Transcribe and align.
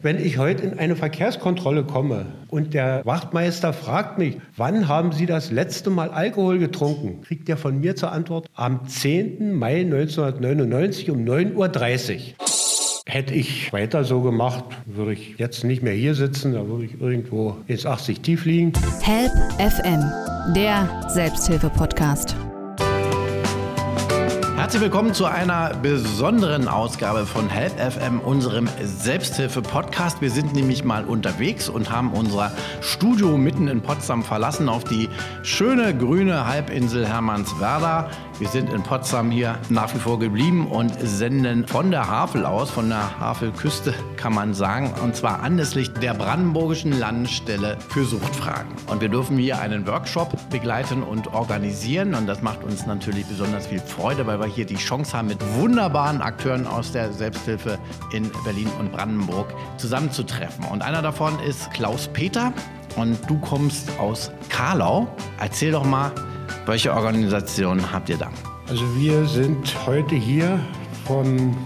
Wenn 0.00 0.24
ich 0.24 0.38
heute 0.38 0.64
in 0.64 0.78
eine 0.78 0.94
Verkehrskontrolle 0.94 1.82
komme 1.82 2.26
und 2.48 2.72
der 2.72 3.04
Wachtmeister 3.04 3.72
fragt 3.72 4.18
mich, 4.18 4.36
wann 4.56 4.86
haben 4.86 5.10
Sie 5.10 5.26
das 5.26 5.50
letzte 5.50 5.90
Mal 5.90 6.10
Alkohol 6.10 6.58
getrunken, 6.58 7.22
kriegt 7.22 7.48
er 7.48 7.56
von 7.56 7.80
mir 7.80 7.96
zur 7.96 8.12
Antwort 8.12 8.46
am 8.54 8.86
10. 8.86 9.54
Mai 9.54 9.80
1999 9.80 11.10
um 11.10 11.24
9.30 11.24 12.14
Uhr. 12.14 12.20
Hätte 13.06 13.34
ich 13.34 13.72
weiter 13.72 14.04
so 14.04 14.20
gemacht, 14.20 14.64
würde 14.86 15.14
ich 15.14 15.36
jetzt 15.38 15.64
nicht 15.64 15.82
mehr 15.82 15.94
hier 15.94 16.14
sitzen, 16.14 16.52
da 16.52 16.68
würde 16.68 16.84
ich 16.84 17.00
irgendwo 17.00 17.56
ins 17.66 17.86
80 17.86 18.20
tief 18.20 18.44
liegen. 18.44 18.72
Help 19.02 19.32
FM, 19.58 20.04
der 20.54 21.08
Selbsthilfe-Podcast. 21.08 22.37
Herzlich 24.68 24.82
willkommen 24.82 25.14
zu 25.14 25.24
einer 25.24 25.72
besonderen 25.76 26.68
Ausgabe 26.68 27.24
von 27.24 27.48
Help 27.48 27.80
FM, 27.80 28.20
unserem 28.20 28.68
Selbsthilfe-Podcast. 28.82 30.20
Wir 30.20 30.30
sind 30.30 30.52
nämlich 30.52 30.84
mal 30.84 31.06
unterwegs 31.06 31.70
und 31.70 31.90
haben 31.90 32.12
unser 32.12 32.52
Studio 32.82 33.38
mitten 33.38 33.66
in 33.68 33.80
Potsdam 33.80 34.22
verlassen 34.22 34.68
auf 34.68 34.84
die 34.84 35.08
schöne 35.42 35.96
grüne 35.96 36.46
Halbinsel 36.46 37.08
Hermannswerda. 37.08 38.10
Wir 38.38 38.46
sind 38.46 38.72
in 38.72 38.84
Potsdam 38.84 39.32
hier 39.32 39.58
nach 39.68 39.92
wie 39.96 39.98
vor 39.98 40.20
geblieben 40.20 40.68
und 40.68 40.92
senden 41.00 41.66
von 41.66 41.90
der 41.90 42.06
Havel 42.06 42.46
aus, 42.46 42.70
von 42.70 42.88
der 42.88 43.18
Havelküste 43.18 43.92
kann 44.16 44.32
man 44.32 44.54
sagen, 44.54 44.94
und 45.02 45.16
zwar 45.16 45.42
anlässlich 45.42 45.92
der 45.94 46.14
Brandenburgischen 46.14 46.96
Landesstelle 46.96 47.76
für 47.88 48.04
Suchtfragen. 48.04 48.76
Und 48.86 49.00
wir 49.00 49.08
dürfen 49.08 49.38
hier 49.38 49.58
einen 49.58 49.88
Workshop 49.88 50.36
begleiten 50.50 51.02
und 51.02 51.34
organisieren 51.34 52.14
und 52.14 52.28
das 52.28 52.40
macht 52.40 52.62
uns 52.62 52.86
natürlich 52.86 53.26
besonders 53.26 53.66
viel 53.66 53.80
Freude, 53.80 54.24
weil 54.28 54.38
wir 54.38 54.46
hier 54.46 54.66
die 54.66 54.76
Chance 54.76 55.16
haben, 55.16 55.26
mit 55.26 55.38
wunderbaren 55.56 56.22
Akteuren 56.22 56.68
aus 56.68 56.92
der 56.92 57.12
Selbsthilfe 57.12 57.76
in 58.12 58.30
Berlin 58.44 58.70
und 58.78 58.92
Brandenburg 58.92 59.52
zusammenzutreffen. 59.78 60.64
Und 60.66 60.82
einer 60.82 61.02
davon 61.02 61.36
ist 61.40 61.72
Klaus 61.72 62.06
Peter 62.12 62.52
und 62.96 63.18
du 63.28 63.38
kommst 63.38 63.90
aus 63.98 64.30
Karlau. 64.48 65.08
Erzähl 65.40 65.72
doch 65.72 65.84
mal, 65.84 66.12
welche 66.66 66.92
Organisation 66.92 67.92
habt 67.92 68.08
ihr 68.08 68.18
da? 68.18 68.30
Also 68.68 68.84
wir 68.96 69.24
sind 69.26 69.74
heute 69.86 70.14
hier 70.14 70.60
vom 71.06 71.56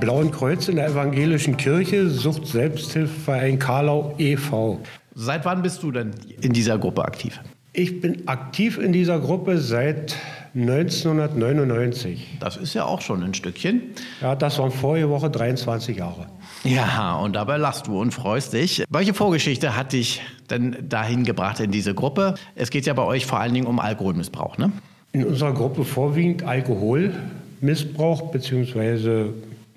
Blauen 0.00 0.30
Kreuz 0.30 0.68
in 0.68 0.76
der 0.76 0.88
Evangelischen 0.88 1.56
Kirche, 1.56 2.08
Sucht 2.08 2.46
Selbsthilfeverein 2.46 3.58
Karlau 3.58 4.14
e.V. 4.18 4.80
Seit 5.14 5.44
wann 5.44 5.62
bist 5.62 5.82
du 5.82 5.90
denn 5.90 6.12
in 6.40 6.52
dieser 6.52 6.78
Gruppe 6.78 7.04
aktiv? 7.04 7.40
Ich 7.72 8.00
bin 8.00 8.28
aktiv 8.28 8.78
in 8.78 8.92
dieser 8.92 9.18
Gruppe 9.18 9.58
seit 9.58 10.16
1999. 10.54 12.38
Das 12.38 12.56
ist 12.56 12.74
ja 12.74 12.84
auch 12.84 13.00
schon 13.00 13.22
ein 13.24 13.34
Stückchen. 13.34 13.82
Ja, 14.22 14.36
das 14.36 14.58
waren 14.58 14.70
vorige 14.70 15.10
Woche 15.10 15.28
23 15.28 15.96
Jahre. 15.96 16.28
Ja, 16.64 17.16
und 17.16 17.36
dabei 17.36 17.58
lachst 17.58 17.86
du 17.88 18.00
und 18.00 18.12
freust 18.12 18.54
dich. 18.54 18.84
Welche 18.88 19.12
Vorgeschichte 19.12 19.76
hat 19.76 19.92
dich 19.92 20.22
denn 20.48 20.76
dahin 20.88 21.24
gebracht 21.24 21.60
in 21.60 21.70
diese 21.70 21.94
Gruppe? 21.94 22.34
Es 22.54 22.70
geht 22.70 22.86
ja 22.86 22.94
bei 22.94 23.02
euch 23.02 23.26
vor 23.26 23.38
allen 23.38 23.52
Dingen 23.52 23.66
um 23.66 23.78
Alkoholmissbrauch, 23.78 24.56
ne? 24.56 24.72
In 25.12 25.26
unserer 25.26 25.52
Gruppe 25.52 25.84
vorwiegend 25.84 26.42
Alkoholmissbrauch 26.42 28.32
bzw. 28.32 29.26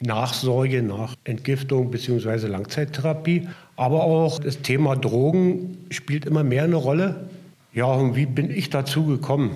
Nachsorge 0.02 0.82
nach 0.82 1.14
Entgiftung 1.26 1.92
bzw. 1.92 2.48
Langzeittherapie. 2.48 3.48
Aber 3.76 4.04
auch 4.04 4.40
das 4.40 4.62
Thema 4.62 4.96
Drogen 4.96 5.78
spielt 5.90 6.26
immer 6.26 6.44
mehr 6.44 6.64
eine 6.64 6.78
Rolle. 6.78 7.28
Ja, 7.74 7.86
und 7.86 8.16
wie 8.16 8.26
bin 8.26 8.50
ich 8.50 8.70
dazu 8.70 9.06
gekommen? 9.06 9.52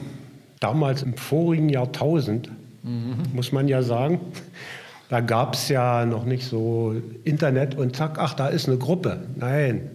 Damals 0.60 1.02
im 1.02 1.16
vorigen 1.16 1.70
Jahrtausend, 1.70 2.50
mhm. 2.84 3.16
muss 3.34 3.52
man 3.52 3.68
ja 3.68 3.82
sagen, 3.82 4.20
da 5.12 5.20
gab 5.20 5.56
es 5.56 5.68
ja 5.68 6.06
noch 6.06 6.24
nicht 6.24 6.48
so 6.48 6.96
Internet 7.26 7.76
und 7.76 7.98
zack, 7.98 8.18
ach, 8.18 8.34
da 8.34 8.48
ist 8.48 8.70
eine 8.70 8.78
Gruppe. 8.78 9.20
Nein. 9.36 9.90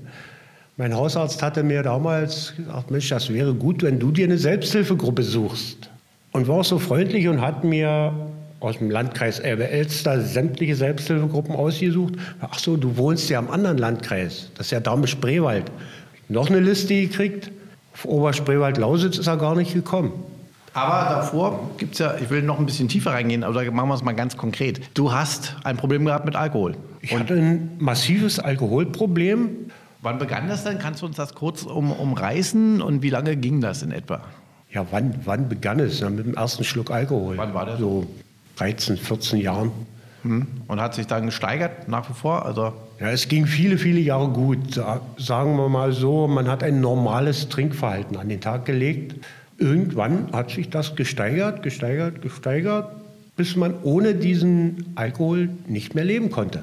Mein 0.77 0.95
Hausarzt 0.95 1.43
hatte 1.43 1.63
mir 1.63 1.83
damals 1.83 2.53
gesagt, 2.55 2.91
Mensch, 2.91 3.09
das 3.09 3.33
wäre 3.33 3.55
gut, 3.55 3.83
wenn 3.83 3.99
du 3.99 4.11
dir 4.11 4.27
eine 4.27 4.37
Selbsthilfegruppe 4.37 5.23
suchst. 5.23 5.89
Und 6.33 6.49
war 6.49 6.57
auch 6.57 6.65
so 6.67 6.79
freundlich 6.79 7.29
und 7.29 7.41
hat 7.41 7.65
mir 7.65 8.13
aus 8.61 8.77
dem 8.77 8.91
Landkreis 8.91 9.39
Elbe-Elster 9.39 10.21
sämtliche 10.21 10.77
Selbsthilfegruppen 10.77 11.57
ausgesucht. 11.57 12.13
Ach 12.43 12.59
so, 12.59 12.77
du 12.77 12.99
wohnst 12.99 13.31
ja 13.31 13.39
im 13.39 13.51
anderen 13.51 13.79
Landkreis. 13.79 14.51
Das 14.59 14.67
ist 14.67 14.73
ja 14.73 14.81
Dahme-Spreewald. 14.81 15.65
Noch 16.29 16.51
eine 16.51 16.61
Liste 16.61 16.93
gekriegt. 16.93 17.51
Auf 17.95 18.05
Oberspreewald-Lausitz 18.05 19.17
ist 19.17 19.29
er 19.29 19.39
gar 19.39 19.57
nicht 19.57 19.73
gekommen. 19.73 20.13
Aber 20.77 21.09
davor 21.09 21.71
gibt 21.79 21.95
es 21.95 22.01
ja, 22.01 22.17
ich 22.23 22.29
will 22.29 22.43
noch 22.43 22.59
ein 22.59 22.67
bisschen 22.67 22.87
tiefer 22.87 23.13
reingehen, 23.13 23.45
aber 23.45 23.65
da 23.65 23.71
machen 23.71 23.89
wir 23.89 23.95
es 23.95 24.05
mal 24.05 24.13
ganz 24.13 24.37
konkret. 24.37 24.91
Du 24.93 25.11
hast 25.11 25.57
ein 25.65 25.79
Problem 25.79 26.05
gehabt 26.05 26.27
mit 26.27 26.37
Alkohol. 26.37 26.77
Ich 27.01 27.19
hatte 27.19 27.33
ein 27.33 27.71
massives 27.79 28.39
Alkoholproblem. 28.39 29.71
Wann 30.03 30.19
begann 30.19 30.49
das 30.49 30.65
denn? 30.65 30.79
Kannst 30.79 31.01
du 31.01 31.07
uns 31.07 31.17
das 31.17 31.35
kurz 31.35 31.63
um, 31.63 31.91
umreißen 31.93 32.83
und 32.83 33.03
wie 33.03 33.09
lange 33.09 33.37
ging 33.37 33.63
das 33.63 33.83
in 33.83 33.91
etwa? 33.91 34.21
Ja, 34.71 34.85
wann, 34.91 35.15
wann 35.25 35.49
begann 35.49 35.81
es? 35.81 36.01
Ja, 36.01 36.11
mit 36.11 36.27
dem 36.27 36.35
ersten 36.35 36.63
Schluck 36.63 36.91
Alkohol. 36.91 37.39
Wann 37.39 37.55
war 37.55 37.65
das? 37.65 37.81
So 37.81 38.07
13, 38.57 38.99
14 38.99 39.41
Jahren. 39.41 39.73
Hm. 40.25 40.47
Und 40.69 40.79
hat 40.79 40.95
sich 40.95 41.07
dann 41.07 41.25
gesteigert 41.25 41.89
nach 41.89 42.11
wie 42.11 42.15
vor? 42.15 42.45
Also 42.45 42.75
ja, 43.01 43.09
es 43.09 43.29
ging 43.29 43.47
viele, 43.47 43.79
viele 43.79 44.01
Jahre 44.01 44.29
gut. 44.29 44.75
Sagen 45.17 45.57
wir 45.57 45.71
mal 45.71 45.93
so, 45.93 46.29
man 46.29 46.49
hat 46.49 46.63
ein 46.63 46.83
normales 46.83 47.49
Trinkverhalten 47.49 48.19
an 48.19 48.29
den 48.29 48.43
Tag 48.43 48.67
gelegt 48.67 49.15
irgendwann 49.59 50.29
hat 50.33 50.51
sich 50.51 50.71
das 50.71 50.97
gesteigert, 50.97 51.63
gesteigert, 51.63 52.23
gesteigert, 52.23 52.91
bis 53.37 53.57
man 53.57 53.75
ohne 53.83 54.15
diesen 54.15 54.93
Alkohol 54.95 55.51
nicht 55.67 55.95
mehr 55.95 56.05
leben 56.05 56.31
konnte. 56.31 56.63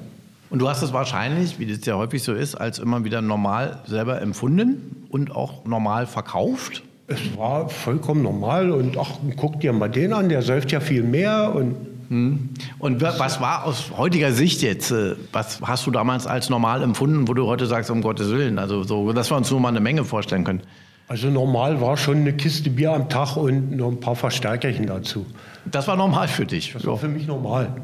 Und 0.49 0.59
du 0.59 0.69
hast 0.69 0.83
es 0.83 0.93
wahrscheinlich, 0.93 1.59
wie 1.59 1.65
das 1.65 1.85
ja 1.85 1.95
häufig 1.95 2.21
so 2.21 2.33
ist, 2.33 2.55
als 2.55 2.79
immer 2.79 3.03
wieder 3.03 3.21
normal 3.21 3.79
selber 3.87 4.21
empfunden 4.21 5.05
und 5.09 5.35
auch 5.35 5.65
normal 5.65 6.05
verkauft? 6.05 6.83
Es 7.07 7.35
war 7.37 7.69
vollkommen 7.69 8.21
normal 8.21 8.71
und 8.71 8.97
ach, 8.97 9.17
guck 9.35 9.59
dir 9.59 9.73
mal 9.73 9.89
den 9.89 10.13
an, 10.13 10.29
der 10.29 10.41
säuft 10.41 10.71
ja 10.71 10.79
viel 10.79 11.03
mehr 11.03 11.53
und 11.55 11.75
hm. 12.09 12.49
und 12.79 13.01
was 13.01 13.41
war 13.41 13.65
aus 13.65 13.91
heutiger 13.97 14.31
Sicht 14.33 14.61
jetzt, 14.61 14.91
äh, 14.91 15.15
was 15.31 15.61
hast 15.61 15.87
du 15.87 15.91
damals 15.91 16.27
als 16.27 16.49
normal 16.49 16.83
empfunden, 16.83 17.27
wo 17.27 17.33
du 17.33 17.47
heute 17.47 17.65
sagst, 17.65 17.89
um 17.89 18.01
Gottes 18.01 18.29
Willen, 18.29 18.59
also 18.59 18.83
so, 18.83 19.11
dass 19.13 19.31
wir 19.31 19.37
uns 19.37 19.49
nur 19.49 19.59
mal 19.59 19.69
eine 19.69 19.79
Menge 19.79 20.03
vorstellen 20.03 20.43
können? 20.43 20.61
Also 21.07 21.29
normal 21.29 21.81
war 21.81 21.97
schon 21.97 22.17
eine 22.17 22.33
Kiste 22.33 22.69
Bier 22.69 22.93
am 22.93 23.09
Tag 23.09 23.35
und 23.35 23.75
noch 23.75 23.89
ein 23.89 23.99
paar 23.99 24.15
Verstärkerchen 24.15 24.87
dazu. 24.87 25.25
Das 25.65 25.87
war 25.87 25.95
normal 25.95 26.27
für 26.27 26.45
dich? 26.45 26.73
Das 26.73 26.85
war 26.85 26.97
für 26.97 27.07
mich 27.07 27.27
normal. 27.27 27.75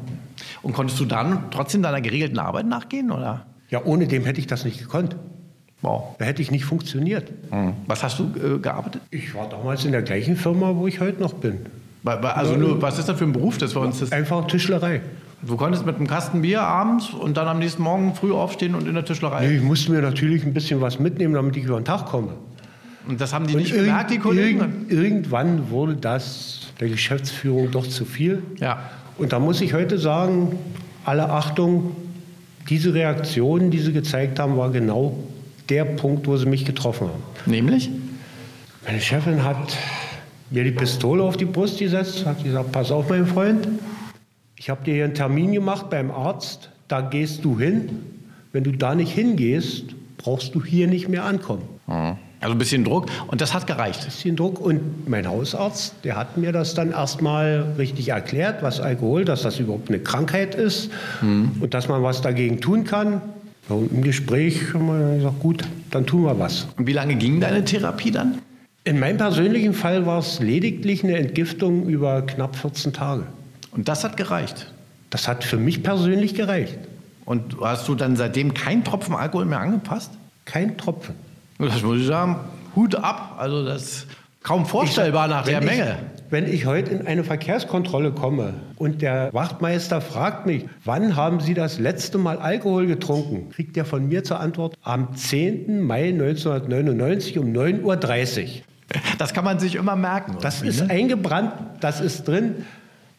Und 0.62 0.72
konntest 0.72 0.98
du 1.00 1.04
dann 1.04 1.50
trotzdem 1.50 1.82
deiner 1.82 2.00
geregelten 2.00 2.38
Arbeit 2.38 2.66
nachgehen? 2.66 3.10
Oder? 3.10 3.46
Ja, 3.68 3.84
ohne 3.84 4.06
dem 4.06 4.24
hätte 4.24 4.40
ich 4.40 4.46
das 4.46 4.64
nicht 4.64 4.78
gekonnt. 4.78 5.16
Wow. 5.82 6.16
Da 6.18 6.24
hätte 6.24 6.42
ich 6.42 6.50
nicht 6.50 6.64
funktioniert. 6.64 7.30
Mhm. 7.52 7.74
Was 7.86 8.02
hast 8.02 8.18
du 8.18 8.24
äh, 8.24 8.58
gearbeitet? 8.58 9.02
Ich 9.10 9.34
war 9.34 9.48
damals 9.48 9.84
in 9.84 9.92
der 9.92 10.02
gleichen 10.02 10.36
Firma, 10.36 10.74
wo 10.76 10.86
ich 10.86 11.00
heute 11.00 11.20
noch 11.22 11.34
bin. 11.34 11.60
Also 12.04 12.56
nur, 12.56 12.80
was 12.80 12.98
ist 12.98 13.08
das 13.08 13.18
für 13.18 13.24
ein 13.24 13.32
Beruf? 13.32 13.58
Das 13.58 13.74
war 13.74 13.82
uns 13.82 14.00
das 14.00 14.10
Einfach 14.10 14.46
Tischlerei. 14.46 15.02
Du 15.42 15.56
konntest 15.56 15.86
mit 15.86 15.96
einem 15.96 16.06
Kasten 16.06 16.42
Bier 16.42 16.62
abends 16.62 17.10
und 17.10 17.36
dann 17.36 17.48
am 17.48 17.58
nächsten 17.58 17.82
Morgen 17.82 18.14
früh 18.14 18.32
aufstehen 18.32 18.74
und 18.74 18.86
in 18.86 18.94
der 18.94 19.04
Tischlerei? 19.04 19.46
Nee, 19.46 19.56
ich 19.56 19.62
musste 19.62 19.90
mir 19.90 20.02
natürlich 20.02 20.44
ein 20.44 20.52
bisschen 20.52 20.80
was 20.80 20.98
mitnehmen, 20.98 21.34
damit 21.34 21.56
ich 21.56 21.64
über 21.64 21.80
den 21.80 21.84
Tag 21.84 22.06
komme. 22.06 22.32
Und 23.08 23.20
das 23.20 23.32
haben 23.32 23.46
die 23.46 23.54
und 23.54 23.60
nicht 23.60 23.74
gemerkt, 23.74 24.10
die 24.10 24.18
Kollegen? 24.18 24.86
irgendwann 24.88 25.70
wurde 25.70 25.96
das 25.96 26.60
der 26.80 26.88
Geschäftsführung 26.88 27.70
doch 27.70 27.86
zu 27.86 28.04
viel. 28.04 28.42
Ja. 28.58 28.90
Und 29.18 29.32
da 29.32 29.38
muss 29.38 29.60
ich 29.60 29.74
heute 29.74 29.98
sagen, 29.98 30.58
alle 31.04 31.28
Achtung, 31.30 31.94
diese 32.68 32.94
Reaktion, 32.94 33.70
die 33.70 33.78
sie 33.78 33.92
gezeigt 33.92 34.38
haben, 34.38 34.56
war 34.56 34.70
genau 34.70 35.16
der 35.68 35.84
Punkt, 35.84 36.26
wo 36.26 36.36
sie 36.36 36.46
mich 36.46 36.64
getroffen 36.64 37.08
haben. 37.08 37.22
Nämlich? 37.46 37.90
Meine 38.86 39.00
Chefin 39.00 39.44
hat 39.44 39.76
mir 40.50 40.64
die 40.64 40.72
Pistole 40.72 41.22
auf 41.22 41.36
die 41.36 41.44
Brust 41.44 41.78
gesetzt, 41.78 42.26
hat 42.26 42.42
gesagt, 42.42 42.72
pass 42.72 42.90
auf, 42.90 43.08
mein 43.08 43.26
Freund, 43.26 43.68
ich 44.56 44.68
habe 44.70 44.84
dir 44.84 44.94
hier 44.94 45.04
einen 45.04 45.14
Termin 45.14 45.52
gemacht 45.52 45.90
beim 45.90 46.10
Arzt, 46.10 46.70
da 46.88 47.00
gehst 47.00 47.44
du 47.44 47.58
hin. 47.58 47.90
Wenn 48.52 48.64
du 48.64 48.72
da 48.72 48.94
nicht 48.94 49.12
hingehst, 49.12 49.84
brauchst 50.16 50.54
du 50.54 50.64
hier 50.64 50.88
nicht 50.88 51.08
mehr 51.08 51.24
ankommen. 51.24 51.62
Mhm. 51.86 52.16
Also 52.40 52.54
ein 52.54 52.58
bisschen 52.58 52.84
Druck 52.84 53.06
und 53.26 53.42
das 53.42 53.52
hat 53.52 53.66
gereicht. 53.66 54.00
Ein 54.00 54.06
bisschen 54.06 54.36
Druck 54.36 54.60
und 54.60 55.08
mein 55.08 55.28
Hausarzt, 55.28 55.94
der 56.04 56.16
hat 56.16 56.38
mir 56.38 56.52
das 56.52 56.74
dann 56.74 56.90
erstmal 56.92 57.74
richtig 57.76 58.08
erklärt, 58.08 58.62
was 58.62 58.80
Alkohol, 58.80 59.26
dass 59.26 59.42
das 59.42 59.58
überhaupt 59.58 59.90
eine 59.90 59.98
Krankheit 59.98 60.54
ist 60.54 60.90
mhm. 61.20 61.52
und 61.60 61.74
dass 61.74 61.88
man 61.88 62.02
was 62.02 62.22
dagegen 62.22 62.60
tun 62.60 62.84
kann. 62.84 63.20
Und 63.68 63.92
im 63.92 64.02
Gespräch 64.02 64.72
haben 64.72 64.86
wir 64.86 65.16
gesagt, 65.16 65.40
gut, 65.40 65.64
dann 65.90 66.06
tun 66.06 66.24
wir 66.24 66.38
was. 66.38 66.66
Und 66.76 66.86
wie 66.86 66.92
lange 66.92 67.14
ging 67.16 67.40
deine 67.40 67.64
Therapie 67.64 68.10
dann? 68.10 68.38
In 68.84 68.98
meinem 68.98 69.18
persönlichen 69.18 69.74
Fall 69.74 70.06
war 70.06 70.18
es 70.18 70.40
lediglich 70.40 71.04
eine 71.04 71.18
Entgiftung 71.18 71.86
über 71.86 72.22
knapp 72.22 72.56
14 72.56 72.94
Tage. 72.94 73.24
Und 73.72 73.88
das 73.88 74.02
hat 74.02 74.16
gereicht? 74.16 74.72
Das 75.10 75.28
hat 75.28 75.44
für 75.44 75.58
mich 75.58 75.82
persönlich 75.82 76.34
gereicht. 76.34 76.78
Und 77.26 77.56
hast 77.60 77.86
du 77.86 77.94
dann 77.94 78.16
seitdem 78.16 78.54
keinen 78.54 78.82
Tropfen 78.82 79.14
Alkohol 79.14 79.44
mehr 79.44 79.60
angepasst? 79.60 80.12
Kein 80.46 80.78
Tropfen. 80.78 81.14
Das 81.60 81.82
muss 81.82 81.98
ich 81.98 82.06
sagen, 82.06 82.36
Hut 82.74 82.94
ab. 82.94 83.36
Also 83.38 83.64
das 83.64 84.06
Kaum 84.42 84.64
vorstellbar 84.64 85.26
Ich 85.26 85.30
nach 85.30 85.44
der 85.44 85.60
ich- 85.60 85.66
Menge. 85.66 85.96
Wenn 86.30 86.46
ich 86.50 86.64
heute 86.64 86.92
in 86.92 87.06
eine 87.08 87.24
Verkehrskontrolle 87.24 88.12
komme 88.12 88.54
und 88.76 89.02
der 89.02 89.34
Wachtmeister 89.34 90.00
fragt 90.00 90.46
mich, 90.46 90.64
wann 90.84 91.16
haben 91.16 91.40
Sie 91.40 91.54
das 91.54 91.80
letzte 91.80 92.18
Mal 92.18 92.38
Alkohol 92.38 92.86
getrunken, 92.86 93.50
kriegt 93.50 93.76
er 93.76 93.84
von 93.84 94.06
mir 94.06 94.22
zur 94.22 94.38
Antwort 94.38 94.76
am 94.82 95.16
10. 95.16 95.80
Mai 95.82 96.10
1999 96.10 97.36
um 97.38 97.52
9.30 97.52 97.82
Uhr. 97.82 98.62
Das 99.18 99.34
kann 99.34 99.44
man 99.44 99.58
sich 99.58 99.74
immer 99.74 99.96
merken. 99.96 100.36
Das 100.40 100.62
ist 100.62 100.82
ne? 100.86 100.90
eingebrannt, 100.90 101.52
das 101.80 102.00
ist 102.00 102.28
drin. 102.28 102.64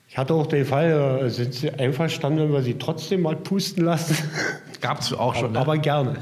Ich 0.08 0.18
hatte 0.18 0.34
auch 0.34 0.48
den 0.48 0.66
Fall, 0.66 1.22
äh, 1.26 1.30
sind 1.30 1.54
Sie 1.54 1.70
einverstanden, 1.70 2.40
wenn 2.40 2.54
wir 2.54 2.62
Sie 2.62 2.78
trotzdem 2.78 3.22
mal 3.22 3.36
pusten 3.36 3.84
lassen? 3.86 4.18
Gab's 4.82 5.14
auch 5.14 5.36
schon. 5.36 5.54
Ne? 5.54 5.60
Aber 5.60 5.78
gerne. 5.78 6.16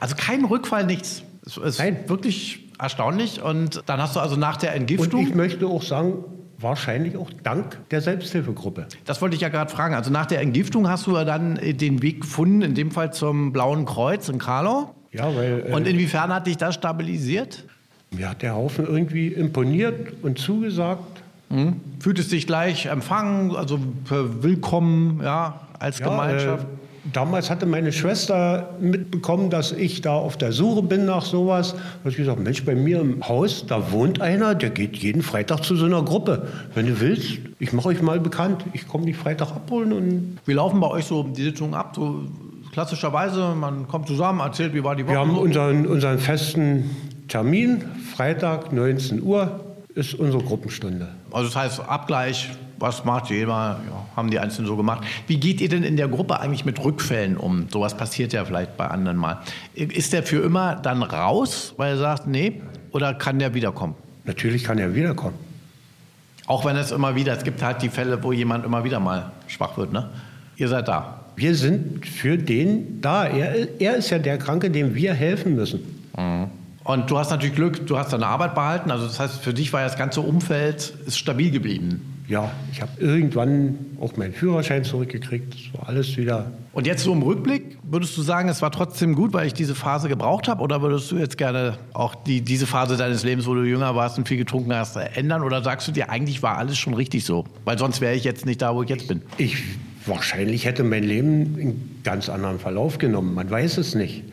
Also 0.00 0.14
kein 0.16 0.44
Rückfall, 0.44 0.86
nichts. 0.86 1.22
Es 1.46 1.56
ist 1.56 1.78
Nein. 1.78 1.98
wirklich 2.08 2.68
erstaunlich. 2.78 3.42
Und 3.42 3.82
dann 3.86 4.00
hast 4.00 4.16
du 4.16 4.20
also 4.20 4.36
nach 4.36 4.56
der 4.56 4.70
Und 4.72 4.76
Entgiftung. 4.80 5.26
ich 5.26 5.34
möchte 5.34 5.66
auch 5.66 5.82
sagen, 5.82 6.24
wahrscheinlich 6.58 7.16
auch 7.16 7.30
dank 7.42 7.78
der 7.90 8.00
Selbsthilfegruppe. 8.00 8.86
Das 9.04 9.20
wollte 9.20 9.34
ich 9.34 9.42
ja 9.42 9.48
gerade 9.48 9.70
fragen. 9.70 9.94
Also 9.94 10.10
nach 10.10 10.26
der 10.26 10.40
Entgiftung 10.40 10.88
hast 10.88 11.06
du 11.06 11.16
ja 11.16 11.24
dann 11.24 11.56
äh, 11.56 11.74
den 11.74 12.02
Weg 12.02 12.20
gefunden, 12.22 12.62
in 12.62 12.74
dem 12.74 12.90
Fall 12.90 13.12
zum 13.12 13.52
Blauen 13.52 13.84
Kreuz 13.84 14.28
in 14.28 14.38
Karlau. 14.38 14.94
Ja, 15.12 15.34
weil 15.34 15.64
äh, 15.68 15.72
Und 15.74 15.86
inwiefern 15.86 16.32
hat 16.32 16.46
dich 16.46 16.56
das 16.56 16.74
stabilisiert? 16.76 17.64
mir 18.14 18.28
hat 18.28 18.42
der 18.42 18.54
Haufen 18.54 18.86
irgendwie 18.86 19.28
imponiert 19.28 20.12
und 20.22 20.38
zugesagt. 20.38 21.22
Fühltest 21.98 22.30
dich 22.32 22.46
gleich 22.46 22.86
empfangen, 22.86 23.56
also 23.56 23.78
willkommen, 24.40 25.20
ja, 25.22 25.60
als 25.78 25.98
Ja, 25.98 26.08
Gemeinschaft? 26.08 26.64
Äh, 26.64 26.81
damals 27.04 27.50
hatte 27.50 27.66
meine 27.66 27.92
Schwester 27.92 28.70
mitbekommen, 28.80 29.50
dass 29.50 29.72
ich 29.72 30.00
da 30.00 30.14
auf 30.14 30.36
der 30.36 30.52
Suche 30.52 30.82
bin 30.82 31.04
nach 31.04 31.24
sowas. 31.24 31.72
Da 31.74 31.98
habe 32.00 32.10
ich 32.10 32.16
gesagt, 32.16 32.40
Mensch, 32.40 32.64
bei 32.64 32.74
mir 32.74 33.00
im 33.00 33.26
Haus, 33.26 33.66
da 33.66 33.92
wohnt 33.92 34.20
einer, 34.20 34.54
der 34.54 34.70
geht 34.70 34.96
jeden 34.96 35.22
Freitag 35.22 35.64
zu 35.64 35.76
so 35.76 35.86
einer 35.86 36.02
Gruppe. 36.02 36.48
Wenn 36.74 36.86
du 36.86 37.00
willst, 37.00 37.38
ich 37.58 37.72
mache 37.72 37.88
euch 37.88 38.02
mal 38.02 38.20
bekannt. 38.20 38.64
Ich 38.72 38.86
komme 38.86 39.06
dich 39.06 39.16
Freitag 39.16 39.50
abholen 39.50 39.92
und 39.92 40.38
Wie 40.46 40.52
laufen 40.52 40.80
bei 40.80 40.88
euch 40.88 41.04
so 41.04 41.22
die 41.22 41.42
Sitzungen 41.42 41.74
ab? 41.74 41.92
So 41.96 42.22
klassischerweise, 42.72 43.54
man 43.54 43.86
kommt 43.88 44.06
zusammen, 44.06 44.40
erzählt, 44.40 44.74
wie 44.74 44.82
war 44.82 44.96
die 44.96 45.04
Woche. 45.04 45.12
wir 45.12 45.20
haben 45.20 45.36
unseren, 45.36 45.86
unseren 45.86 46.18
festen 46.18 46.90
Termin. 47.28 47.84
Freitag, 48.14 48.72
19 48.72 49.22
Uhr 49.22 49.60
ist 49.94 50.14
unsere 50.14 50.42
Gruppenstunde. 50.42 51.08
Also 51.30 51.48
das 51.48 51.56
heißt 51.56 51.80
Abgleich, 51.80 52.50
was 52.78 53.04
macht 53.04 53.30
jeder, 53.30 53.46
ja, 53.46 54.06
haben 54.16 54.30
die 54.30 54.38
Einzelnen 54.38 54.66
so 54.66 54.76
gemacht. 54.76 55.04
Wie 55.26 55.38
geht 55.38 55.60
ihr 55.60 55.68
denn 55.68 55.82
in 55.82 55.96
der 55.96 56.08
Gruppe 56.08 56.40
eigentlich 56.40 56.64
mit 56.64 56.82
Rückfällen 56.82 57.36
um? 57.36 57.68
Sowas 57.68 57.96
passiert 57.96 58.32
ja 58.32 58.44
vielleicht 58.44 58.76
bei 58.76 58.86
anderen 58.86 59.16
mal. 59.16 59.40
Ist 59.74 60.12
der 60.12 60.22
für 60.22 60.42
immer 60.42 60.76
dann 60.76 61.02
raus, 61.02 61.74
weil 61.76 61.92
er 61.92 61.98
sagt, 61.98 62.26
nee, 62.26 62.60
oder 62.90 63.14
kann 63.14 63.38
der 63.38 63.54
wiederkommen? 63.54 63.94
Natürlich 64.24 64.64
kann 64.64 64.78
er 64.78 64.94
wiederkommen. 64.94 65.34
Auch 66.46 66.64
wenn 66.64 66.76
es 66.76 66.90
immer 66.90 67.14
wieder, 67.14 67.36
es 67.36 67.44
gibt 67.44 67.62
halt 67.62 67.82
die 67.82 67.88
Fälle, 67.88 68.22
wo 68.22 68.32
jemand 68.32 68.64
immer 68.64 68.84
wieder 68.84 69.00
mal 69.00 69.32
schwach 69.46 69.76
wird, 69.76 69.92
ne? 69.92 70.10
Ihr 70.56 70.68
seid 70.68 70.88
da. 70.88 71.20
Wir 71.36 71.54
sind 71.54 72.06
für 72.06 72.36
den 72.36 73.00
da. 73.00 73.24
Er, 73.24 73.80
er 73.80 73.96
ist 73.96 74.10
ja 74.10 74.18
der 74.18 74.38
Kranke, 74.38 74.70
dem 74.70 74.94
wir 74.94 75.14
helfen 75.14 75.54
müssen. 75.54 75.80
Und 76.84 77.10
du 77.10 77.18
hast 77.18 77.30
natürlich 77.30 77.54
Glück, 77.54 77.86
du 77.86 77.96
hast 77.96 78.12
deine 78.12 78.26
Arbeit 78.26 78.54
behalten. 78.54 78.90
Also 78.90 79.06
das 79.06 79.18
heißt, 79.20 79.40
für 79.40 79.54
dich 79.54 79.72
war 79.72 79.80
ja 79.80 79.86
das 79.86 79.96
ganze 79.96 80.20
Umfeld 80.20 80.92
ist 81.06 81.16
stabil 81.16 81.50
geblieben. 81.50 82.21
Ja, 82.32 82.50
ich 82.72 82.80
habe 82.80 82.92
irgendwann 82.98 83.78
auch 84.00 84.16
meinen 84.16 84.32
Führerschein 84.32 84.84
zurückgekriegt. 84.84 85.52
Das 85.52 85.78
war 85.78 85.90
alles 85.90 86.16
wieder. 86.16 86.50
Und 86.72 86.86
jetzt 86.86 87.04
so 87.04 87.12
im 87.12 87.20
Rückblick, 87.20 87.76
würdest 87.82 88.16
du 88.16 88.22
sagen, 88.22 88.48
es 88.48 88.62
war 88.62 88.72
trotzdem 88.72 89.14
gut, 89.14 89.34
weil 89.34 89.46
ich 89.46 89.52
diese 89.52 89.74
Phase 89.74 90.08
gebraucht 90.08 90.48
habe? 90.48 90.62
Oder 90.62 90.80
würdest 90.80 91.12
du 91.12 91.18
jetzt 91.18 91.36
gerne 91.36 91.76
auch 91.92 92.14
die, 92.14 92.40
diese 92.40 92.66
Phase 92.66 92.96
deines 92.96 93.22
Lebens, 93.22 93.46
wo 93.46 93.52
du 93.54 93.64
jünger 93.64 93.94
warst 93.96 94.16
und 94.16 94.26
viel 94.26 94.38
getrunken 94.38 94.74
hast, 94.74 94.96
ändern? 94.96 95.42
Oder 95.42 95.62
sagst 95.62 95.88
du 95.88 95.92
dir, 95.92 96.08
eigentlich 96.08 96.42
war 96.42 96.56
alles 96.56 96.78
schon 96.78 96.94
richtig 96.94 97.26
so? 97.26 97.44
Weil 97.66 97.76
sonst 97.76 98.00
wäre 98.00 98.14
ich 98.14 98.24
jetzt 98.24 98.46
nicht 98.46 98.62
da, 98.62 98.74
wo 98.74 98.82
ich 98.82 98.88
jetzt 98.88 99.08
bin. 99.08 99.20
Ich 99.36 99.58
wahrscheinlich 100.06 100.64
hätte 100.64 100.84
mein 100.84 101.04
Leben 101.04 101.28
einen 101.60 102.00
ganz 102.02 102.30
anderen 102.30 102.58
Verlauf 102.58 102.96
genommen. 102.96 103.34
Man 103.34 103.50
weiß 103.50 103.76
es 103.76 103.94
nicht. 103.94 104.24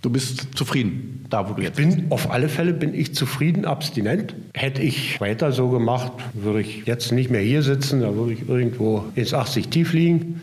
Du 0.00 0.10
bist 0.10 0.56
zufrieden, 0.56 1.26
da 1.28 1.48
wo 1.48 1.54
du 1.54 1.62
jetzt 1.62 1.76
bist. 1.76 1.98
Auf 2.10 2.30
alle 2.30 2.48
Fälle 2.48 2.72
bin 2.72 2.94
ich 2.94 3.14
zufrieden, 3.14 3.64
abstinent. 3.64 4.34
Hätte 4.54 4.82
ich 4.82 5.20
weiter 5.20 5.50
so 5.50 5.70
gemacht, 5.70 6.12
würde 6.34 6.60
ich 6.60 6.86
jetzt 6.86 7.10
nicht 7.10 7.30
mehr 7.30 7.40
hier 7.40 7.62
sitzen, 7.62 8.00
da 8.00 8.14
würde 8.14 8.32
ich 8.34 8.48
irgendwo 8.48 9.04
ins 9.16 9.34
80 9.34 9.68
tief 9.68 9.92
liegen. 9.92 10.40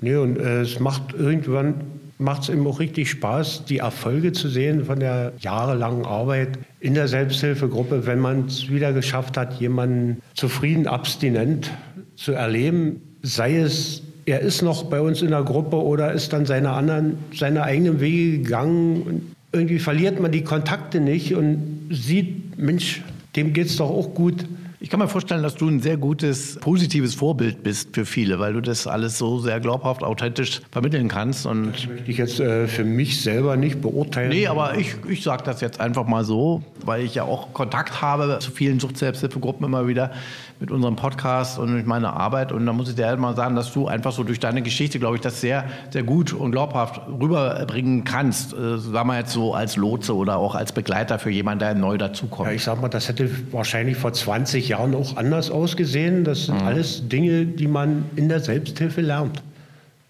Nee, 0.00 0.16
und 0.16 0.38
äh, 0.38 0.60
es 0.62 0.80
macht 0.80 1.12
irgendwann 1.12 1.74
macht 2.22 2.42
es 2.42 2.48
eben 2.50 2.66
auch 2.66 2.78
richtig 2.78 3.10
Spaß, 3.10 3.64
die 3.64 3.78
Erfolge 3.78 4.32
zu 4.32 4.48
sehen 4.48 4.84
von 4.84 5.00
der 5.00 5.32
jahrelangen 5.40 6.06
Arbeit 6.06 6.58
in 6.80 6.94
der 6.94 7.08
Selbsthilfegruppe, 7.08 8.06
wenn 8.06 8.20
man 8.20 8.46
es 8.46 8.70
wieder 8.70 8.92
geschafft 8.92 9.36
hat, 9.36 9.60
jemanden 9.60 10.22
zufrieden, 10.34 10.86
abstinent 10.86 11.70
zu 12.16 12.32
erleben, 12.32 13.00
sei 13.22 13.56
es 13.56 14.02
er 14.24 14.40
ist 14.40 14.62
noch 14.62 14.84
bei 14.84 15.00
uns 15.00 15.22
in 15.22 15.30
der 15.30 15.42
Gruppe 15.42 15.76
oder 15.76 16.12
ist 16.12 16.32
dann 16.32 16.46
seine 16.46 16.70
anderen, 16.70 17.18
seine 17.34 17.64
eigenen 17.64 18.00
Wege 18.00 18.38
gegangen. 18.38 19.02
Und 19.02 19.22
irgendwie 19.52 19.78
verliert 19.78 20.20
man 20.20 20.32
die 20.32 20.44
Kontakte 20.44 21.00
nicht 21.00 21.34
und 21.34 21.88
sieht, 21.90 22.58
Mensch, 22.58 23.02
dem 23.36 23.52
geht's 23.52 23.76
doch 23.76 23.90
auch 23.90 24.14
gut. 24.14 24.44
Ich 24.82 24.90
kann 24.90 24.98
mir 24.98 25.06
vorstellen, 25.06 25.44
dass 25.44 25.54
du 25.54 25.68
ein 25.68 25.78
sehr 25.78 25.96
gutes, 25.96 26.56
positives 26.56 27.14
Vorbild 27.14 27.62
bist 27.62 27.94
für 27.94 28.04
viele, 28.04 28.40
weil 28.40 28.54
du 28.54 28.60
das 28.60 28.88
alles 28.88 29.16
so 29.16 29.38
sehr 29.38 29.60
glaubhaft, 29.60 30.02
authentisch 30.02 30.60
vermitteln 30.72 31.06
kannst. 31.06 31.46
Und 31.46 31.88
Möchte 31.88 32.10
ich 32.10 32.18
jetzt 32.18 32.40
äh, 32.40 32.66
für 32.66 32.82
mich 32.82 33.22
selber 33.22 33.56
nicht 33.56 33.80
beurteilen. 33.80 34.30
Nee, 34.30 34.48
aber 34.48 34.76
ich, 34.76 34.96
ich 35.08 35.22
sage 35.22 35.44
das 35.44 35.60
jetzt 35.60 35.78
einfach 35.78 36.04
mal 36.08 36.24
so, 36.24 36.64
weil 36.84 37.04
ich 37.04 37.14
ja 37.14 37.22
auch 37.22 37.52
Kontakt 37.52 38.02
habe 38.02 38.40
zu 38.40 38.50
vielen 38.50 38.80
Sucht-Selbsthilfegruppen 38.80 39.64
immer 39.64 39.86
wieder 39.86 40.10
mit 40.58 40.72
unserem 40.72 40.96
Podcast 40.96 41.60
und 41.60 41.72
mit 41.74 41.86
meiner 41.86 42.14
Arbeit. 42.14 42.50
Und 42.50 42.66
da 42.66 42.72
muss 42.72 42.88
ich 42.88 42.96
dir 42.96 43.06
halt 43.06 43.20
mal 43.20 43.36
sagen, 43.36 43.54
dass 43.54 43.72
du 43.72 43.86
einfach 43.86 44.10
so 44.10 44.24
durch 44.24 44.40
deine 44.40 44.62
Geschichte, 44.62 44.98
glaube 44.98 45.14
ich, 45.14 45.22
das 45.22 45.40
sehr, 45.40 45.64
sehr 45.90 46.02
gut 46.02 46.32
und 46.32 46.50
glaubhaft 46.50 47.00
rüberbringen 47.20 48.02
kannst. 48.02 48.52
Äh, 48.52 48.78
sagen 48.78 49.08
wir 49.08 49.18
jetzt 49.18 49.32
so 49.32 49.54
als 49.54 49.76
Lotse 49.76 50.16
oder 50.16 50.38
auch 50.38 50.56
als 50.56 50.72
Begleiter 50.72 51.20
für 51.20 51.30
jemanden, 51.30 51.60
der 51.60 51.74
neu 51.76 51.98
dazukommt. 51.98 52.48
Ja, 52.48 52.54
ich 52.54 52.64
sag 52.64 52.80
mal, 52.80 52.88
das 52.88 53.06
hätte 53.06 53.30
wahrscheinlich 53.52 53.96
vor 53.96 54.12
20 54.12 54.68
Jahren 54.68 54.71
auch 54.74 55.16
anders 55.16 55.50
ausgesehen. 55.50 56.24
Das 56.24 56.46
sind 56.46 56.62
alles 56.62 57.08
Dinge, 57.08 57.46
die 57.46 57.66
man 57.66 58.04
in 58.16 58.28
der 58.28 58.40
Selbsthilfe 58.40 59.00
lernt. 59.00 59.42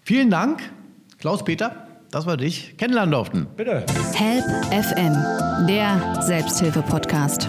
Vielen 0.03 0.29
Dank, 0.29 0.61
Klaus-Peter, 1.19 1.87
dass 2.11 2.27
wir 2.27 2.37
dich 2.37 2.75
kennenlernen 2.77 3.11
durften. 3.11 3.47
Bitte. 3.55 3.85
Help 4.13 4.45
FM, 4.71 5.67
der 5.67 6.21
Selbsthilfe-Podcast. 6.21 7.47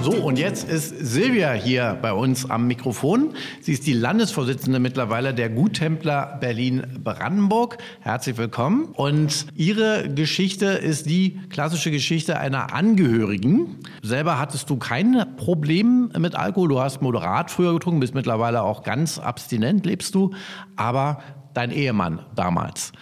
So, 0.00 0.12
und 0.12 0.38
jetzt 0.38 0.68
ist 0.68 0.90
Silvia 0.90 1.52
hier 1.52 1.98
bei 2.00 2.12
uns 2.12 2.48
am 2.48 2.68
Mikrofon. 2.68 3.34
Sie 3.60 3.72
ist 3.72 3.86
die 3.86 3.92
Landesvorsitzende 3.92 4.78
mittlerweile 4.78 5.34
der 5.34 5.50
Guttempler 5.50 6.38
Berlin-Brandenburg. 6.40 7.78
Herzlich 8.00 8.38
willkommen. 8.38 8.86
Und 8.94 9.46
ihre 9.56 10.08
Geschichte 10.08 10.66
ist 10.66 11.10
die 11.10 11.40
klassische 11.50 11.90
Geschichte 11.90 12.38
einer 12.38 12.72
Angehörigen. 12.72 13.78
Selber 14.02 14.38
hattest 14.38 14.70
du 14.70 14.76
kein 14.76 15.36
Problem 15.36 16.12
mit 16.16 16.36
Alkohol. 16.36 16.68
Du 16.68 16.80
hast 16.80 17.02
moderat 17.02 17.50
früher 17.50 17.72
getrunken, 17.74 17.98
bist 17.98 18.14
mittlerweile 18.14 18.62
auch 18.62 18.84
ganz 18.84 19.18
abstinent, 19.18 19.84
lebst 19.84 20.14
du. 20.14 20.30
Aber 20.76 21.20
dein 21.54 21.72
Ehemann 21.72 22.20
damals. 22.36 22.92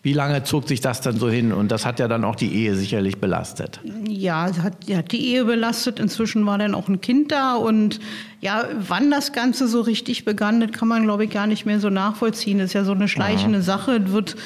Wie 0.00 0.12
lange 0.12 0.44
zog 0.44 0.68
sich 0.68 0.80
das 0.80 1.00
dann 1.00 1.16
so 1.16 1.28
hin? 1.28 1.52
Und 1.52 1.72
das 1.72 1.84
hat 1.84 1.98
ja 1.98 2.06
dann 2.06 2.24
auch 2.24 2.36
die 2.36 2.54
Ehe 2.54 2.74
sicherlich 2.76 3.18
belastet. 3.18 3.80
Ja, 4.06 4.48
hat, 4.62 4.84
ja, 4.86 5.02
die 5.02 5.32
Ehe 5.32 5.44
belastet. 5.44 5.98
Inzwischen 5.98 6.46
war 6.46 6.56
dann 6.56 6.74
auch 6.74 6.88
ein 6.88 7.00
Kind 7.00 7.32
da. 7.32 7.54
Und 7.56 7.98
ja, 8.40 8.64
wann 8.78 9.10
das 9.10 9.32
Ganze 9.32 9.66
so 9.66 9.80
richtig 9.80 10.24
begann, 10.24 10.60
das 10.60 10.70
kann 10.70 10.86
man, 10.86 11.02
glaube 11.02 11.24
ich, 11.24 11.30
gar 11.30 11.48
nicht 11.48 11.66
mehr 11.66 11.80
so 11.80 11.90
nachvollziehen. 11.90 12.58
Das 12.58 12.66
ist 12.68 12.74
ja 12.74 12.84
so 12.84 12.92
eine 12.92 13.08
schleichende 13.08 13.60
Sache. 13.60 13.96
Es 14.06 14.12
Wird, 14.12 14.36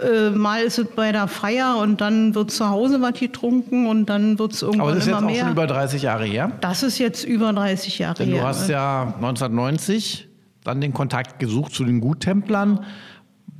äh, 0.00 0.30
mal 0.30 0.62
ist 0.62 0.78
es 0.78 0.86
bei 0.94 1.10
der 1.10 1.26
Feier 1.26 1.78
und 1.78 2.00
dann 2.00 2.36
wird 2.36 2.52
zu 2.52 2.68
Hause 2.70 3.02
was 3.02 3.18
getrunken 3.18 3.88
und 3.88 4.06
dann 4.06 4.38
wird 4.38 4.52
es 4.52 4.62
irgendwann 4.62 4.80
Aber 4.82 4.94
das 4.94 5.00
ist 5.04 5.08
jetzt 5.08 5.16
auch 5.16 5.20
mehr. 5.26 5.42
schon 5.42 5.50
über 5.52 5.66
30 5.66 6.02
Jahre 6.02 6.24
her. 6.24 6.52
das 6.60 6.84
ist 6.84 6.98
jetzt 6.98 7.24
über 7.24 7.52
30 7.52 7.98
Jahre 7.98 8.14
Denn 8.14 8.28
her. 8.28 8.42
du 8.42 8.46
hast 8.46 8.68
ja 8.68 9.12
1990 9.16 10.28
dann 10.64 10.80
den 10.80 10.92
Kontakt 10.94 11.38
gesucht 11.40 11.74
zu 11.74 11.84
den 11.84 12.00
Guttemplern, 12.00 12.84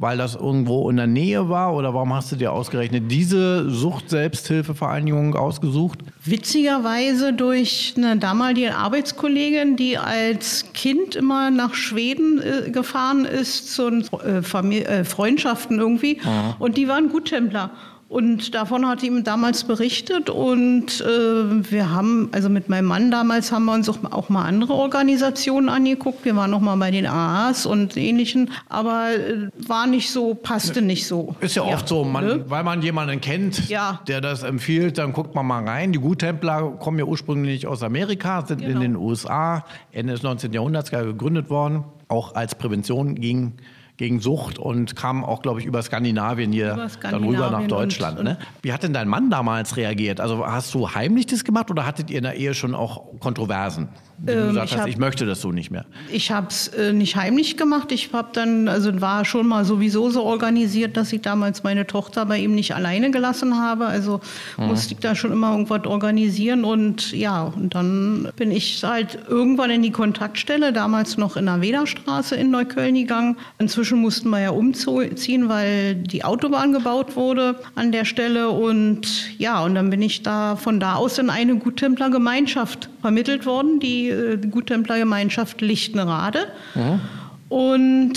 weil 0.01 0.17
das 0.17 0.35
irgendwo 0.35 0.89
in 0.89 0.97
der 0.97 1.07
Nähe 1.07 1.51
war? 1.51 1.75
Oder 1.75 1.93
warum 1.93 2.15
hast 2.15 2.33
du 2.33 2.37
dir 2.37 2.53
ausgerechnet 2.53 3.11
diese 3.11 3.69
Sucht-Selbsthilfevereinigung 3.69 5.37
ausgesucht? 5.37 6.01
Witzigerweise 6.25 7.35
durch 7.35 7.95
eine 7.99 8.17
damalige 8.17 8.75
Arbeitskollegin, 8.75 9.77
die 9.77 9.99
als 9.99 10.73
Kind 10.73 11.17
immer 11.17 11.51
nach 11.51 11.75
Schweden 11.75 12.41
äh, 12.41 12.71
gefahren 12.71 13.27
ist 13.27 13.75
zu 13.75 14.03
äh, 14.25 14.39
äh, 14.39 15.05
Freundschaften 15.05 15.79
irgendwie. 15.79 16.19
Und 16.59 16.79
die 16.79 16.89
waren 16.89 17.11
Guttempler. 17.11 17.71
Und 18.11 18.57
davon 18.57 18.89
hat 18.89 19.05
ihm 19.05 19.23
damals 19.23 19.63
berichtet 19.63 20.31
und 20.31 21.01
äh, 21.01 21.71
wir 21.71 21.91
haben, 21.93 22.29
also 22.33 22.49
mit 22.49 22.69
meinem 22.69 22.87
Mann 22.87 23.13
damals 23.13 23.53
haben 23.53 23.67
wir 23.67 23.73
uns 23.73 23.89
auch, 23.89 23.99
auch 24.11 24.29
mal 24.29 24.47
andere 24.47 24.73
Organisationen 24.73 25.69
angeguckt. 25.69 26.25
Wir 26.25 26.35
waren 26.35 26.51
noch 26.51 26.59
mal 26.59 26.75
bei 26.75 26.91
den 26.91 27.07
AAs 27.07 27.67
und 27.67 27.97
ähnlichen, 27.97 28.51
aber 28.69 29.11
äh, 29.13 29.49
war 29.65 29.87
nicht 29.87 30.11
so, 30.11 30.35
passte 30.35 30.83
nicht 30.83 31.07
so. 31.07 31.37
Ist 31.39 31.55
ja, 31.55 31.65
ja 31.65 31.73
oft 31.73 31.87
so, 31.87 32.03
man, 32.03 32.27
ne? 32.27 32.45
weil 32.51 32.65
man 32.65 32.83
jemanden 32.83 33.21
kennt, 33.21 33.69
ja. 33.69 34.01
der 34.09 34.21
das 34.21 34.43
empfiehlt, 34.43 34.99
dann 34.99 35.13
guckt 35.13 35.37
man 35.37 35.47
mal 35.47 35.65
rein. 35.65 35.93
Die 35.93 36.01
Guttempler 36.01 36.63
kommen 36.81 36.99
ja 36.99 37.05
ursprünglich 37.05 37.69
aus 37.69 37.85
Amerika, 37.85 38.45
sind 38.45 38.59
genau. 38.59 38.73
in 38.75 38.81
den 38.81 38.97
USA 38.97 39.65
Ende 39.93 40.15
des 40.15 40.25
19. 40.25 40.53
Jahrhunderts 40.53 40.91
gegründet 40.91 41.49
worden, 41.49 41.85
auch 42.09 42.35
als 42.35 42.57
Prävention 42.57 43.15
gegen 43.15 43.59
gegen 44.01 44.19
Sucht 44.19 44.59
und 44.59 44.97
kam 44.97 45.23
auch, 45.27 45.43
glaube 45.43 45.61
ich, 45.61 45.67
über 45.67 45.83
Skandinavien 45.83 46.53
hier 46.53 46.73
über 46.73 46.89
Skandinavien 46.89 47.39
dann 47.39 47.51
rüber 47.51 47.51
nach 47.51 47.69
Deutschland. 47.69 48.19
Und, 48.19 48.25
ne? 48.25 48.39
Wie 48.63 48.73
hat 48.73 48.83
denn 48.83 48.95
dein 48.95 49.09
Mann 49.09 49.29
damals 49.29 49.77
reagiert? 49.77 50.21
Also 50.21 50.47
hast 50.47 50.73
du 50.73 50.89
heimlich 50.95 51.27
das 51.27 51.45
gemacht 51.45 51.71
oder 51.71 51.85
hattet 51.85 52.09
ihr 52.09 52.17
in 52.17 52.25
der 52.25 52.37
Ehe 52.37 52.55
schon 52.55 52.75
auch 52.75 53.21
Kontroversen? 53.21 53.91
Wie 54.23 54.33
ähm, 54.33 54.39
du 54.39 54.47
gesagt 54.49 54.67
ich 54.67 54.73
hast, 54.73 54.81
hab, 54.83 54.89
ich 54.89 54.99
möchte 54.99 55.27
das 55.27 55.41
so 55.41 55.53
nicht 55.53 55.71
mehr. 55.71 55.87
Ich 56.11 56.31
habe 56.31 56.49
es 56.49 56.69
äh, 56.69 56.93
nicht 56.93 57.17
heimlich 57.17 57.57
gemacht. 57.57 57.91
Ich 57.93 58.13
habe 58.13 58.29
dann, 58.33 58.69
also 58.69 59.01
war 59.01 59.25
schon 59.25 59.47
mal 59.47 59.65
sowieso 59.65 60.11
so 60.11 60.25
organisiert, 60.25 60.97
dass 60.97 61.13
ich 61.13 61.23
damals 61.23 61.63
meine 61.63 61.87
Tochter 61.87 62.27
bei 62.27 62.39
ihm 62.39 62.55
nicht 62.55 62.75
alleine 62.75 63.11
gelassen 63.11 63.59
habe. 63.59 63.87
Also 63.87 64.21
mhm. 64.59 64.67
musste 64.67 64.95
ich 64.95 65.01
da 65.01 65.15
schon 65.15 65.33
immer 65.33 65.53
irgendwas 65.53 65.87
organisieren. 65.87 66.65
Und 66.65 67.13
ja, 67.13 67.45
und 67.45 67.75
dann 67.75 68.29
bin 68.37 68.51
ich 68.51 68.83
halt 68.85 69.19
irgendwann 69.29 69.71
in 69.71 69.83
die 69.83 69.91
Kontaktstelle, 69.91 70.73
damals 70.73 71.17
noch 71.17 71.37
in 71.37 71.47
der 71.47 71.61
Wederstraße 71.61 72.37
in 72.37 72.51
Neukölln 72.51 72.95
gegangen. 72.95 73.37
Inzwischen 73.59 73.99
mussten 73.99 74.29
wir 74.31 74.41
ja 74.41 74.51
umziehen, 74.51 75.49
weil 75.49 75.95
die 75.95 76.25
Autobahn 76.25 76.73
gebaut 76.73 77.17
wurde 77.17 77.57
an 77.75 77.93
der 77.93 78.05
Stelle. 78.05 78.51
Und 78.51 79.39
ja, 79.39 79.63
und 79.65 79.75
dann 79.75 79.89
bin 79.89 80.03
ich 80.03 80.23
da 80.23 80.57
von 80.57 80.79
da 80.79 80.97
aus 80.97 81.19
in 81.19 81.31
eine 81.31 81.57
Guttempler-Gemeinschaft 81.57 82.91
vermittelt 83.01 83.47
worden, 83.47 83.81
die 83.81 84.10
äh, 84.11 84.37
Guttemplergemeinschaft 84.37 85.61
Lichtenrade. 85.61 86.47
Mhm. 86.75 87.01
Und 87.49 88.13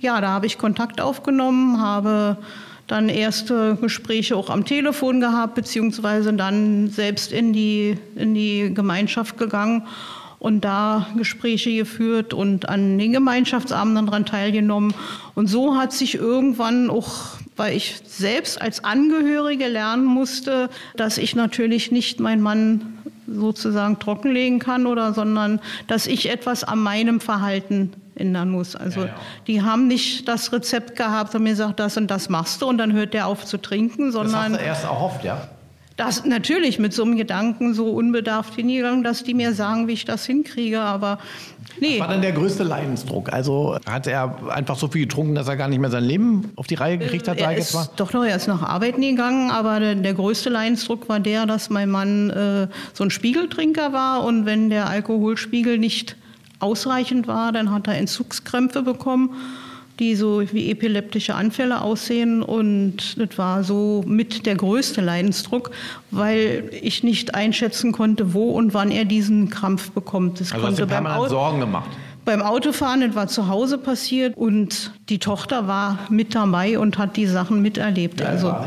ja, 0.00 0.20
da 0.20 0.28
habe 0.28 0.46
ich 0.46 0.58
Kontakt 0.58 1.00
aufgenommen, 1.00 1.80
habe 1.80 2.36
dann 2.86 3.08
erste 3.08 3.76
Gespräche 3.80 4.36
auch 4.36 4.50
am 4.50 4.64
Telefon 4.64 5.20
gehabt, 5.20 5.54
beziehungsweise 5.54 6.32
dann 6.32 6.88
selbst 6.88 7.32
in 7.32 7.52
die, 7.52 7.98
in 8.16 8.34
die 8.34 8.72
Gemeinschaft 8.72 9.36
gegangen 9.36 9.82
und 10.38 10.64
da 10.64 11.06
Gespräche 11.16 11.74
geführt 11.74 12.32
und 12.32 12.68
an 12.68 12.98
den 12.98 13.12
Gemeinschaftsabenden 13.12 14.06
daran 14.06 14.24
teilgenommen. 14.24 14.94
Und 15.34 15.48
so 15.48 15.76
hat 15.76 15.92
sich 15.92 16.14
irgendwann 16.14 16.90
auch, 16.90 17.36
weil 17.56 17.76
ich 17.76 18.00
selbst 18.06 18.60
als 18.62 18.84
Angehörige 18.84 19.66
lernen 19.66 20.04
musste, 20.04 20.70
dass 20.96 21.18
ich 21.18 21.34
natürlich 21.34 21.90
nicht 21.90 22.20
meinen 22.20 22.40
Mann 22.40 22.97
sozusagen 23.30 23.98
trockenlegen 23.98 24.58
kann 24.58 24.86
oder 24.86 25.12
sondern 25.12 25.60
dass 25.86 26.06
ich 26.06 26.30
etwas 26.30 26.64
an 26.64 26.78
meinem 26.78 27.20
Verhalten 27.20 27.92
ändern 28.14 28.50
muss. 28.50 28.74
Also 28.74 29.00
ja, 29.00 29.06
ja. 29.06 29.14
die 29.46 29.62
haben 29.62 29.86
nicht 29.86 30.26
das 30.28 30.52
Rezept 30.52 30.96
gehabt 30.96 31.34
und 31.34 31.42
mir 31.42 31.50
gesagt, 31.50 31.80
das 31.80 31.96
und 31.96 32.08
das 32.10 32.28
machst 32.28 32.62
du 32.62 32.66
und 32.66 32.78
dann 32.78 32.92
hört 32.92 33.14
der 33.14 33.26
auf 33.26 33.44
zu 33.44 33.58
trinken, 33.58 34.12
sondern 34.12 34.52
das 34.52 34.60
hast 34.60 34.60
du 34.60 34.66
erst 34.66 34.84
erhofft, 34.84 35.24
ja? 35.24 35.48
Das 35.98 36.24
natürlich 36.24 36.78
mit 36.78 36.94
so 36.94 37.02
einem 37.02 37.16
Gedanken 37.16 37.74
so 37.74 37.90
unbedarft 37.90 38.54
hingegangen, 38.54 39.02
dass 39.02 39.24
die 39.24 39.34
mir 39.34 39.52
sagen, 39.52 39.88
wie 39.88 39.92
ich 39.92 40.04
das 40.04 40.24
hinkriege, 40.24 40.80
aber 40.80 41.18
Nee. 41.80 42.00
Was 42.00 42.06
war 42.06 42.14
denn 42.14 42.22
der 42.22 42.32
größte 42.32 42.64
Leidensdruck? 42.64 43.32
Also 43.32 43.78
hat 43.86 44.06
er 44.06 44.36
einfach 44.48 44.76
so 44.76 44.88
viel 44.88 45.02
getrunken, 45.02 45.34
dass 45.34 45.48
er 45.48 45.56
gar 45.56 45.68
nicht 45.68 45.78
mehr 45.78 45.90
sein 45.90 46.04
Leben 46.04 46.50
auf 46.56 46.66
die 46.66 46.74
Reihe 46.74 46.98
gekriegt 46.98 47.28
hat? 47.28 47.38
Er 47.38 47.56
ist 47.56 47.74
mal? 47.74 47.88
doch 47.96 48.12
noch, 48.12 48.24
er 48.24 48.34
ist 48.34 48.48
nach 48.48 48.62
Arbeiten 48.62 49.00
gegangen, 49.00 49.50
aber 49.50 49.78
der, 49.78 49.94
der 49.94 50.14
größte 50.14 50.50
Leidensdruck 50.50 51.08
war 51.08 51.20
der, 51.20 51.46
dass 51.46 51.70
mein 51.70 51.90
Mann 51.90 52.30
äh, 52.30 52.68
so 52.94 53.04
ein 53.04 53.10
Spiegeltrinker 53.10 53.92
war 53.92 54.24
und 54.24 54.46
wenn 54.46 54.70
der 54.70 54.88
Alkoholspiegel 54.88 55.78
nicht 55.78 56.16
ausreichend 56.58 57.28
war, 57.28 57.52
dann 57.52 57.70
hat 57.70 57.86
er 57.86 57.96
Entzugskrämpfe 57.96 58.82
bekommen 58.82 59.36
die 59.98 60.14
so 60.14 60.42
wie 60.52 60.70
epileptische 60.70 61.34
Anfälle 61.34 61.80
aussehen. 61.80 62.42
Und 62.42 63.18
das 63.18 63.38
war 63.38 63.64
so 63.64 64.04
mit 64.06 64.46
der 64.46 64.54
größte 64.54 65.00
Leidensdruck, 65.00 65.70
weil 66.10 66.70
ich 66.82 67.02
nicht 67.02 67.34
einschätzen 67.34 67.92
konnte, 67.92 68.34
wo 68.34 68.50
und 68.50 68.74
wann 68.74 68.90
er 68.90 69.04
diesen 69.04 69.50
Krampf 69.50 69.90
bekommt. 69.90 70.40
Das 70.40 70.52
also 70.52 70.66
konnte 70.66 70.82
hast 70.82 71.04
du 71.04 71.10
Auto 71.10 71.28
Sorgen 71.28 71.60
gemacht? 71.60 71.90
Beim 72.24 72.42
Autofahren, 72.42 73.00
das 73.00 73.14
war 73.14 73.26
zu 73.28 73.48
Hause 73.48 73.78
passiert 73.78 74.36
und 74.36 74.92
die 75.08 75.18
Tochter 75.18 75.66
war 75.66 75.98
mit 76.10 76.34
dabei 76.34 76.78
und 76.78 76.98
hat 76.98 77.16
die 77.16 77.26
Sachen 77.26 77.62
miterlebt. 77.62 78.20
Ja, 78.20 78.26
also 78.26 78.48
war 78.48 78.66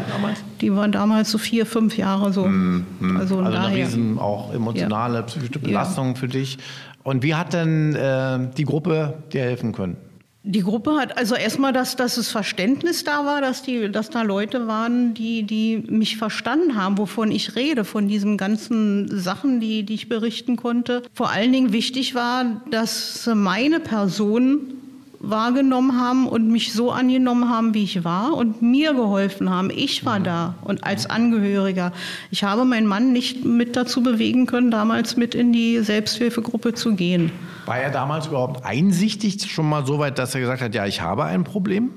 die 0.62 0.76
waren 0.76 0.92
damals 0.92 1.30
so 1.30 1.38
vier, 1.38 1.68
fünf 1.68 1.96
Jahre 1.96 2.34
so. 2.34 2.46
Mm, 2.46 2.86
mm. 3.00 3.18
Also, 3.18 3.38
also 3.38 3.52
daher, 3.52 3.68
eine 3.68 3.76
riesen 3.78 4.18
auch 4.18 4.52
emotionale, 4.52 5.18
ja. 5.18 5.22
psychische 5.22 5.60
Belastung 5.60 6.10
ja. 6.10 6.16
für 6.16 6.28
dich. 6.28 6.58
Und 7.04 7.22
wie 7.22 7.36
hat 7.36 7.54
denn 7.54 7.96
äh, 7.96 8.40
die 8.58 8.64
Gruppe 8.64 9.14
dir 9.32 9.42
helfen 9.42 9.74
können? 9.74 9.98
Die 10.44 10.62
Gruppe 10.62 10.96
hat 10.96 11.18
also 11.18 11.36
erstmal, 11.36 11.72
dass, 11.72 11.96
dass 11.96 12.16
das 12.16 12.30
Verständnis 12.30 13.04
da 13.04 13.26
war, 13.26 13.42
dass, 13.42 13.62
die, 13.62 13.92
dass 13.92 14.10
da 14.10 14.24
Leute 14.24 14.66
waren, 14.66 15.14
die, 15.14 15.44
die 15.44 15.84
mich 15.88 16.18
verstanden 16.18 16.76
haben, 16.76 16.98
wovon 16.98 17.32
ich 17.32 17.56
rede, 17.56 17.84
von 17.86 18.08
diesen 18.08 18.38
ganzen 18.38 19.08
Sachen, 19.20 19.60
die, 19.60 19.84
die 19.84 19.94
ich 19.94 20.10
berichten 20.10 20.56
konnte. 20.56 21.04
Vor 21.14 21.30
allen 21.30 21.52
Dingen 21.52 21.74
wichtig 21.74 22.16
war, 22.16 22.64
dass 22.72 23.30
meine 23.32 23.80
Person 23.80 24.81
wahrgenommen 25.22 26.00
haben 26.00 26.28
und 26.28 26.48
mich 26.48 26.74
so 26.74 26.92
angenommen 26.92 27.50
haben, 27.50 27.74
wie 27.74 27.84
ich 27.84 28.04
war 28.04 28.34
und 28.34 28.62
mir 28.62 28.94
geholfen 28.94 29.50
haben. 29.50 29.70
Ich 29.70 30.06
war 30.06 30.20
da 30.20 30.56
und 30.64 30.84
als 30.84 31.06
Angehöriger. 31.10 31.92
Ich 32.32 32.44
habe 32.44 32.66
meinen 32.66 32.88
Mann 32.88 33.14
nicht 33.14 33.46
mit 33.46 33.76
dazu 33.76 34.02
bewegen 34.02 34.48
können, 34.48 34.72
damals 34.72 35.18
mit 35.18 35.36
in 35.36 35.54
die 35.54 35.80
Selbsthilfegruppe 35.80 36.74
zu 36.74 36.96
gehen. 36.96 37.32
War 37.66 37.78
er 37.78 37.92
damals 37.92 38.28
überhaupt 38.28 38.66
einsichtig 38.66 39.52
schon 39.52 39.70
mal 39.70 39.86
so 39.86 40.00
weit, 40.00 40.18
dass 40.18 40.34
er 40.34 40.42
gesagt 40.42 40.62
hat, 40.62 40.74
ja, 40.74 40.86
ich 40.86 41.02
habe 41.02 41.26
ein 41.26 41.44
Problem? 41.44 41.92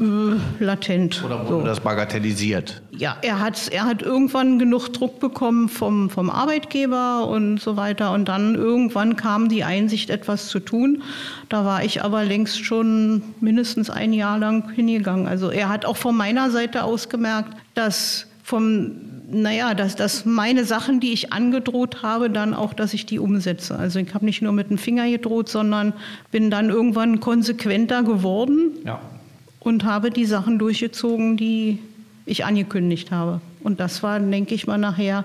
Äh, 0.00 0.64
latent. 0.64 1.22
Oder 1.24 1.40
wurde 1.48 1.60
so. 1.60 1.66
das 1.66 1.80
bagatellisiert? 1.80 2.82
Ja, 2.90 3.16
er 3.22 3.40
hat, 3.40 3.68
er 3.68 3.84
hat 3.84 4.02
irgendwann 4.02 4.58
genug 4.58 4.88
Druck 4.88 5.20
bekommen 5.20 5.68
vom, 5.68 6.10
vom 6.10 6.30
Arbeitgeber 6.30 7.28
und 7.28 7.58
so 7.58 7.76
weiter. 7.76 8.12
Und 8.12 8.26
dann 8.26 8.54
irgendwann 8.54 9.16
kam 9.16 9.48
die 9.48 9.64
Einsicht, 9.64 10.10
etwas 10.10 10.48
zu 10.48 10.60
tun. 10.60 11.02
Da 11.48 11.64
war 11.64 11.84
ich 11.84 12.02
aber 12.02 12.24
längst 12.24 12.64
schon 12.64 13.22
mindestens 13.40 13.90
ein 13.90 14.12
Jahr 14.12 14.38
lang 14.38 14.70
hingegangen. 14.70 15.26
Also 15.26 15.50
er 15.50 15.68
hat 15.68 15.84
auch 15.84 15.96
von 15.96 16.16
meiner 16.16 16.50
Seite 16.50 16.84
aus 16.84 17.08
gemerkt, 17.08 17.56
dass 17.74 18.26
vom 18.42 18.92
naja, 19.26 19.72
dass, 19.72 19.96
dass 19.96 20.26
meine 20.26 20.66
Sachen, 20.66 21.00
die 21.00 21.14
ich 21.14 21.32
angedroht 21.32 22.02
habe, 22.02 22.28
dann 22.28 22.52
auch, 22.52 22.74
dass 22.74 22.92
ich 22.92 23.06
die 23.06 23.18
umsetze. 23.18 23.74
Also 23.76 23.98
ich 23.98 24.12
habe 24.12 24.26
nicht 24.26 24.42
nur 24.42 24.52
mit 24.52 24.68
dem 24.68 24.76
Finger 24.76 25.08
gedroht, 25.10 25.48
sondern 25.48 25.94
bin 26.30 26.50
dann 26.50 26.68
irgendwann 26.68 27.20
konsequenter 27.20 28.02
geworden. 28.02 28.72
Ja 28.84 29.00
und 29.64 29.84
habe 29.84 30.10
die 30.10 30.26
Sachen 30.26 30.58
durchgezogen, 30.58 31.36
die 31.36 31.78
ich 32.26 32.44
angekündigt 32.44 33.10
habe. 33.10 33.40
Und 33.62 33.80
das 33.80 34.02
war, 34.02 34.20
denke 34.20 34.54
ich 34.54 34.66
mal, 34.66 34.78
nachher 34.78 35.24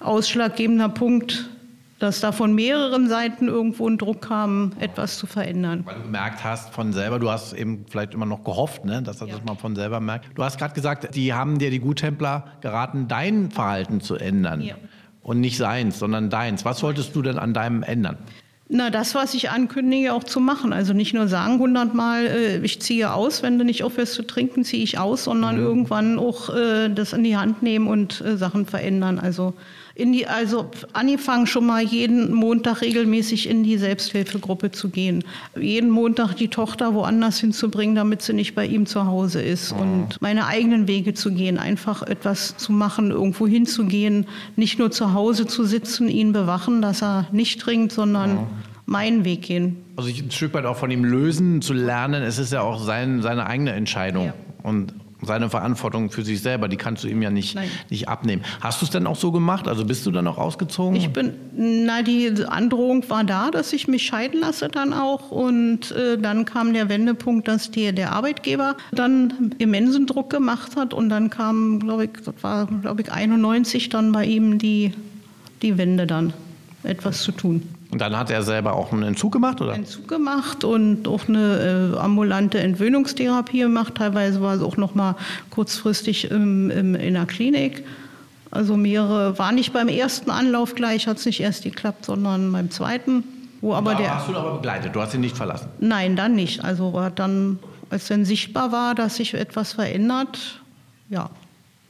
ausschlaggebender 0.00 0.88
Punkt, 0.88 1.48
dass 1.98 2.20
da 2.20 2.32
von 2.32 2.54
mehreren 2.54 3.08
Seiten 3.08 3.46
irgendwo 3.46 3.88
ein 3.88 3.96
Druck 3.96 4.22
kam, 4.22 4.72
etwas 4.80 5.18
zu 5.18 5.26
verändern. 5.26 5.82
Weil 5.84 5.94
du 5.94 6.02
gemerkt 6.02 6.42
hast 6.42 6.70
von 6.74 6.92
selber, 6.92 7.20
du 7.20 7.30
hast 7.30 7.52
eben 7.52 7.86
vielleicht 7.88 8.12
immer 8.12 8.26
noch 8.26 8.42
gehofft, 8.42 8.84
ne, 8.84 9.02
dass 9.02 9.20
er 9.20 9.28
ja. 9.28 9.34
das 9.34 9.44
mal 9.44 9.54
von 9.54 9.76
selber 9.76 10.00
merkt. 10.00 10.26
Du 10.34 10.42
hast 10.42 10.58
gerade 10.58 10.74
gesagt, 10.74 11.14
die 11.14 11.32
haben 11.32 11.58
dir 11.58 11.70
die 11.70 11.78
Guttempler 11.78 12.48
geraten, 12.60 13.06
dein 13.06 13.50
Verhalten 13.52 14.00
zu 14.00 14.16
ändern. 14.16 14.60
Ja. 14.62 14.74
Und 15.22 15.38
nicht 15.38 15.56
seins, 15.56 16.00
sondern 16.00 16.28
deins. 16.28 16.64
Was 16.64 16.80
solltest 16.80 17.14
du 17.14 17.22
denn 17.22 17.38
an 17.38 17.54
deinem 17.54 17.84
ändern? 17.84 18.18
Na, 18.74 18.88
das, 18.88 19.14
was 19.14 19.34
ich 19.34 19.50
ankündige, 19.50 20.14
auch 20.14 20.24
zu 20.24 20.40
machen. 20.40 20.72
Also 20.72 20.94
nicht 20.94 21.12
nur 21.12 21.28
sagen 21.28 21.58
hundertmal, 21.58 22.24
äh, 22.24 22.58
ich 22.64 22.80
ziehe 22.80 23.12
aus, 23.12 23.42
wenn 23.42 23.58
du 23.58 23.66
nicht 23.66 23.84
aufhörst 23.84 24.14
zu 24.14 24.22
trinken, 24.22 24.64
ziehe 24.64 24.82
ich 24.82 24.98
aus, 24.98 25.24
sondern 25.24 25.56
mhm. 25.58 25.62
irgendwann 25.62 26.18
auch 26.18 26.48
äh, 26.48 26.88
das 26.88 27.12
in 27.12 27.22
die 27.22 27.36
Hand 27.36 27.62
nehmen 27.62 27.86
und 27.86 28.22
äh, 28.22 28.38
Sachen 28.38 28.64
verändern. 28.64 29.18
Also 29.18 29.52
in 29.94 30.12
die, 30.12 30.26
also 30.26 30.70
angefangen 30.92 31.46
schon 31.46 31.66
mal 31.66 31.82
jeden 31.82 32.32
Montag 32.32 32.80
regelmäßig 32.80 33.48
in 33.48 33.62
die 33.62 33.76
Selbsthilfegruppe 33.76 34.70
zu 34.70 34.88
gehen. 34.88 35.24
Jeden 35.58 35.90
Montag 35.90 36.34
die 36.34 36.48
Tochter 36.48 36.94
woanders 36.94 37.38
hinzubringen, 37.38 37.94
damit 37.94 38.22
sie 38.22 38.32
nicht 38.32 38.54
bei 38.54 38.66
ihm 38.66 38.86
zu 38.86 39.06
Hause 39.06 39.42
ist. 39.42 39.74
Mhm. 39.74 39.80
Und 39.80 40.22
meine 40.22 40.46
eigenen 40.46 40.88
Wege 40.88 41.14
zu 41.14 41.32
gehen, 41.32 41.58
einfach 41.58 42.02
etwas 42.02 42.56
zu 42.56 42.72
machen, 42.72 43.10
irgendwo 43.10 43.46
hinzugehen, 43.46 44.26
nicht 44.56 44.78
nur 44.78 44.90
zu 44.90 45.12
Hause 45.12 45.46
zu 45.46 45.64
sitzen, 45.64 46.08
ihn 46.08 46.32
bewachen, 46.32 46.80
dass 46.80 47.02
er 47.02 47.28
nicht 47.32 47.60
trinkt, 47.60 47.92
sondern 47.92 48.34
mhm. 48.34 48.46
meinen 48.86 49.24
Weg 49.24 49.42
gehen. 49.42 49.76
Also 49.96 50.08
ein 50.08 50.30
Stück 50.30 50.54
weit 50.54 50.64
auch 50.64 50.76
von 50.76 50.90
ihm 50.90 51.04
lösen, 51.04 51.60
zu 51.60 51.74
lernen, 51.74 52.22
es 52.22 52.38
ist 52.38 52.52
ja 52.52 52.62
auch 52.62 52.82
sein, 52.82 53.20
seine 53.20 53.46
eigene 53.46 53.72
Entscheidung. 53.72 54.26
Ja. 54.26 54.34
Und 54.62 54.94
seine 55.22 55.48
Verantwortung 55.50 56.10
für 56.10 56.24
sich 56.24 56.42
selber, 56.42 56.68
die 56.68 56.76
kannst 56.76 57.04
du 57.04 57.08
ihm 57.08 57.22
ja 57.22 57.30
nicht, 57.30 57.56
nicht 57.90 58.08
abnehmen. 58.08 58.42
Hast 58.60 58.80
du 58.80 58.86
es 58.86 58.90
denn 58.90 59.06
auch 59.06 59.16
so 59.16 59.32
gemacht? 59.32 59.68
Also 59.68 59.84
bist 59.84 60.04
du 60.06 60.10
dann 60.10 60.26
auch 60.26 60.38
ausgezogen? 60.38 60.96
Ich 60.96 61.10
bin, 61.10 61.34
na, 61.56 62.02
die 62.02 62.32
Androhung 62.46 63.08
war 63.08 63.24
da, 63.24 63.50
dass 63.50 63.72
ich 63.72 63.88
mich 63.88 64.04
scheiden 64.04 64.40
lasse 64.40 64.68
dann 64.68 64.92
auch. 64.92 65.30
Und 65.30 65.92
äh, 65.92 66.18
dann 66.18 66.44
kam 66.44 66.72
der 66.72 66.88
Wendepunkt, 66.88 67.46
dass 67.48 67.70
die, 67.70 67.92
der 67.92 68.12
Arbeitgeber 68.12 68.76
dann 68.92 69.54
immensen 69.58 70.06
Druck 70.06 70.30
gemacht 70.30 70.76
hat. 70.76 70.92
Und 70.92 71.08
dann 71.08 71.30
kam, 71.30 71.78
glaube 71.78 72.04
ich, 72.04 72.10
das 72.24 72.34
war, 72.42 72.66
glaube 72.66 73.02
ich, 73.02 73.12
91 73.12 73.88
dann 73.88 74.12
bei 74.12 74.24
ihm 74.24 74.58
die, 74.58 74.92
die 75.62 75.78
Wende 75.78 76.06
dann, 76.06 76.32
etwas 76.82 77.22
zu 77.22 77.32
tun. 77.32 77.62
Und 77.92 78.00
dann 78.00 78.16
hat 78.16 78.30
er 78.30 78.42
selber 78.42 78.72
auch 78.72 78.90
einen 78.90 79.02
Entzug 79.02 79.32
gemacht, 79.32 79.60
oder? 79.60 79.74
Entzug 79.74 80.08
gemacht 80.08 80.64
und 80.64 81.06
auch 81.06 81.28
eine 81.28 81.92
äh, 81.94 81.98
ambulante 81.98 82.58
Entwöhnungstherapie 82.58 83.60
gemacht. 83.60 83.96
Teilweise 83.96 84.40
war 84.40 84.54
es 84.54 84.62
auch 84.62 84.78
noch 84.78 84.94
mal 84.94 85.14
kurzfristig 85.50 86.30
im, 86.30 86.70
im, 86.70 86.94
in 86.94 87.12
der 87.12 87.26
Klinik. 87.26 87.84
Also 88.50 88.78
mehrere, 88.78 89.38
war 89.38 89.52
nicht 89.52 89.74
beim 89.74 89.88
ersten 89.88 90.30
Anlauf 90.30 90.74
gleich, 90.74 91.06
hat 91.06 91.18
es 91.18 91.26
nicht 91.26 91.40
erst 91.40 91.64
geklappt, 91.64 92.06
sondern 92.06 92.50
beim 92.50 92.70
zweiten. 92.70 93.24
Wo 93.60 93.74
aber 93.74 93.92
da 93.92 93.98
der, 93.98 94.14
hast 94.16 94.28
du 94.28 94.32
ihn 94.32 94.38
aber 94.38 94.54
begleitet, 94.54 94.96
du 94.96 95.00
hast 95.00 95.12
ihn 95.12 95.20
nicht 95.20 95.36
verlassen. 95.36 95.68
Nein, 95.78 96.16
dann 96.16 96.34
nicht. 96.34 96.64
Also 96.64 96.94
war 96.94 97.10
dann, 97.10 97.58
als 97.90 98.08
dann 98.08 98.24
sichtbar 98.24 98.72
war, 98.72 98.94
dass 98.94 99.16
sich 99.16 99.34
etwas 99.34 99.74
verändert, 99.74 100.62
ja, 101.10 101.28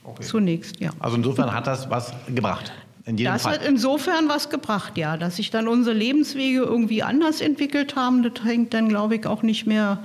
okay. 0.03 0.25
zunächst, 0.25 0.81
ja. 0.81 0.91
Also 0.99 1.17
insofern 1.17 1.55
hat 1.55 1.69
das 1.69 1.89
was 1.89 2.13
gebracht. 2.27 2.73
In 3.05 3.19
jedem 3.19 3.33
das 3.33 3.43
Fall. 3.43 3.55
hat 3.55 3.67
insofern 3.67 4.29
was 4.29 4.49
gebracht, 4.51 4.97
ja. 4.97 5.17
Dass 5.17 5.37
sich 5.37 5.51
dann 5.51 5.69
unsere 5.69 5.97
Lebenswege 5.97 6.61
irgendwie 6.61 7.03
anders 7.03 7.41
entwickelt 7.41 7.97
haben, 7.97 8.23
das 8.23 8.45
hängt 8.45 8.75
dann, 8.75 8.89
glaube 8.89 9.17
ich, 9.17 9.27
auch 9.27 9.43
nicht 9.43 9.67
mehr 9.67 9.99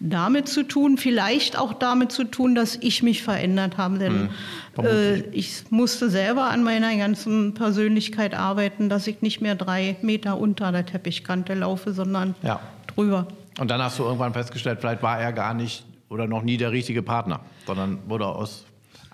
damit 0.00 0.48
zu 0.48 0.64
tun, 0.64 0.98
vielleicht 0.98 1.58
auch 1.58 1.72
damit 1.72 2.12
zu 2.12 2.24
tun, 2.24 2.54
dass 2.54 2.76
ich 2.76 3.02
mich 3.02 3.22
verändert 3.22 3.78
habe. 3.78 3.98
Denn 3.98 4.28
hm, 4.76 4.84
äh, 4.84 5.20
ich 5.30 5.64
musste 5.70 6.10
selber 6.10 6.50
an 6.50 6.62
meiner 6.62 6.94
ganzen 6.96 7.54
Persönlichkeit 7.54 8.34
arbeiten, 8.34 8.88
dass 8.88 9.06
ich 9.06 9.22
nicht 9.22 9.40
mehr 9.40 9.54
drei 9.54 9.96
Meter 10.02 10.38
unter 10.38 10.72
der 10.72 10.84
Teppichkante 10.84 11.54
laufe, 11.54 11.92
sondern 11.92 12.34
ja. 12.42 12.60
drüber. 12.86 13.28
Und 13.58 13.70
dann 13.70 13.80
hast 13.80 13.98
du 13.98 14.02
irgendwann 14.02 14.32
festgestellt, 14.32 14.80
vielleicht 14.80 15.02
war 15.02 15.18
er 15.18 15.32
gar 15.32 15.54
nicht 15.54 15.84
oder 16.08 16.26
noch 16.26 16.42
nie 16.42 16.56
der 16.56 16.72
richtige 16.72 17.02
Partner, 17.02 17.40
sondern 17.66 17.98
wurde 18.06 18.26
aus 18.26 18.66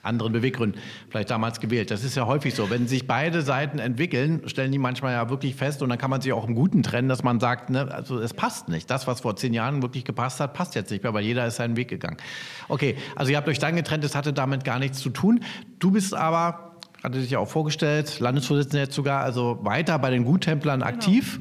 anderen 0.02 0.32
Beweggründen 0.32 0.80
vielleicht 1.08 1.30
damals 1.30 1.60
gewählt. 1.60 1.90
Das 1.90 2.04
ist 2.04 2.16
ja 2.16 2.26
häufig 2.26 2.54
so. 2.54 2.70
Wenn 2.70 2.88
sich 2.88 3.06
beide 3.06 3.42
Seiten 3.42 3.78
entwickeln, 3.78 4.42
stellen 4.46 4.72
die 4.72 4.78
manchmal 4.78 5.12
ja 5.12 5.28
wirklich 5.30 5.54
fest 5.54 5.82
und 5.82 5.90
dann 5.90 5.98
kann 5.98 6.10
man 6.10 6.20
sich 6.20 6.32
auch 6.32 6.46
im 6.46 6.54
Guten 6.54 6.82
trennen, 6.82 7.08
dass 7.08 7.22
man 7.22 7.40
sagt, 7.40 7.70
ne, 7.70 7.92
also 7.92 8.18
es 8.18 8.34
passt 8.34 8.68
nicht. 8.68 8.90
Das, 8.90 9.06
was 9.06 9.20
vor 9.20 9.36
zehn 9.36 9.52
Jahren 9.52 9.82
wirklich 9.82 10.04
gepasst 10.04 10.40
hat, 10.40 10.54
passt 10.54 10.74
jetzt 10.74 10.90
nicht 10.90 11.02
mehr, 11.02 11.12
weil 11.12 11.24
jeder 11.24 11.46
ist 11.46 11.56
seinen 11.56 11.76
Weg 11.76 11.88
gegangen. 11.88 12.16
Okay, 12.68 12.96
also 13.16 13.30
ihr 13.30 13.36
habt 13.36 13.48
euch 13.48 13.58
dann 13.58 13.76
getrennt, 13.76 14.04
das 14.04 14.14
hatte 14.14 14.32
damit 14.32 14.64
gar 14.64 14.78
nichts 14.78 15.00
zu 15.00 15.10
tun. 15.10 15.40
Du 15.78 15.90
bist 15.90 16.14
aber, 16.14 16.76
hatte 17.02 17.20
dich 17.20 17.30
ja 17.30 17.38
auch 17.38 17.48
vorgestellt, 17.48 18.20
Landesvorsitzender 18.20 18.84
jetzt 18.84 18.94
sogar, 18.94 19.22
also 19.22 19.58
weiter 19.62 19.98
bei 19.98 20.10
den 20.10 20.24
Guttemplern 20.24 20.80
genau. 20.80 20.90
aktiv 20.90 21.40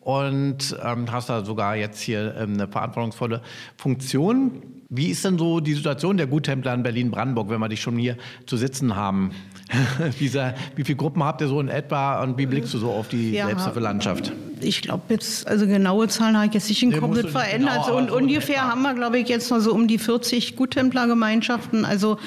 und 0.00 0.76
ähm, 0.84 1.10
hast 1.10 1.28
da 1.28 1.44
sogar 1.44 1.76
jetzt 1.76 2.00
hier 2.00 2.34
ähm, 2.36 2.54
eine 2.54 2.68
verantwortungsvolle 2.68 3.42
Funktion. 3.76 4.62
Wie 4.94 5.06
ist 5.06 5.24
denn 5.24 5.38
so 5.38 5.60
die 5.60 5.72
Situation 5.72 6.18
der 6.18 6.26
Guttempler 6.26 6.74
in 6.74 6.82
Berlin-Brandenburg, 6.82 7.48
wenn 7.48 7.60
wir 7.60 7.70
dich 7.70 7.80
schon 7.80 7.96
hier 7.96 8.18
zu 8.44 8.58
sitzen 8.58 8.94
haben? 8.94 9.30
wie, 10.18 10.30
wie 10.76 10.84
viele 10.84 10.96
Gruppen 10.96 11.24
habt 11.24 11.40
ihr 11.40 11.48
so 11.48 11.60
in 11.60 11.68
etwa 11.68 12.22
und 12.22 12.36
wie 12.36 12.44
blickst 12.44 12.74
du 12.74 12.78
so 12.78 12.90
auf 12.90 13.08
die 13.08 13.32
ja, 13.32 13.46
Selbsthilfelandschaft? 13.46 14.32
Ich 14.60 14.82
glaube 14.82 15.04
jetzt, 15.08 15.48
also 15.48 15.66
genaue 15.66 16.08
Zahlen 16.08 16.36
habe 16.36 16.48
ich 16.48 16.52
jetzt 16.52 16.68
nicht 16.68 16.82
im 16.82 16.92
Kopf 16.92 17.22
nee, 17.22 17.26
verändert. 17.26 17.86
Genau, 17.86 17.96
und 17.96 18.10
so 18.10 18.16
ungefähr 18.16 18.68
haben 18.68 18.82
wir, 18.82 18.92
glaube 18.92 19.18
ich, 19.18 19.30
jetzt 19.30 19.50
noch 19.50 19.60
so 19.60 19.72
um 19.72 19.88
die 19.88 19.96
40 19.96 20.56
Guttemplergemeinschaften. 20.56 21.86
Also 21.86 22.18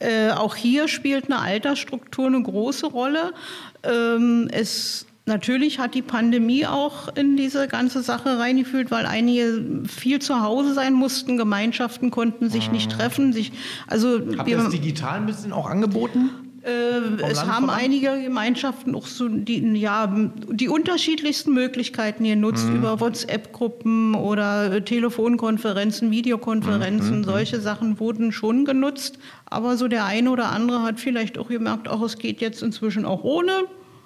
äh, 0.00 0.30
auch 0.30 0.56
hier 0.56 0.88
spielt 0.88 1.26
eine 1.26 1.40
Altersstruktur 1.40 2.28
eine 2.28 2.42
große 2.42 2.86
Rolle. 2.86 3.34
Ähm, 3.82 4.48
es 4.50 5.04
Natürlich 5.26 5.78
hat 5.78 5.94
die 5.94 6.02
Pandemie 6.02 6.66
auch 6.66 7.08
in 7.16 7.38
diese 7.38 7.66
ganze 7.66 8.02
Sache 8.02 8.38
reingefühlt, 8.38 8.90
weil 8.90 9.06
einige 9.06 9.82
viel 9.88 10.18
zu 10.20 10.42
Hause 10.42 10.74
sein 10.74 10.92
mussten, 10.92 11.38
Gemeinschaften 11.38 12.10
konnten 12.10 12.50
sich 12.50 12.70
nicht 12.70 12.92
mhm. 12.92 12.98
treffen. 12.98 13.32
Sich, 13.32 13.52
also 13.86 14.20
Habt 14.36 14.48
ihr 14.48 14.58
das 14.58 14.68
digital 14.68 15.16
ein 15.16 15.26
bisschen 15.26 15.52
auch 15.52 15.70
angeboten? 15.70 16.28
Äh, 16.64 17.22
es 17.22 17.44
haben 17.44 17.70
einige 17.70 18.22
Gemeinschaften 18.22 18.94
auch 18.94 19.06
so 19.06 19.28
die, 19.28 19.60
ja, 19.78 20.14
die 20.50 20.68
unterschiedlichsten 20.68 21.54
Möglichkeiten 21.54 22.24
genutzt 22.24 22.66
mhm. 22.68 22.76
über 22.76 23.00
WhatsApp-Gruppen 23.00 24.14
oder 24.14 24.84
Telefonkonferenzen, 24.84 26.10
Videokonferenzen. 26.10 27.18
Mhm. 27.18 27.24
Solche 27.24 27.60
Sachen 27.60 27.98
wurden 27.98 28.30
schon 28.30 28.66
genutzt. 28.66 29.18
Aber 29.46 29.78
so 29.78 29.88
der 29.88 30.04
eine 30.04 30.30
oder 30.30 30.52
andere 30.52 30.82
hat 30.82 31.00
vielleicht 31.00 31.38
auch 31.38 31.48
gemerkt, 31.48 31.88
auch 31.88 32.02
es 32.02 32.18
geht 32.18 32.42
jetzt 32.42 32.62
inzwischen 32.62 33.06
auch 33.06 33.24
ohne. 33.24 33.64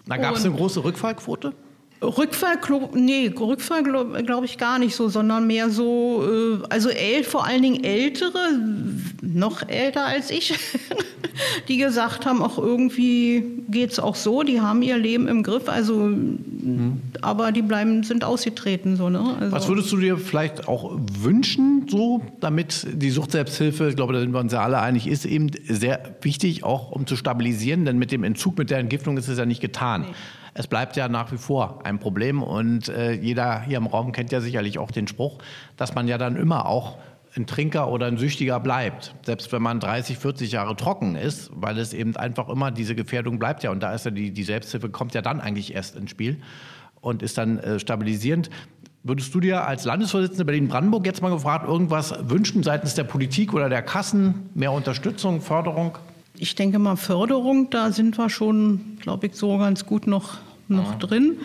Da 0.09 0.17
gab 0.17 0.37
es 0.37 0.45
eine 0.45 0.55
große 0.55 0.83
Rückfallquote? 0.83 1.53
Rückfall, 2.01 2.59
nee, 2.95 3.29
Rückfall 3.29 3.83
glaube 3.83 4.23
glaub 4.23 4.45
ich 4.45 4.57
gar 4.57 4.79
nicht 4.79 4.95
so, 4.95 5.09
sondern 5.09 5.49
mehr 5.49 5.69
so, 5.69 6.25
äh, 6.25 6.65
also 6.69 6.91
äl, 6.91 7.25
vor 7.25 7.45
allen 7.45 7.63
Dingen 7.63 7.83
Ältere, 7.83 8.39
noch 9.21 9.69
älter 9.69 10.07
als 10.07 10.31
ich, 10.31 10.55
die 11.69 11.77
gesagt 11.77 12.25
haben, 12.25 12.41
auch 12.41 12.57
irgendwie 12.57 13.45
geht 13.69 13.91
es 13.91 13.99
auch 13.99 14.15
so, 14.15 14.45
die 14.45 14.61
haben 14.61 14.83
ihr 14.83 14.97
Leben 14.97 15.27
im 15.27 15.43
Griff, 15.43 15.69
also, 15.69 15.95
mhm. 15.97 17.01
aber 17.21 17.51
die 17.51 17.63
bleiben, 17.63 18.05
sind 18.05 18.23
ausgetreten. 18.23 18.97
So, 18.97 19.09
ne? 19.11 19.37
Also. 19.41 19.53
Was 19.53 19.69
würdest 19.69 19.91
du 19.91 19.97
dir 19.97 20.19
vielleicht 20.19 20.69
auch 20.69 20.97
wünschen, 21.21 21.87
so, 21.89 22.23
damit 22.39 22.87
die 22.93 23.11
Suchtselbsthilfe, 23.11 23.89
ich 23.89 23.97
glaube, 23.97 24.13
da 24.13 24.21
sind 24.21 24.33
wir 24.33 24.41
uns 24.41 24.53
ja 24.53 24.63
alle 24.63 24.81
einig, 24.81 25.09
ist 25.09 25.25
eben 25.25 25.51
sehr 25.69 26.17
wichtig, 26.23 26.63
auch 26.63 26.93
um 26.93 27.09
zu 27.09 27.17
stabilisieren, 27.17 27.85
denn 27.85 27.99
mit 27.99 28.13
dem 28.13 28.23
Entzug, 28.23 28.57
mit 28.57 28.71
der 28.71 28.79
Entgiftung 28.79 29.17
ist 29.19 29.27
es 29.27 29.37
ja 29.37 29.47
nicht 29.47 29.61
getan. 29.61 30.03
Nee 30.03 30.15
es 30.59 30.67
bleibt 30.67 30.97
ja 30.97 31.09
nach 31.09 31.31
wie 31.31 31.39
vor 31.39 31.79
ein 31.85 32.01
Problem. 32.01 32.43
Und 32.43 32.89
äh, 32.89 33.13
jeder 33.13 33.63
hier 33.63 33.79
im 33.79 33.87
Raum 33.87 34.11
kennt 34.11 34.33
ja 34.33 34.41
sicherlich 34.41 34.79
auch 34.81 34.91
den 34.91 35.07
Spruch, 35.07 35.39
dass 35.77 35.95
man 35.95 36.09
ja 36.09 36.19
dann 36.19 36.35
immer 36.35 36.67
auch 36.67 36.99
ein 37.37 37.47
Trinker 37.47 37.93
oder 37.93 38.07
ein 38.07 38.19
Süchtiger 38.19 38.59
bleibt, 38.59 39.15
selbst 39.25 39.53
wenn 39.53 39.63
man 39.63 39.79
30, 39.79 40.19
40 40.19 40.51
Jahre 40.51 40.75
trocken 40.75 41.15
ist, 41.15 41.51
weil 41.55 41.79
es 41.79 41.93
eben 41.93 42.17
einfach 42.17 42.49
immer 42.49 42.73
diese 42.73 42.97
Gefährdung 42.97 43.39
bleibt 43.39 43.63
ja. 43.63 43.71
Und 43.71 43.85
da 43.85 43.95
ist 43.95 44.05
ja 44.05 44.11
die, 44.11 44.33
die 44.33 44.43
Selbsthilfe 44.43 44.89
kommt 44.89 45.15
ja 45.15 45.23
dann 45.23 45.41
eigentlich 45.41 45.77
erst 45.77 45.95
ins 45.95 46.11
Spiel 46.11 46.39
und 47.01 47.23
ist 47.23 47.39
dann 47.39 47.59
äh, 47.59 47.79
stabilisierend. 47.79 48.51
Würdest 49.05 49.33
du 49.33 49.39
dir 49.39 49.65
als 49.65 49.85
Landesvorsitzende 49.85 50.45
Berlin-Brandenburg 50.45 51.07
jetzt 51.07 51.23
mal 51.23 51.31
gefragt, 51.31 51.69
irgendwas 51.69 52.13
wünschen 52.29 52.65
seitens 52.65 52.97
der 52.97 53.05
Politik 53.05 53.55
oder 53.55 53.69
der 53.69 53.83
Kassen? 53.83 54.51
Mehr 54.55 54.73
Unterstützung, 54.73 55.41
Förderung? 55.41 55.97
Ich 56.37 56.57
denke 56.57 56.81
mal, 56.81 56.97
Förderung, 56.97 57.71
da 57.71 57.93
sind 57.93 58.19
wir 58.19 58.29
schon, 58.29 58.99
glaube 59.01 59.29
ich, 59.29 59.35
so 59.35 59.57
ganz 59.59 59.87
gut 59.87 60.09
noch 60.09 60.39
noch 60.69 60.93
ja. 60.93 60.99
drin. 60.99 61.39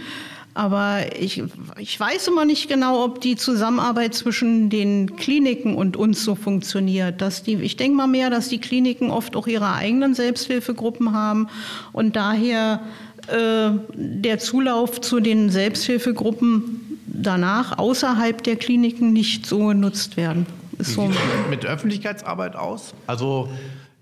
Aber 0.56 1.20
ich, 1.20 1.42
ich 1.80 2.00
weiß 2.00 2.28
immer 2.28 2.46
nicht 2.46 2.70
genau, 2.70 3.04
ob 3.04 3.22
die 3.22 3.36
Zusammenarbeit 3.36 4.14
zwischen 4.14 4.70
den 4.70 5.16
Kliniken 5.16 5.76
und 5.76 5.98
uns 5.98 6.24
so 6.24 6.36
funktioniert. 6.36 7.22
Dass 7.22 7.42
die, 7.42 7.56
ich 7.56 7.76
denke 7.76 7.98
mal 7.98 8.08
mehr, 8.08 8.30
dass 8.30 8.50
die 8.50 8.60
Kliniken 8.60 9.10
oft 9.10 9.36
auch 9.36 9.48
ihre 9.48 9.74
eigenen 9.74 10.14
Selbsthilfegruppen 10.14 11.12
haben 11.14 11.48
und 11.92 12.16
daher 12.16 12.82
äh, 13.28 13.72
der 13.96 14.38
Zulauf 14.38 15.02
zu 15.02 15.20
den 15.20 15.50
Selbsthilfegruppen 15.50 17.00
danach 17.08 17.78
außerhalb 17.78 18.44
der 18.44 18.56
Kliniken 18.58 19.12
nicht 19.12 19.48
so 19.48 19.68
genutzt 19.68 20.18
werden. 20.18 20.46
Ist 20.78 20.92
Wie 20.92 20.94
so. 20.94 21.08
sieht 21.08 21.16
es 21.16 21.50
mit 21.50 21.66
Öffentlichkeitsarbeit 21.66 22.56
aus? 22.56 22.94
Also 23.08 23.50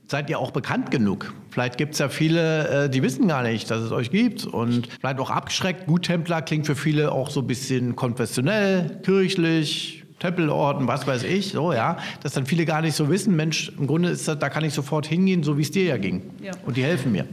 seid 0.07 0.29
ihr 0.29 0.39
auch 0.39 0.51
bekannt 0.51 0.91
genug? 0.91 1.33
Vielleicht 1.51 1.77
gibt 1.77 1.93
es 1.93 1.99
ja 1.99 2.07
viele, 2.07 2.85
äh, 2.85 2.89
die 2.89 3.03
wissen 3.03 3.27
gar 3.27 3.43
nicht, 3.43 3.69
dass 3.69 3.81
es 3.81 3.91
euch 3.91 4.09
gibt 4.09 4.45
und 4.45 4.87
vielleicht 4.99 5.19
auch 5.19 5.29
abgeschreckt. 5.29 5.85
Guttempler 5.85 6.41
klingt 6.41 6.65
für 6.65 6.75
viele 6.75 7.11
auch 7.11 7.29
so 7.29 7.41
ein 7.41 7.47
bisschen 7.47 7.95
konfessionell, 7.97 8.99
kirchlich, 9.03 10.03
Tempelorden, 10.19 10.87
was 10.87 11.05
weiß 11.05 11.23
ich, 11.23 11.49
so 11.51 11.73
ja, 11.73 11.97
dass 12.23 12.33
dann 12.33 12.45
viele 12.45 12.65
gar 12.65 12.81
nicht 12.81 12.95
so 12.95 13.09
wissen, 13.09 13.35
Mensch, 13.35 13.71
im 13.77 13.87
Grunde 13.87 14.09
ist 14.09 14.27
das, 14.27 14.39
da 14.39 14.49
kann 14.49 14.63
ich 14.63 14.73
sofort 14.73 15.07
hingehen, 15.07 15.43
so 15.43 15.57
wie 15.57 15.63
es 15.63 15.71
dir 15.71 15.83
ja 15.83 15.97
ging. 15.97 16.21
Ja. 16.41 16.51
Und 16.65 16.77
die 16.77 16.83
helfen 16.83 17.11
mir. 17.11 17.25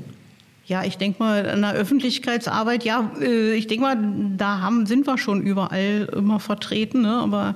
Ja, 0.66 0.84
ich 0.84 0.98
denke 0.98 1.22
mal, 1.22 1.44
in 1.44 1.62
der 1.62 1.74
Öffentlichkeitsarbeit, 1.74 2.84
ja, 2.84 3.10
äh, 3.20 3.54
ich 3.54 3.68
denke 3.68 3.82
mal, 3.82 3.96
da 4.36 4.60
haben, 4.60 4.86
sind 4.86 5.06
wir 5.06 5.16
schon 5.16 5.42
überall 5.42 6.10
immer 6.14 6.40
vertreten, 6.40 7.02
ne? 7.02 7.12
aber 7.12 7.54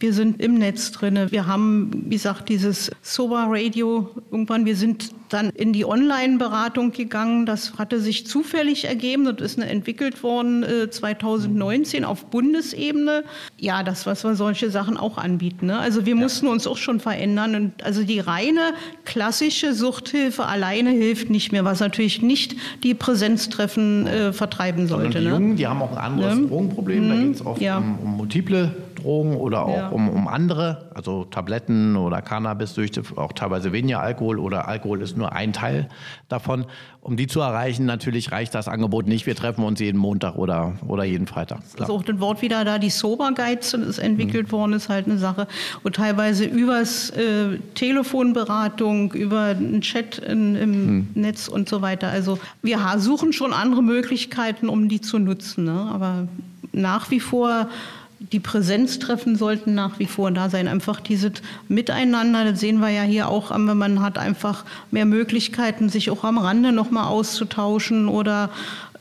wir 0.00 0.12
sind 0.12 0.42
im 0.42 0.54
Netz 0.54 0.92
drin. 0.92 1.18
Wir 1.30 1.46
haben, 1.46 1.90
wie 2.06 2.16
gesagt, 2.16 2.48
dieses 2.48 2.90
Sober 3.00 3.46
Radio. 3.48 4.10
Irgendwann, 4.30 4.66
wir 4.66 4.76
sind 4.76 5.10
dann 5.28 5.50
in 5.50 5.72
die 5.72 5.84
Online-Beratung 5.84 6.92
gegangen. 6.92 7.46
Das 7.46 7.78
hatte 7.78 8.00
sich 8.00 8.26
zufällig 8.26 8.84
ergeben. 8.84 9.24
Das 9.24 9.40
ist 9.40 9.58
entwickelt 9.58 10.22
worden 10.22 10.62
äh, 10.62 10.90
2019 10.90 12.04
auf 12.04 12.26
Bundesebene. 12.26 13.24
Ja, 13.58 13.82
das, 13.82 14.06
was 14.06 14.24
wir 14.24 14.34
solche 14.34 14.70
Sachen 14.70 14.96
auch 14.96 15.18
anbieten. 15.18 15.66
Ne? 15.66 15.78
Also 15.78 16.06
wir 16.06 16.14
ja. 16.14 16.20
mussten 16.20 16.46
uns 16.48 16.66
auch 16.66 16.76
schon 16.76 17.00
verändern. 17.00 17.54
Und 17.54 17.82
also 17.82 18.04
die 18.04 18.20
reine 18.20 18.74
klassische 19.04 19.74
Suchthilfe 19.74 20.46
alleine 20.46 20.90
hilft 20.90 21.30
nicht 21.30 21.52
mehr, 21.52 21.64
was 21.64 21.80
natürlich 21.80 22.22
nicht 22.22 22.56
die 22.82 22.94
Präsenztreffen 22.94 24.06
äh, 24.06 24.32
vertreiben 24.32 24.86
sollte. 24.86 25.18
die 25.18 25.24
ne? 25.24 25.30
Jungen, 25.30 25.56
die 25.56 25.66
haben 25.66 25.82
auch 25.82 25.92
ein 25.92 25.98
anderes 25.98 26.38
ne? 26.38 26.46
Drogenproblem. 26.48 27.04
Mhm. 27.04 27.08
Da 27.08 27.16
geht 27.16 27.34
es 27.34 27.46
oft 27.46 27.60
ja. 27.60 27.78
um, 27.78 27.98
um 27.98 28.16
multiple 28.16 28.74
Drogen 29.04 29.36
oder 29.36 29.64
auch 29.66 29.76
ja. 29.76 29.88
um, 29.88 30.08
um 30.08 30.28
andere, 30.28 30.90
also 30.94 31.24
Tabletten 31.24 31.96
oder 31.96 32.22
Cannabis-Süchte, 32.22 33.02
auch 33.16 33.32
teilweise 33.32 33.72
weniger 33.72 34.00
Alkohol 34.00 34.38
oder 34.38 34.66
Alkohol 34.66 35.02
ist 35.02 35.16
nur 35.16 35.23
ein 35.32 35.52
Teil 35.52 35.88
davon. 36.28 36.66
Um 37.00 37.18
die 37.18 37.26
zu 37.26 37.40
erreichen, 37.40 37.84
natürlich 37.84 38.32
reicht 38.32 38.54
das 38.54 38.66
Angebot 38.66 39.06
nicht. 39.06 39.26
Wir 39.26 39.36
treffen 39.36 39.62
uns 39.62 39.78
jeden 39.78 39.98
Montag 39.98 40.36
oder, 40.36 40.72
oder 40.88 41.04
jeden 41.04 41.26
Freitag. 41.26 41.60
Klar. 41.74 41.82
Also 41.82 41.96
auch 41.96 42.02
das 42.02 42.18
Wort 42.18 42.40
wieder 42.40 42.64
da, 42.64 42.78
die 42.78 42.88
Sober 42.88 43.32
Guides 43.32 43.74
ist 43.74 43.98
entwickelt 43.98 44.46
mhm. 44.46 44.52
worden, 44.52 44.72
ist 44.72 44.88
halt 44.88 45.06
eine 45.06 45.18
Sache. 45.18 45.46
Und 45.82 45.96
teilweise 45.96 46.46
übers 46.46 47.10
äh, 47.10 47.58
Telefonberatung, 47.74 49.12
über 49.12 49.48
einen 49.48 49.82
Chat 49.82 50.16
in, 50.18 50.56
im 50.56 50.70
mhm. 50.70 51.08
Netz 51.14 51.46
und 51.46 51.68
so 51.68 51.82
weiter. 51.82 52.08
Also 52.08 52.38
wir 52.62 52.78
suchen 52.96 53.34
schon 53.34 53.52
andere 53.52 53.82
Möglichkeiten, 53.82 54.70
um 54.70 54.88
die 54.88 55.02
zu 55.02 55.18
nutzen. 55.18 55.64
Ne? 55.64 55.90
Aber 55.92 56.26
nach 56.72 57.10
wie 57.10 57.20
vor 57.20 57.68
die 58.18 58.40
Präsenztreffen 58.40 59.36
sollten 59.36 59.74
nach 59.74 59.98
wie 59.98 60.06
vor 60.06 60.30
da 60.30 60.48
sein. 60.48 60.68
Einfach 60.68 61.00
dieses 61.00 61.32
Miteinander, 61.68 62.44
das 62.44 62.60
sehen 62.60 62.78
wir 62.78 62.88
ja 62.88 63.02
hier 63.02 63.28
auch, 63.28 63.56
man 63.56 64.00
hat 64.00 64.18
einfach 64.18 64.64
mehr 64.90 65.04
Möglichkeiten, 65.04 65.88
sich 65.88 66.10
auch 66.10 66.24
am 66.24 66.38
Rande 66.38 66.72
nochmal 66.72 67.06
auszutauschen 67.06 68.08
oder 68.08 68.50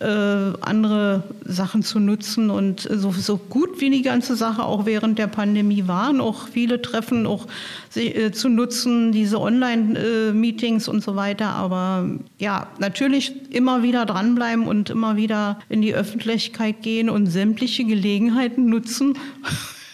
äh, 0.03 0.53
andere 0.61 1.23
Sachen 1.45 1.81
zu 1.81 1.99
nutzen. 1.99 2.49
Und 2.49 2.81
so, 2.81 3.11
so 3.11 3.37
gut 3.37 3.79
wie 3.79 3.89
die 3.89 4.01
ganze 4.01 4.35
Sache 4.35 4.63
auch 4.63 4.85
während 4.85 5.17
der 5.17 5.27
Pandemie 5.27 5.87
waren, 5.87 6.19
auch 6.19 6.47
viele 6.49 6.81
Treffen 6.81 7.25
auch 7.25 7.47
äh, 7.95 8.31
zu 8.31 8.49
nutzen, 8.49 9.11
diese 9.11 9.39
Online-Meetings 9.39 10.87
und 10.87 11.01
so 11.03 11.15
weiter. 11.15 11.49
Aber 11.49 12.09
ja, 12.37 12.67
natürlich 12.79 13.51
immer 13.51 13.83
wieder 13.83 14.05
dranbleiben 14.05 14.67
und 14.67 14.89
immer 14.89 15.15
wieder 15.15 15.59
in 15.69 15.81
die 15.81 15.93
Öffentlichkeit 15.93 16.81
gehen 16.81 17.09
und 17.09 17.27
sämtliche 17.27 17.85
Gelegenheiten 17.85 18.65
nutzen. 18.65 19.17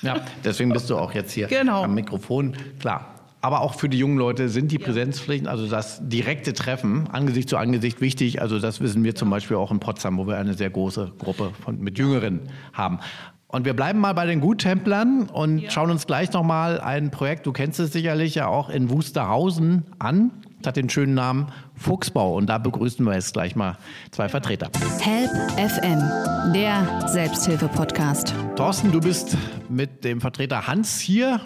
Ja, 0.01 0.21
deswegen 0.43 0.71
bist 0.71 0.89
du 0.89 0.97
auch 0.97 1.13
jetzt 1.13 1.33
hier 1.33 1.47
genau. 1.47 1.83
am 1.83 1.93
Mikrofon. 1.93 2.55
Klar, 2.79 3.18
aber 3.41 3.61
auch 3.61 3.75
für 3.75 3.87
die 3.87 3.97
jungen 3.97 4.17
Leute 4.17 4.49
sind 4.49 4.71
die 4.71 4.79
Präsenzpflichten, 4.79 5.47
also 5.47 5.67
das 5.67 6.01
direkte 6.07 6.53
Treffen, 6.53 7.07
Angesicht 7.07 7.49
zu 7.49 7.57
Angesicht 7.57 8.01
wichtig. 8.01 8.41
Also 8.41 8.59
das 8.59 8.81
wissen 8.81 9.03
wir 9.03 9.15
zum 9.15 9.29
Beispiel 9.29 9.55
auch 9.57 9.71
in 9.71 9.79
Potsdam, 9.79 10.17
wo 10.17 10.27
wir 10.27 10.37
eine 10.37 10.53
sehr 10.55 10.69
große 10.69 11.13
Gruppe 11.17 11.51
von, 11.63 11.79
mit 11.79 11.97
Jüngeren 11.97 12.41
haben. 12.73 12.99
Und 13.47 13.65
wir 13.65 13.73
bleiben 13.73 13.99
mal 13.99 14.13
bei 14.13 14.25
den 14.25 14.41
Guttemplern 14.41 15.29
und 15.29 15.59
ja. 15.59 15.71
schauen 15.71 15.89
uns 15.89 16.05
gleich 16.05 16.31
nochmal 16.33 16.79
ein 16.81 17.09
Projekt, 17.09 17.47
du 17.47 17.51
kennst 17.51 17.79
es 17.79 17.91
sicherlich 17.91 18.35
ja 18.35 18.47
auch 18.47 18.69
in 18.69 18.89
Wusterhausen 18.89 19.85
an. 19.97 20.31
Das 20.59 20.67
hat 20.67 20.75
den 20.75 20.89
schönen 20.89 21.13
Namen 21.13 21.47
Fuchsbau. 21.75 22.35
Und 22.35 22.47
da 22.47 22.57
begrüßen 22.57 23.05
wir 23.05 23.13
jetzt 23.13 23.33
gleich 23.33 23.55
mal 23.55 23.77
zwei 24.11 24.27
Vertreter. 24.27 24.69
Help 24.99 25.31
FM, 25.53 26.53
der 26.53 27.07
Selbsthilfe-Podcast. 27.07 28.35
Thorsten, 28.57 28.91
du 28.91 28.99
bist 28.99 29.37
mit 29.69 30.03
dem 30.03 30.19
Vertreter 30.19 30.67
Hans 30.67 30.99
hier 30.99 31.39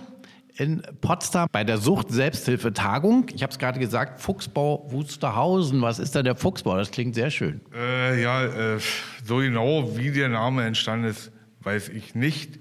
in 0.56 0.84
Potsdam 1.02 1.48
bei 1.52 1.64
der 1.64 1.78
Sucht-Selbsthilfe-Tagung. 1.78 3.28
Ich 3.34 3.42
habe 3.42 3.52
es 3.52 3.58
gerade 3.58 3.80
gesagt, 3.80 4.22
Fuchsbau 4.22 4.86
Wusterhausen. 4.92 5.82
Was 5.82 6.00
ist 6.00 6.16
da 6.16 6.24
der 6.24 6.36
Fuchsbau? 6.36 6.78
Das 6.78 6.92
klingt 6.92 7.16
sehr 7.16 7.32
schön. 7.32 7.62
Äh, 7.74 8.22
ja, 8.22 8.46
äh, 8.46 8.80
so 9.24 9.38
genau 9.38 9.98
wie 9.98 10.12
der 10.12 10.30
Name 10.30 10.66
entstanden 10.66 11.08
ist, 11.08 11.32
weiß 11.62 11.90
ich 11.90 12.16
nicht. 12.16 12.60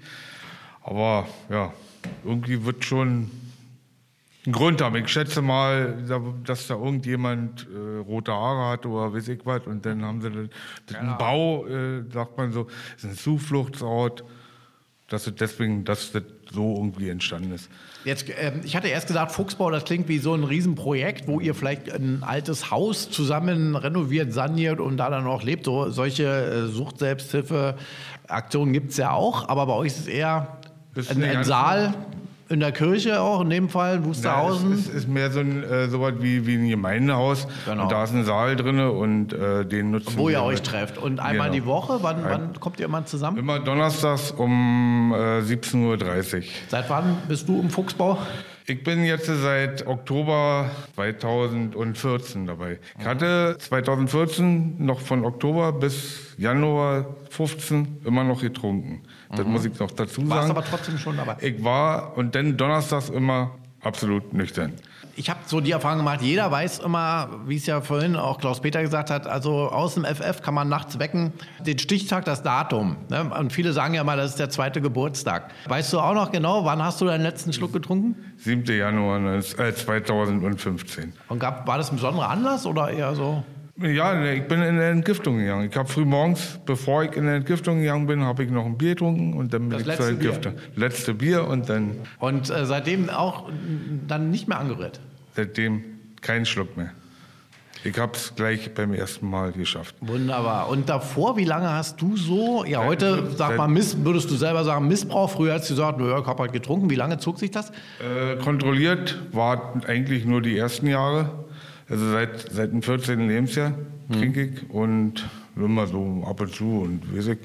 Aber 0.81 1.27
ja, 1.49 1.73
irgendwie 2.23 2.65
wird 2.65 2.83
schon 2.83 3.29
ein 4.45 4.51
Grund 4.51 4.81
haben. 4.81 4.95
Ich 4.95 5.07
schätze 5.07 5.41
mal, 5.41 6.03
dass 6.43 6.67
da 6.67 6.73
irgendjemand 6.73 7.67
äh, 7.73 7.99
rote 7.99 8.33
Haare 8.33 8.71
hat 8.71 8.85
oder 8.85 9.13
weiß 9.13 9.27
ich 9.29 9.45
was. 9.45 9.65
Und 9.67 9.85
dann 9.85 10.03
haben 10.03 10.21
sie 10.21 10.31
den, 10.31 10.49
den 10.89 11.17
Bau, 11.17 11.65
äh, 11.67 12.03
sagt 12.11 12.37
man 12.37 12.51
so, 12.51 12.67
ist 12.97 13.05
ein 13.05 13.13
Zufluchtsort 13.13 14.23
dass 15.13 15.27
es 15.27 15.35
deswegen, 15.35 15.85
dass 15.85 16.11
das 16.11 16.23
so 16.51 16.75
irgendwie 16.75 17.09
entstanden 17.09 17.53
ist. 17.53 17.69
Jetzt, 18.03 18.25
ähm, 18.35 18.61
ich 18.63 18.75
hatte 18.75 18.87
erst 18.87 19.05
gesagt, 19.07 19.31
Fuchsbau, 19.31 19.69
das 19.69 19.85
klingt 19.85 20.07
wie 20.07 20.17
so 20.17 20.33
ein 20.33 20.43
Riesenprojekt, 20.43 21.27
wo 21.27 21.39
ihr 21.39 21.53
vielleicht 21.53 21.91
ein 21.91 22.23
altes 22.23 22.71
Haus 22.71 23.11
zusammen 23.11 23.75
renoviert, 23.75 24.33
saniert 24.33 24.79
und 24.79 24.97
da 24.97 25.11
dann 25.11 25.27
auch 25.27 25.43
lebt. 25.43 25.65
So, 25.65 25.91
solche 25.91 26.25
äh, 26.25 26.65
Sucht-Selbsthilfe-Aktionen 26.67 28.73
gibt 28.73 28.89
es 28.91 28.97
ja 28.97 29.11
auch, 29.11 29.47
aber 29.47 29.67
bei 29.67 29.73
euch 29.73 29.91
ist 29.93 29.99
es 29.99 30.07
eher 30.07 30.57
ein, 30.95 31.23
ein 31.23 31.43
Saal 31.43 31.93
in 32.49 32.59
der 32.59 32.71
Kirche 32.71 33.21
auch, 33.21 33.41
in 33.41 33.49
dem 33.49 33.69
Fall, 33.69 34.03
Wusterhausen? 34.05 34.71
Ja, 34.71 34.75
es, 34.75 34.87
ist, 34.87 34.93
ist 34.93 35.07
mehr 35.07 35.31
so 35.31 35.39
ein 35.39 35.63
äh, 35.63 35.87
sowas 35.87 36.13
wie, 36.19 36.45
wie 36.45 36.55
ein 36.55 36.69
Gemeindehaus. 36.69 37.47
Genau. 37.65 37.83
Und 37.83 37.91
da 37.91 38.03
ist 38.03 38.13
ein 38.13 38.25
Saal 38.25 38.55
drin 38.55 38.79
und 38.79 39.33
äh, 39.33 39.65
den 39.65 39.91
nutzen 39.91 40.17
Wo 40.17 40.29
ihr 40.29 40.43
euch 40.43 40.61
trefft. 40.61 40.97
Und 40.97 41.19
einmal 41.19 41.49
genau. 41.49 41.61
die 41.61 41.65
Woche, 41.65 41.99
wann, 42.01 42.23
wann, 42.23 42.59
kommt 42.59 42.79
ihr 42.79 42.85
immer 42.85 43.05
zusammen? 43.05 43.37
Immer 43.37 43.59
donnerstags 43.59 44.31
um 44.31 45.13
äh, 45.13 45.39
17.30 45.39 46.37
Uhr. 46.37 46.43
Seit 46.67 46.89
wann 46.89 47.17
bist 47.27 47.47
du 47.47 47.59
im 47.59 47.69
Fuchsbau? 47.69 48.19
Ich 48.65 48.83
bin 48.83 49.03
jetzt 49.03 49.25
seit 49.25 49.85
Oktober 49.85 50.71
2014 50.95 52.45
dabei. 52.45 52.79
Ich 52.97 53.05
hatte 53.05 53.57
2014 53.59 54.83
noch 54.83 55.01
von 55.01 55.25
Oktober 55.25 55.73
bis 55.73 56.33
Januar 56.37 57.07
15 57.29 58.03
immer 58.05 58.23
noch 58.23 58.39
getrunken. 58.39 59.01
Das 59.29 59.45
mhm. 59.45 59.51
muss 59.51 59.65
ich 59.65 59.77
noch 59.79 59.91
dazu 59.91 60.21
sagen. 60.21 60.29
Warst 60.29 60.49
aber 60.49 60.63
trotzdem 60.63 60.97
schon 60.97 61.17
dabei? 61.17 61.35
Ich 61.41 61.61
war 61.63 62.17
und 62.17 62.35
dann 62.35 62.55
donnerstags 62.55 63.09
immer 63.09 63.51
absolut 63.83 64.33
nüchtern 64.33 64.73
ich 65.15 65.29
habe 65.29 65.39
so 65.45 65.61
die 65.61 65.71
Erfahrung 65.71 65.99
gemacht, 65.99 66.21
jeder 66.21 66.49
weiß 66.49 66.79
immer, 66.79 67.29
wie 67.45 67.57
es 67.57 67.65
ja 67.65 67.81
vorhin 67.81 68.15
auch 68.15 68.39
Klaus-Peter 68.39 68.81
gesagt 68.81 69.09
hat, 69.09 69.27
also 69.27 69.69
aus 69.69 69.93
dem 69.93 70.05
FF 70.05 70.41
kann 70.41 70.53
man 70.53 70.69
nachts 70.69 70.99
wecken, 70.99 71.33
den 71.59 71.77
Stichtag, 71.77 72.25
das 72.25 72.41
Datum. 72.41 72.97
Ne? 73.09 73.29
Und 73.39 73.53
viele 73.53 73.73
sagen 73.73 73.93
ja 73.93 74.03
mal, 74.03 74.17
das 74.17 74.31
ist 74.31 74.39
der 74.39 74.49
zweite 74.49 74.81
Geburtstag. 74.81 75.51
Weißt 75.67 75.93
du 75.93 75.99
auch 75.99 76.13
noch 76.13 76.31
genau, 76.31 76.65
wann 76.65 76.81
hast 76.83 76.99
du 77.01 77.05
deinen 77.05 77.21
letzten 77.21 77.53
Schluck 77.53 77.73
getrunken? 77.73 78.15
7. 78.37 78.65
Januar 78.65 79.41
2015. 79.41 81.03
Äh, 81.03 81.07
Und 81.29 81.39
gab, 81.39 81.67
war 81.67 81.77
das 81.77 81.91
ein 81.91 81.97
besonderer 81.97 82.29
Anlass 82.29 82.65
oder 82.65 82.89
eher 82.89 83.13
so? 83.15 83.43
Ja, 83.81 84.23
ich 84.23 84.47
bin 84.47 84.61
in 84.61 84.75
eine 84.75 84.85
Entgiftung 84.89 85.39
gegangen. 85.39 85.67
Ich 85.69 85.75
habe 85.75 85.89
früh 85.89 86.05
morgens, 86.05 86.59
bevor 86.63 87.03
ich 87.03 87.13
in 87.13 87.23
eine 87.23 87.37
Entgiftung 87.37 87.79
gegangen 87.79 88.05
bin, 88.05 88.21
habe 88.21 88.43
ich 88.43 88.51
noch 88.51 88.65
ein 88.65 88.77
Bier 88.77 88.91
getrunken 88.91 89.33
und 89.33 89.51
dann 89.51 89.69
bin 89.69 89.79
das 89.79 89.87
ich 89.87 89.95
zur 89.95 90.09
Entgiftung. 90.09 90.53
Bier. 90.53 90.63
Letzte 90.75 91.13
Bier 91.15 91.47
und 91.47 91.69
dann. 91.69 91.95
Und 92.19 92.51
äh, 92.51 92.67
seitdem 92.67 93.09
auch 93.09 93.49
dann 94.07 94.29
nicht 94.29 94.47
mehr 94.47 94.59
angerührt? 94.59 94.99
Seitdem 95.35 95.83
keinen 96.21 96.45
Schluck 96.45 96.77
mehr. 96.77 96.91
Ich 97.85 97.97
habe 97.97 98.13
es 98.13 98.33
gleich 98.35 98.73
beim 98.73 98.93
ersten 98.93 99.29
Mal 99.29 99.51
geschafft. 99.51 99.95
Wunderbar. 99.99 100.69
Und 100.69 100.87
davor, 100.87 101.35
wie 101.35 101.43
lange 101.43 101.69
hast 101.69 102.01
du 102.01 102.15
so, 102.15 102.63
ja 102.63 102.85
heute 102.85 103.31
sag 103.35 103.57
mal, 103.57 103.67
Miss, 103.67 103.97
würdest 104.05 104.31
du 104.31 104.35
selber 104.35 104.63
sagen, 104.63 104.87
Missbrauch? 104.87 105.31
Früher 105.31 105.55
hast 105.55 105.69
du 105.69 105.73
gesagt, 105.73 105.99
ich 105.99 106.07
habe 106.07 106.43
halt 106.43 106.53
getrunken. 106.53 106.89
Wie 106.89 106.95
lange 106.95 107.17
zog 107.17 107.39
sich 107.39 107.51
das? 107.51 107.71
Äh, 107.99 108.37
kontrolliert 108.41 109.19
war 109.33 109.73
eigentlich 109.85 110.23
nur 110.25 110.41
die 110.41 110.57
ersten 110.57 110.87
Jahre. 110.87 111.42
Also 111.89 112.11
seit, 112.11 112.51
seit 112.51 112.71
dem 112.71 112.81
14. 112.81 113.27
Lebensjahr 113.27 113.73
hm. 114.07 114.19
trinke 114.19 114.43
ich 114.43 114.69
und 114.69 115.27
immer 115.55 115.87
so 115.87 116.23
ab 116.25 116.41
und 116.41 116.53
zu 116.53 116.81
und 116.81 117.15
weiß 117.15 117.27
ich. 117.27 117.39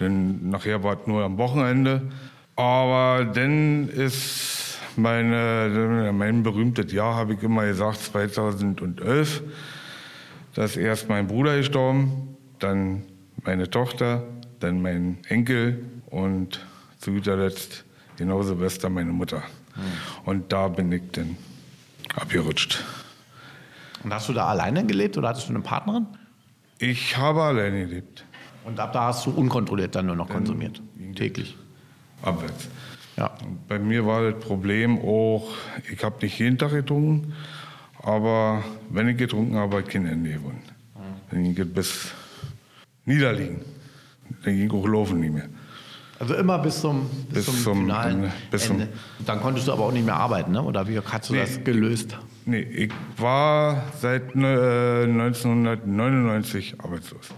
Denn 0.00 0.50
nachher 0.50 0.82
war 0.82 1.00
es 1.00 1.06
nur 1.06 1.22
am 1.22 1.38
Wochenende. 1.38 2.02
Aber 2.56 3.24
dann 3.24 3.88
ist 3.88 4.78
meine, 4.96 6.12
mein 6.12 6.42
berühmtes 6.42 6.92
Jahr, 6.92 7.14
habe 7.14 7.34
ich 7.34 7.42
immer 7.42 7.66
gesagt, 7.66 8.02
2011. 8.02 9.42
Da 10.54 10.64
ist 10.64 10.76
erst 10.76 11.08
mein 11.08 11.26
Bruder 11.26 11.56
gestorben, 11.56 12.36
dann 12.60 13.02
meine 13.44 13.68
Tochter, 13.68 14.22
dann 14.60 14.82
mein 14.82 15.18
Enkel 15.28 15.84
und 16.06 16.64
zu 16.98 17.12
guter 17.12 17.36
Letzt 17.36 17.84
genauso 18.16 18.54
Silvester 18.54 18.88
meine 18.88 19.12
Mutter. 19.12 19.42
Hm. 19.74 19.82
Und 20.24 20.52
da 20.52 20.68
bin 20.68 20.92
ich 20.92 21.02
dann 21.12 21.36
abgerutscht. 22.14 22.84
Und 24.04 24.12
hast 24.12 24.28
du 24.28 24.34
da 24.34 24.46
alleine 24.46 24.84
gelebt 24.84 25.16
oder 25.16 25.28
hattest 25.28 25.48
du 25.48 25.52
eine 25.52 25.62
Partnerin? 25.62 26.06
Ich 26.78 27.16
habe 27.16 27.42
alleine 27.42 27.86
gelebt. 27.86 28.24
Und 28.64 28.78
ab 28.78 28.92
da 28.92 29.06
hast 29.06 29.26
du 29.26 29.30
unkontrolliert 29.30 29.94
dann 29.94 30.06
nur 30.06 30.16
noch 30.16 30.28
konsumiert, 30.28 30.80
täglich? 31.14 31.56
Abwärts. 32.22 32.68
Ja. 33.16 33.30
Und 33.44 33.66
bei 33.68 33.78
mir 33.78 34.06
war 34.06 34.30
das 34.30 34.44
Problem 34.44 34.98
auch, 34.98 35.52
ich 35.90 36.02
habe 36.02 36.16
nicht 36.22 36.38
jeden 36.38 36.58
Tag 36.58 36.70
getrunken, 36.70 37.32
aber 38.02 38.64
wenn 38.90 39.08
ich 39.08 39.16
getrunken 39.16 39.56
habe, 39.56 39.78
hat 39.78 39.88
kein 39.88 40.06
Ende 40.06 40.32
gewonnen. 40.32 40.62
Mhm. 40.94 41.00
Dann 41.30 41.42
ging 41.42 41.58
es 41.58 41.72
bis 41.72 42.12
niederliegen. 43.04 43.60
Dann 44.44 44.56
ging 44.56 44.70
auch 44.72 44.86
laufen 44.86 45.20
nicht 45.20 45.32
mehr. 45.32 45.48
Also 46.18 46.34
immer 46.34 46.58
bis 46.58 46.80
zum, 46.80 47.08
bis, 47.28 47.34
bis 47.34 47.44
zum, 47.46 47.56
zum 47.56 47.80
finalen 47.80 48.32
bis 48.50 48.68
Ende. 48.68 48.88
Dann 49.26 49.40
konntest 49.40 49.68
du 49.68 49.72
aber 49.72 49.84
auch 49.84 49.92
nicht 49.92 50.06
mehr 50.06 50.16
arbeiten, 50.16 50.52
ne? 50.52 50.62
oder 50.62 50.86
wie 50.88 50.98
hast 50.98 51.28
du 51.28 51.34
nee. 51.34 51.40
das 51.40 51.62
gelöst? 51.62 52.16
Nee, 52.46 52.60
ich 52.60 52.92
war 53.16 53.84
seit 54.00 54.34
äh, 54.34 55.04
1999 55.04 56.76
arbeitslos. 56.78 57.30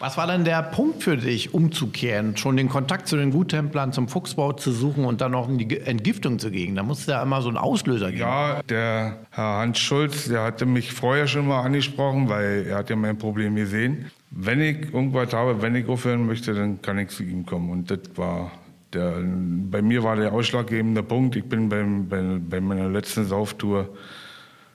Was 0.00 0.16
war 0.16 0.26
denn 0.26 0.44
der 0.44 0.62
Punkt 0.62 1.02
für 1.02 1.18
dich, 1.18 1.52
umzukehren, 1.52 2.34
schon 2.38 2.56
den 2.56 2.70
Kontakt 2.70 3.06
zu 3.06 3.18
den 3.18 3.32
Guttemplern, 3.32 3.92
zum 3.92 4.08
Fuchsbau 4.08 4.54
zu 4.54 4.72
suchen 4.72 5.04
und 5.04 5.20
dann 5.20 5.32
noch 5.32 5.46
in 5.46 5.58
die 5.58 5.78
Entgiftung 5.78 6.38
zu 6.38 6.50
gehen? 6.50 6.74
Da 6.74 6.82
musste 6.82 7.12
ja 7.12 7.22
immer 7.22 7.42
so 7.42 7.50
ein 7.50 7.58
Auslöser 7.58 8.10
geben. 8.10 8.22
Ja, 8.22 8.62
der 8.62 9.18
Herr 9.30 9.58
Hans 9.58 9.78
Schulz, 9.78 10.26
der 10.26 10.42
hatte 10.42 10.64
mich 10.64 10.90
vorher 10.90 11.26
schon 11.26 11.46
mal 11.46 11.60
angesprochen, 11.60 12.30
weil 12.30 12.64
er 12.66 12.78
hat 12.78 12.88
ja 12.88 12.96
mein 12.96 13.18
Problem 13.18 13.56
gesehen. 13.56 14.10
Wenn 14.30 14.62
ich 14.62 14.90
irgendwas 14.94 15.34
habe, 15.34 15.60
wenn 15.60 15.76
ich 15.76 15.86
aufhören 15.86 16.24
möchte, 16.24 16.54
dann 16.54 16.80
kann 16.80 16.98
ich 16.98 17.10
zu 17.10 17.22
ihm 17.22 17.44
kommen. 17.44 17.68
Und 17.68 17.90
das 17.90 17.98
war 18.16 18.52
der, 18.94 19.16
bei 19.22 19.82
mir 19.82 20.02
war 20.02 20.16
der 20.16 20.32
ausschlaggebende 20.32 21.02
Punkt. 21.02 21.36
Ich 21.36 21.44
bin 21.44 21.68
beim, 21.68 22.08
bei, 22.08 22.22
bei 22.40 22.60
meiner 22.62 22.88
letzten 22.88 23.26
Sauftour 23.26 23.90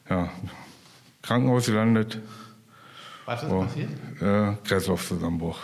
ja, 0.10 0.30
Krankenhaus 1.22 1.66
gelandet. 1.66 2.20
Was 3.26 3.44
ist 3.44 3.50
Oh, 3.52 3.64
passiert? 3.64 3.90
Äh, 4.22 4.54
Kreislaufzusammenbruch. 4.68 5.58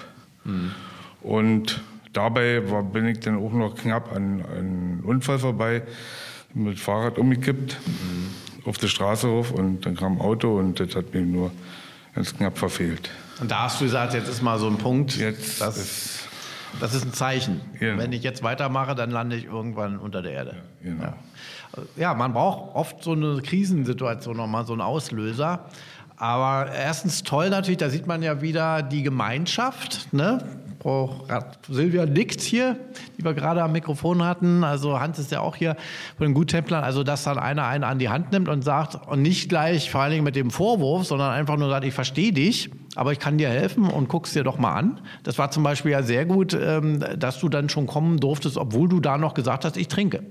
Und 1.21 1.81
dabei 2.13 2.69
war, 2.71 2.81
bin 2.83 3.05
ich 3.07 3.19
dann 3.19 3.37
auch 3.37 3.51
noch 3.53 3.75
knapp 3.75 4.11
an 4.15 4.43
einen 4.45 5.01
Unfall 5.03 5.37
vorbei, 5.39 5.83
mit 6.53 6.79
Fahrrad 6.79 7.17
umgekippt, 7.19 7.77
auf 8.65 8.77
der 8.79 8.87
Straße 8.87 9.27
rauf 9.27 9.51
und 9.51 9.85
dann 9.85 9.95
kam 9.95 10.13
ein 10.17 10.21
Auto 10.21 10.57
und 10.57 10.79
das 10.79 10.95
hat 10.95 11.13
mir 11.13 11.21
nur 11.21 11.51
ganz 12.15 12.35
knapp 12.35 12.57
verfehlt. 12.57 13.09
Und 13.39 13.49
da 13.51 13.63
hast 13.63 13.79
du 13.79 13.85
gesagt, 13.85 14.13
jetzt 14.15 14.27
ist 14.27 14.41
mal 14.41 14.57
so 14.59 14.67
ein 14.67 14.77
Punkt, 14.77 15.15
Jetzt 15.17 15.61
ist, 15.61 16.27
das 16.79 16.93
ist 16.93 17.05
ein 17.05 17.13
Zeichen. 17.13 17.61
Genau. 17.79 18.01
Wenn 18.01 18.13
ich 18.13 18.23
jetzt 18.23 18.43
weitermache, 18.43 18.95
dann 18.95 19.11
lande 19.11 19.35
ich 19.35 19.45
irgendwann 19.45 19.97
unter 19.97 20.21
der 20.21 20.31
Erde. 20.31 20.55
genau. 20.81 21.03
Ja. 21.03 21.13
ja, 21.95 22.13
man 22.13 22.33
braucht 22.33 22.75
oft 22.75 23.03
so 23.03 23.13
eine 23.13 23.41
Krisensituation 23.41 24.37
nochmal, 24.37 24.65
so 24.65 24.73
einen 24.73 24.81
Auslöser. 24.81 25.65
Aber 26.17 26.71
erstens 26.71 27.23
toll 27.23 27.49
natürlich, 27.49 27.79
da 27.79 27.89
sieht 27.89 28.05
man 28.05 28.21
ja 28.21 28.41
wieder 28.41 28.83
die 28.83 29.01
Gemeinschaft. 29.01 30.13
Ne? 30.13 30.43
Rat- 30.83 31.59
Silvia 31.69 32.05
nickt 32.05 32.41
hier, 32.41 32.75
die 33.17 33.23
wir 33.23 33.33
gerade 33.33 33.61
am 33.61 33.71
Mikrofon 33.71 34.23
hatten. 34.23 34.63
Also 34.63 34.99
Hans 34.99 35.19
ist 35.19 35.31
ja 35.31 35.39
auch 35.41 35.55
hier 35.55 35.75
von 36.17 36.27
den 36.27 36.33
Guttemplern. 36.33 36.83
Also 36.83 37.03
dass 37.03 37.23
dann 37.23 37.37
einer 37.37 37.65
einen 37.65 37.83
an 37.83 37.99
die 37.99 38.09
Hand 38.09 38.31
nimmt 38.31 38.49
und 38.49 38.63
sagt, 38.63 39.07
und 39.07 39.21
nicht 39.21 39.49
gleich 39.49 39.91
vor 39.91 40.01
allen 40.01 40.11
Dingen 40.11 40.23
mit 40.23 40.35
dem 40.35 40.49
Vorwurf, 40.49 41.05
sondern 41.05 41.31
einfach 41.31 41.57
nur 41.57 41.69
sagt, 41.69 41.85
ich 41.85 41.93
verstehe 41.93 42.33
dich, 42.33 42.71
aber 42.95 43.11
ich 43.11 43.19
kann 43.19 43.37
dir 43.37 43.49
helfen 43.49 43.85
und 43.89 44.09
guck's 44.09 44.33
dir 44.33 44.43
doch 44.43 44.57
mal 44.57 44.73
an. 44.73 45.01
Das 45.23 45.37
war 45.37 45.51
zum 45.51 45.63
Beispiel 45.63 45.91
ja 45.91 46.03
sehr 46.03 46.25
gut, 46.25 46.57
ähm, 46.59 47.03
dass 47.17 47.39
du 47.39 47.47
dann 47.49 47.69
schon 47.69 47.85
kommen 47.87 48.19
durftest, 48.19 48.57
obwohl 48.57 48.89
du 48.89 48.99
da 48.99 49.17
noch 49.17 49.33
gesagt 49.33 49.65
hast, 49.65 49.77
ich 49.77 49.87
trinke. 49.87 50.23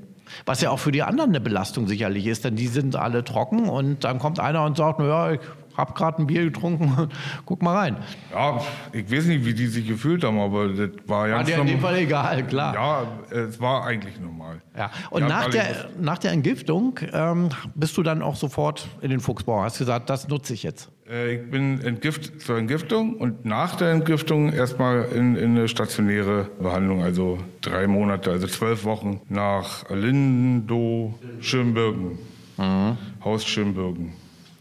Was 0.46 0.60
ja 0.60 0.70
auch 0.70 0.78
für 0.78 0.92
die 0.92 1.02
anderen 1.02 1.30
eine 1.30 1.40
Belastung 1.40 1.88
sicherlich 1.88 2.26
ist, 2.26 2.44
denn 2.44 2.54
die 2.54 2.68
sind 2.68 2.94
alle 2.94 3.24
trocken 3.24 3.68
und 3.68 4.04
dann 4.04 4.20
kommt 4.20 4.38
einer 4.38 4.64
und 4.64 4.76
sagt, 4.76 5.00
naja, 5.00 5.32
ich 5.32 5.40
habe 5.80 5.94
gerade 5.94 6.22
ein 6.22 6.26
Bier 6.26 6.44
getrunken, 6.44 7.08
guck 7.46 7.62
mal 7.62 7.74
rein. 7.76 7.96
Ja, 8.32 8.60
ich 8.92 9.10
weiß 9.10 9.24
nicht, 9.26 9.44
wie 9.44 9.54
die 9.54 9.66
sich 9.66 9.86
gefühlt 9.86 10.22
haben, 10.22 10.38
aber 10.38 10.68
das 10.68 10.90
war 11.06 11.20
War 11.22 11.28
ganz 11.28 11.48
dir 11.48 11.58
in 11.58 11.66
dem. 11.66 11.80
Fall 11.80 11.96
egal, 11.96 12.46
klar. 12.46 12.74
Ja, 12.74 13.06
es 13.36 13.60
war 13.60 13.84
eigentlich 13.84 14.20
normal. 14.20 14.60
Ja. 14.76 14.90
Und 15.10 15.26
nach 15.26 15.48
der, 15.48 15.88
nach 16.00 16.18
der 16.18 16.32
Entgiftung 16.32 16.98
ähm, 17.12 17.48
bist 17.74 17.96
du 17.96 18.02
dann 18.02 18.22
auch 18.22 18.36
sofort 18.36 18.86
in 19.00 19.10
den 19.10 19.20
Fuchsbau. 19.20 19.62
Hast 19.62 19.78
gesagt, 19.78 20.08
das 20.10 20.28
nutze 20.28 20.54
ich 20.54 20.62
jetzt. 20.62 20.90
Äh, 21.08 21.34
Ich 21.36 21.50
bin 21.50 21.80
entgift 21.80 22.40
zur 22.40 22.58
Entgiftung 22.58 23.14
und 23.16 23.44
nach 23.44 23.76
der 23.76 23.90
Entgiftung 23.90 24.52
erstmal 24.52 25.06
in, 25.14 25.36
in 25.36 25.56
eine 25.56 25.68
stationäre 25.68 26.48
Behandlung, 26.60 27.02
also 27.02 27.38
drei 27.62 27.86
Monate, 27.86 28.30
also 28.30 28.46
zwölf 28.46 28.84
Wochen 28.84 29.20
nach 29.28 29.88
Lindow, 29.90 31.14
Schirmbirgen, 31.40 32.18
Mhm. 32.58 32.98
Haus 33.24 33.46
Schirmbirgen. 33.46 34.12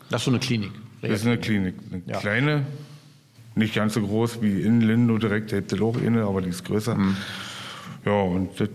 Das 0.09 0.21
ist 0.21 0.25
so 0.25 0.31
eine 0.31 0.39
Klinik. 0.39 0.71
Das 1.01 1.11
ist 1.11 1.25
eine 1.25 1.37
Klinik, 1.37 1.75
eine 1.91 2.01
Ja. 2.05 2.19
kleine, 2.19 2.65
nicht 3.55 3.73
ganz 3.75 3.93
so 3.93 4.01
groß 4.01 4.41
wie 4.41 4.61
in 4.61 4.81
Lindow 4.81 5.17
direkt, 5.17 5.51
ihr 5.51 5.81
auch 5.81 5.97
eine, 5.97 6.23
aber 6.23 6.41
die 6.41 6.49
ist 6.49 6.65
größer. 6.65 6.95
Mhm. 6.95 7.15
Ja, 8.05 8.11
und 8.21 8.59
das 8.59 8.69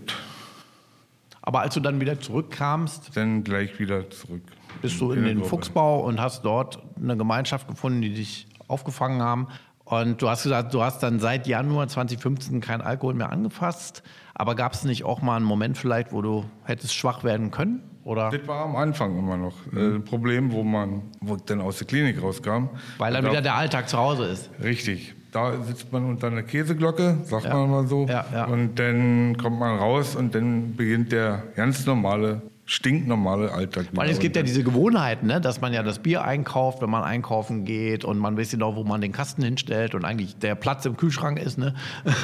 Aber 1.41 1.61
als 1.61 1.73
du 1.75 1.79
dann 1.79 1.99
wieder 1.99 2.19
zurückkamst, 2.19 3.15
dann 3.15 3.43
gleich 3.43 3.79
wieder 3.79 4.09
zurück. 4.09 4.41
bist 4.81 4.99
du 4.99 5.11
in 5.11 5.19
der 5.21 5.29
den 5.29 5.37
Gruppe. 5.39 5.49
Fuchsbau 5.49 6.03
und 6.03 6.19
hast 6.19 6.43
dort 6.43 6.79
eine 7.01 7.15
Gemeinschaft 7.17 7.67
gefunden, 7.67 8.01
die 8.01 8.13
dich 8.13 8.47
aufgefangen 8.67 9.21
haben. 9.21 9.47
Und 9.83 10.19
du 10.21 10.29
hast 10.29 10.43
gesagt, 10.43 10.73
du 10.73 10.81
hast 10.81 11.03
dann 11.03 11.19
seit 11.19 11.45
Januar 11.45 11.87
2015 11.87 12.59
kein 12.61 12.81
Alkohol 12.81 13.13
mehr 13.13 13.31
angefasst. 13.31 14.01
Aber 14.33 14.55
gab 14.55 14.73
es 14.73 14.83
nicht 14.83 15.03
auch 15.03 15.21
mal 15.21 15.35
einen 15.37 15.45
Moment 15.45 15.77
vielleicht, 15.77 16.11
wo 16.11 16.21
du 16.23 16.45
hättest 16.63 16.95
schwach 16.95 17.23
werden 17.23 17.51
können? 17.51 17.81
Oder? 18.05 18.29
Das 18.29 18.47
war 18.47 18.63
am 18.65 18.75
Anfang 18.77 19.17
immer 19.17 19.35
noch 19.35 19.53
äh, 19.75 19.95
ein 19.95 20.03
Problem, 20.05 20.51
wo 20.53 20.63
man, 20.63 21.01
wo 21.21 21.35
ich 21.35 21.41
dann 21.43 21.59
aus 21.59 21.79
der 21.79 21.87
Klinik 21.87 22.21
rauskam. 22.21 22.69
Weil 22.99 23.11
dann 23.11 23.25
Da- 23.25 23.31
wieder 23.31 23.41
der 23.41 23.55
Alltag 23.55 23.89
zu 23.89 23.97
Hause 23.97 24.25
ist. 24.27 24.49
Richtig. 24.63 25.13
Da 25.31 25.61
sitzt 25.63 25.91
man 25.91 26.05
unter 26.05 26.27
einer 26.27 26.43
Käseglocke, 26.43 27.17
sagt 27.25 27.45
Ja. 27.45 27.55
man 27.55 27.69
mal 27.69 27.87
so. 27.87 28.05
Ja, 28.07 28.23
ja. 28.31 28.45
Und 28.45 28.79
dann 28.79 29.35
kommt 29.35 29.59
man 29.59 29.77
raus 29.77 30.15
und 30.15 30.33
dann 30.33 30.75
beginnt 30.77 31.11
der 31.11 31.43
ganz 31.57 31.85
normale, 31.85 32.41
stinknormale 32.65 33.51
Alltag. 33.51 33.87
Weil 33.93 34.09
es 34.09 34.19
gibt 34.19 34.35
ja 34.35 34.41
diese 34.41 34.63
Gewohnheiten, 34.63 35.27
ne? 35.27 35.39
dass 35.39 35.61
man 35.61 35.71
ja 35.71 35.83
das 35.83 35.99
Bier 35.99 36.23
einkauft, 36.23 36.81
wenn 36.81 36.89
man 36.89 37.03
einkaufen 37.03 37.63
geht 37.63 38.03
und 38.03 38.17
man 38.17 38.37
weiß 38.37 38.51
genau, 38.51 38.75
wo 38.75 38.83
man 38.83 39.01
den 39.01 39.11
Kasten 39.11 39.43
hinstellt 39.43 39.93
und 39.93 40.03
eigentlich 40.03 40.37
der 40.37 40.55
Platz 40.55 40.85
im 40.85 40.97
Kühlschrank 40.97 41.39
ist. 41.39 41.57
Ne? 41.57 41.75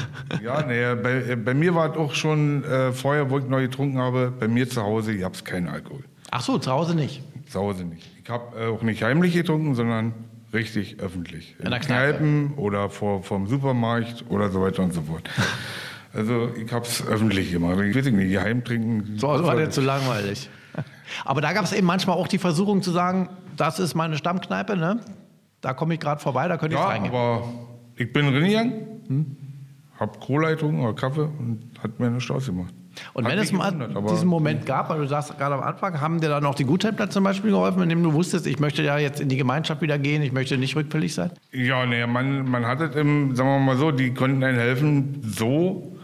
Ja, 0.42 0.62
nee, 0.62 0.94
bei, 1.00 1.36
bei 1.36 1.54
mir 1.54 1.74
war 1.74 1.92
es 1.92 1.96
auch 1.96 2.14
schon 2.14 2.64
äh, 2.64 2.92
vorher, 2.92 3.30
wo 3.30 3.38
ich 3.38 3.44
neu 3.44 3.62
getrunken 3.62 3.98
habe, 3.98 4.32
bei 4.38 4.48
mir 4.48 4.68
zu 4.68 4.82
Hause 4.82 5.16
gab 5.16 5.34
es 5.34 5.44
keinen 5.44 5.68
Alkohol. 5.68 6.02
Ach 6.30 6.40
so, 6.40 6.58
zu 6.58 6.70
Hause 6.70 6.94
nicht. 6.96 7.22
Zu 7.48 7.60
Hause 7.60 7.84
nicht. 7.84 8.08
Ich 8.22 8.30
habe 8.30 8.58
äh, 8.58 8.66
auch 8.66 8.82
nicht 8.82 9.02
heimlich 9.02 9.34
getrunken, 9.34 9.74
sondern 9.74 10.14
richtig 10.52 10.98
öffentlich. 11.00 11.54
In 11.58 11.70
der 11.70 11.80
Kneipe. 11.80 12.18
Kneipen 12.18 12.54
oder 12.56 12.90
vor, 12.90 13.22
vom 13.22 13.46
Supermarkt 13.46 14.24
oder 14.28 14.50
so 14.50 14.62
weiter 14.62 14.82
und 14.82 14.92
so 14.92 15.02
fort. 15.02 15.28
Also 16.14 16.50
ich 16.56 16.70
habe 16.72 16.84
es 16.84 17.06
öffentlich 17.06 17.50
gemacht. 17.52 17.78
Ich 17.80 17.96
weiß 17.96 18.04
nicht, 18.06 18.30
geheim 18.30 18.62
trinken. 18.64 19.18
So, 19.18 19.32
das 19.36 19.46
war 19.46 19.56
dir 19.56 19.70
zu 19.70 19.80
langweilig. 19.80 20.48
Aber 21.24 21.40
da 21.40 21.52
gab 21.52 21.64
es 21.64 21.72
eben 21.72 21.86
manchmal 21.86 22.16
auch 22.16 22.28
die 22.28 22.38
Versuchung 22.38 22.82
zu 22.82 22.90
sagen, 22.90 23.28
das 23.56 23.78
ist 23.78 23.94
meine 23.94 24.16
Stammkneipe, 24.16 24.76
ne? 24.76 25.00
da 25.62 25.72
komme 25.74 25.94
ich 25.94 26.00
gerade 26.00 26.20
vorbei, 26.20 26.48
da 26.48 26.56
könnte 26.58 26.74
ich 26.74 26.80
Ja, 26.80 26.88
reingehen. 26.88 27.14
aber 27.14 27.44
ich 27.96 28.12
bin 28.12 28.28
reingegangen, 28.28 29.36
hab 29.98 30.20
Cola 30.20 30.50
getrunken 30.50 30.80
oder 30.82 30.94
Kaffee 30.94 31.22
und 31.38 31.62
hat 31.82 31.98
mir 31.98 32.06
eine 32.08 32.20
Stauß 32.20 32.46
gemacht. 32.46 32.74
Und 33.14 33.24
Hat 33.24 33.32
wenn 33.32 33.38
es 33.38 33.52
mal 33.52 33.72
diesen 34.10 34.28
Moment 34.28 34.66
gab, 34.66 34.90
weil 34.90 34.98
du 34.98 35.06
sagst 35.08 35.38
gerade 35.38 35.54
am 35.54 35.62
Anfang, 35.62 35.98
haben 36.00 36.20
dir 36.20 36.28
dann 36.28 36.44
auch 36.44 36.54
die 36.54 36.64
Guttempler 36.64 37.08
zum 37.08 37.24
Beispiel 37.24 37.50
geholfen, 37.52 37.82
indem 37.82 38.02
du 38.02 38.12
wusstest, 38.12 38.46
ich 38.46 38.58
möchte 38.58 38.82
ja 38.82 38.98
jetzt 38.98 39.18
in 39.20 39.30
die 39.30 39.36
Gemeinschaft 39.38 39.80
wieder 39.80 39.98
gehen, 39.98 40.20
ich 40.20 40.32
möchte 40.32 40.58
nicht 40.58 40.76
rückfällig 40.76 41.14
sein? 41.14 41.30
Ja, 41.52 41.86
nee, 41.86 42.06
man, 42.06 42.50
man 42.50 42.66
hat 42.66 42.80
es 42.82 42.94
im, 42.96 43.34
sagen 43.34 43.48
wir 43.48 43.58
mal 43.60 43.76
so, 43.78 43.92
die 43.92 44.12
konnten 44.12 44.44
einem 44.44 44.58
helfen 44.58 45.22
so, 45.22 45.96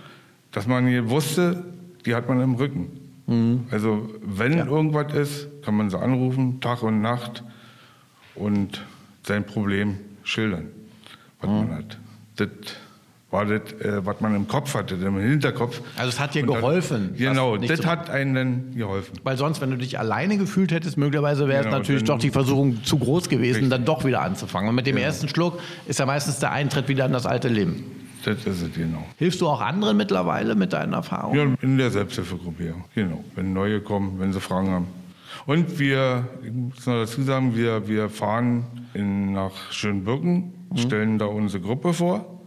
dass 0.53 0.67
man 0.67 0.87
hier 0.87 1.09
wusste, 1.11 1.65
die 2.07 2.15
hat 2.15 2.29
man 2.29 2.41
im 2.41 2.55
Rücken. 2.55 2.89
Mhm. 3.27 3.65
Also 3.71 4.09
wenn 4.23 4.59
irgendwas 4.59 5.13
ist, 5.13 5.49
kann 5.63 5.75
man 5.77 5.91
sie 5.91 5.99
anrufen, 5.99 6.61
Tag 6.61 6.83
und 6.83 7.01
Nacht 7.03 7.43
und 8.35 8.85
sein 9.25 9.45
Problem 9.45 9.99
schildern, 10.23 10.69
was 11.41 11.51
Mhm. 11.51 11.57
man 11.57 11.75
hat. 11.77 11.99
Das 12.37 12.49
war 13.31 13.45
das, 13.45 13.73
äh, 13.83 14.07
was 14.07 14.21
man 14.23 14.35
im 14.35 14.49
Kopf 14.49 14.75
hatte, 14.75 14.95
im 14.95 15.19
Hinterkopf. 15.19 15.83
Also 15.99 16.09
es 16.09 16.19
hat 16.21 16.35
dir 16.35 16.43
Und 16.45 16.49
das- 16.49 16.57
geholfen, 16.61 17.15
Genau, 17.19 17.53
was 17.53 17.61
nicht 17.61 17.71
das 17.71 17.81
so- 17.81 17.87
hat 17.87 18.09
einem 18.09 18.35
dann 18.35 18.75
geholfen. 18.75 19.19
Weil 19.23 19.37
sonst, 19.37 19.61
wenn 19.61 19.71
du 19.71 19.77
dich 19.77 19.99
alleine 19.99 20.39
gefühlt 20.39 20.73
hättest, 20.73 20.97
möglicherweise 20.97 21.47
wäre 21.47 21.59
es 21.61 21.65
Genau, 21.67 21.77
natürlich 21.79 22.05
dann- 22.05 22.17
doch 22.17 22.23
die 22.23 22.31
Versuchung 22.31 22.83
zu 22.85 22.99
groß 22.99 23.29
gewesen, 23.29 23.57
Richtig. 23.65 23.71
dann 23.71 23.85
doch 23.85 24.07
wieder 24.07 24.23
anzufangen. 24.23 24.71
Und 24.71 24.77
mit 24.77 24.87
dem 24.87 24.97
Genau. 24.97 25.07
ersten 25.07 25.29
Schluck 25.29 25.61
ist 25.87 25.99
ja 25.99 26.07
meistens 26.07 26.39
der 26.39 26.53
Eintritt 26.53 26.89
wieder 26.89 27.05
in 27.05 27.13
das 27.13 27.27
alte 27.27 27.49
Leben. 27.49 27.85
Das 28.25 28.45
ist 28.47 28.63
es, 28.63 28.75
genau. 28.75 29.05
Hilfst 29.17 29.41
du 29.41 29.49
auch 29.49 29.61
anderen 29.61 29.97
mittlerweile 29.97 30.55
mit 30.55 30.73
deinen 30.73 30.93
Erfahrungen? 30.93 31.37
Ja, 31.37 31.57
in 31.63 31.79
der 31.79 31.91
Selbsthilfegruppe, 31.91 32.67
ja. 32.67 32.75
Genau. 32.95 33.25
Wenn 33.35 33.53
neue 33.53 33.81
kommen, 33.81 34.19
wenn 34.19 34.33
sie 34.33 34.41
Fragen 34.41 34.71
haben. 34.71 34.87
Und 35.47 35.79
wir, 35.79 36.29
ich 36.43 36.53
muss 36.53 36.87
noch 36.87 36.95
dazu 36.95 37.23
sagen, 37.23 37.57
wir, 37.57 37.89
wir 37.89 38.11
fahren 38.11 38.65
in, 38.95 39.33
nach 39.33 39.73
Schönbrücken, 39.73 40.53
stellen 40.77 41.19
da 41.19 41.27
unsere 41.27 41.63
Gruppe 41.63 41.95
vor. 41.95 42.43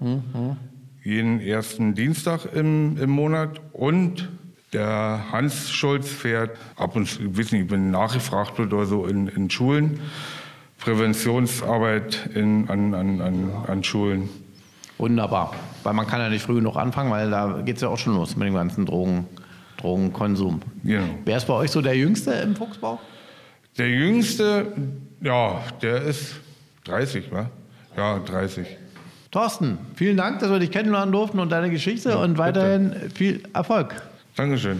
Jeden 1.03 1.39
ersten 1.39 1.95
Dienstag 1.95 2.45
im, 2.53 2.97
im 2.97 3.09
Monat. 3.09 3.61
Und 3.73 4.29
der 4.73 5.25
Hans 5.31 5.71
Schulz 5.71 6.09
fährt 6.09 6.57
ab 6.75 6.95
und 6.95 7.07
zu, 7.07 7.23
ich 7.23 7.37
weiß 7.37 7.51
nicht, 7.53 7.71
wenn 7.71 7.91
nachgefragt 7.91 8.57
wird 8.59 8.73
oder 8.73 8.85
so, 8.85 9.05
in, 9.05 9.27
in 9.27 9.49
Schulen. 9.49 9.99
Präventionsarbeit 10.77 12.29
in, 12.33 12.69
an, 12.69 12.93
an, 12.93 13.21
an, 13.21 13.51
an 13.67 13.83
Schulen. 13.83 14.29
Wunderbar. 15.01 15.53
Weil 15.83 15.93
man 15.93 16.05
kann 16.05 16.21
ja 16.21 16.29
nicht 16.29 16.43
früh 16.43 16.55
genug 16.55 16.77
anfangen, 16.77 17.09
weil 17.09 17.31
da 17.31 17.61
geht 17.65 17.77
es 17.77 17.81
ja 17.81 17.89
auch 17.89 17.97
schon 17.97 18.13
los 18.13 18.35
mit 18.35 18.47
dem 18.47 18.53
ganzen 18.53 18.85
Drogen, 18.85 19.25
Drogenkonsum. 19.77 20.61
Genau. 20.83 21.03
Wer 21.25 21.37
ist 21.37 21.47
bei 21.47 21.53
euch 21.55 21.71
so 21.71 21.81
der 21.81 21.97
Jüngste 21.97 22.31
im 22.33 22.55
Fuchsbau? 22.55 22.99
Der 23.79 23.89
Jüngste, 23.89 24.73
ja, 25.21 25.59
der 25.81 26.03
ist 26.03 26.35
30, 26.83 27.31
wa? 27.31 27.49
Ja, 27.97 28.19
30. 28.19 28.67
Thorsten, 29.31 29.79
vielen 29.95 30.17
Dank, 30.17 30.39
dass 30.39 30.51
wir 30.51 30.59
dich 30.59 30.69
kennenlernen 30.69 31.11
durften 31.11 31.39
und 31.39 31.51
deine 31.51 31.71
Geschichte 31.71 32.19
und 32.19 32.37
weiterhin 32.37 32.93
viel 33.15 33.41
Erfolg. 33.53 33.99
Dankeschön. 34.35 34.79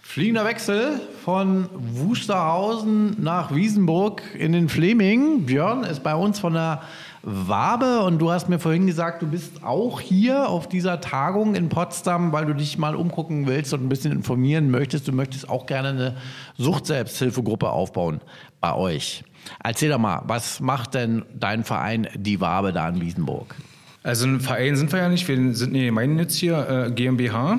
Fliegender 0.00 0.46
Wechsel 0.46 1.00
von 1.24 1.68
Wusterhausen 1.74 3.22
nach 3.22 3.54
Wiesenburg 3.54 4.22
in 4.38 4.52
den 4.52 4.70
Fleming. 4.70 5.44
Björn 5.44 5.84
ist 5.84 6.02
bei 6.02 6.14
uns 6.14 6.40
von 6.40 6.54
der 6.54 6.80
Wabe 7.22 8.00
und 8.02 8.18
du 8.18 8.30
hast 8.30 8.48
mir 8.48 8.58
vorhin 8.58 8.86
gesagt, 8.86 9.22
du 9.22 9.26
bist 9.26 9.64
auch 9.64 10.00
hier 10.00 10.48
auf 10.48 10.68
dieser 10.68 11.00
Tagung 11.00 11.54
in 11.54 11.68
Potsdam, 11.68 12.32
weil 12.32 12.46
du 12.46 12.54
dich 12.54 12.78
mal 12.78 12.94
umgucken 12.94 13.46
willst 13.46 13.74
und 13.74 13.84
ein 13.84 13.88
bisschen 13.88 14.12
informieren 14.12 14.70
möchtest. 14.70 15.08
Du 15.08 15.12
möchtest 15.12 15.48
auch 15.48 15.66
gerne 15.66 15.88
eine 15.88 16.16
Suchtselbsthilfegruppe 16.56 17.68
aufbauen 17.68 18.20
bei 18.60 18.74
euch. 18.74 19.24
Erzähl 19.62 19.90
doch 19.90 19.98
mal, 19.98 20.22
was 20.26 20.60
macht 20.60 20.94
denn 20.94 21.24
dein 21.34 21.64
Verein 21.64 22.08
Die 22.14 22.40
Wabe 22.40 22.72
da 22.72 22.88
in 22.88 23.00
Wiesenburg? 23.00 23.54
Also 24.02 24.26
ein 24.26 24.40
Verein 24.40 24.76
sind 24.76 24.92
wir 24.92 25.00
ja 25.00 25.08
nicht, 25.08 25.26
wir 25.26 25.54
sind 25.54 25.74
eine 25.74 25.86
Gemeinnützige 25.86 26.86
äh, 26.88 26.90
GmbH 26.92 27.58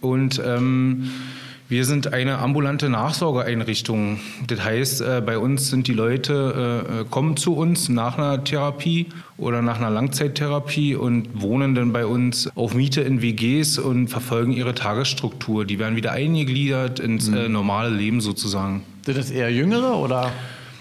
und 0.00 0.40
ähm, 0.44 1.10
wir 1.68 1.84
sind 1.86 2.12
eine 2.12 2.38
ambulante 2.38 2.90
Nachsorgeeinrichtung. 2.90 4.20
Das 4.46 4.62
heißt, 4.62 5.00
äh, 5.00 5.22
bei 5.24 5.38
uns 5.38 5.70
sind 5.70 5.86
die 5.88 5.94
Leute, 5.94 7.04
äh, 7.04 7.04
kommen 7.08 7.36
zu 7.36 7.56
uns 7.56 7.88
nach 7.88 8.18
einer 8.18 8.44
Therapie 8.44 9.06
oder 9.38 9.62
nach 9.62 9.78
einer 9.78 9.90
Langzeittherapie 9.90 10.94
und 10.94 11.40
wohnen 11.40 11.74
dann 11.74 11.92
bei 11.92 12.04
uns 12.04 12.50
auf 12.54 12.74
Miete 12.74 13.00
in 13.00 13.22
WGs 13.22 13.78
und 13.78 14.08
verfolgen 14.08 14.52
ihre 14.52 14.74
Tagesstruktur. 14.74 15.64
Die 15.64 15.78
werden 15.78 15.96
wieder 15.96 16.12
eingegliedert 16.12 17.00
ins 17.00 17.28
äh, 17.28 17.48
normale 17.48 17.88
Leben 17.88 18.20
sozusagen. 18.20 18.82
Sind 19.02 19.16
das 19.16 19.30
eher 19.30 19.50
Jüngere 19.50 19.96
oder 19.96 20.32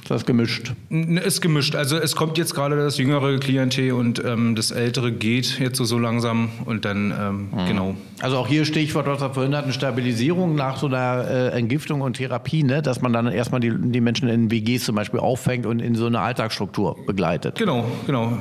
ist 0.03 0.11
das 0.11 0.25
gemischt? 0.25 0.73
Ist 0.89 1.39
gemischt. 1.39 1.75
Also 1.75 1.95
es 1.95 2.13
kommt 2.17 2.37
jetzt 2.37 2.53
gerade 2.53 2.75
das 2.75 2.97
jüngere 2.97 3.39
Klientel 3.39 3.93
und 3.93 4.21
ähm, 4.25 4.53
das 4.53 4.71
ältere 4.71 5.13
geht 5.13 5.59
jetzt 5.59 5.77
so, 5.77 5.85
so 5.85 5.97
langsam 5.97 6.49
und 6.65 6.83
dann 6.83 7.13
ähm, 7.17 7.47
mhm. 7.51 7.67
genau. 7.69 7.95
Also 8.19 8.37
auch 8.37 8.49
hier 8.49 8.65
Stichwort, 8.65 9.07
was 9.07 9.21
wir 9.21 9.29
vorhin 9.29 9.55
hatten, 9.55 9.71
Stabilisierung 9.71 10.55
nach 10.55 10.77
so 10.77 10.87
einer 10.87 11.25
äh, 11.25 11.47
Entgiftung 11.57 12.01
und 12.01 12.17
Therapie, 12.17 12.63
ne? 12.63 12.81
dass 12.81 13.01
man 13.01 13.13
dann 13.13 13.27
erstmal 13.27 13.61
die, 13.61 13.71
die 13.73 14.01
Menschen 14.01 14.27
in 14.27 14.51
WGs 14.51 14.83
zum 14.83 14.95
Beispiel 14.95 15.21
auffängt 15.21 15.65
und 15.65 15.79
in 15.79 15.95
so 15.95 16.05
eine 16.05 16.19
Alltagsstruktur 16.19 16.97
begleitet. 17.05 17.57
Genau, 17.57 17.85
genau. 18.05 18.37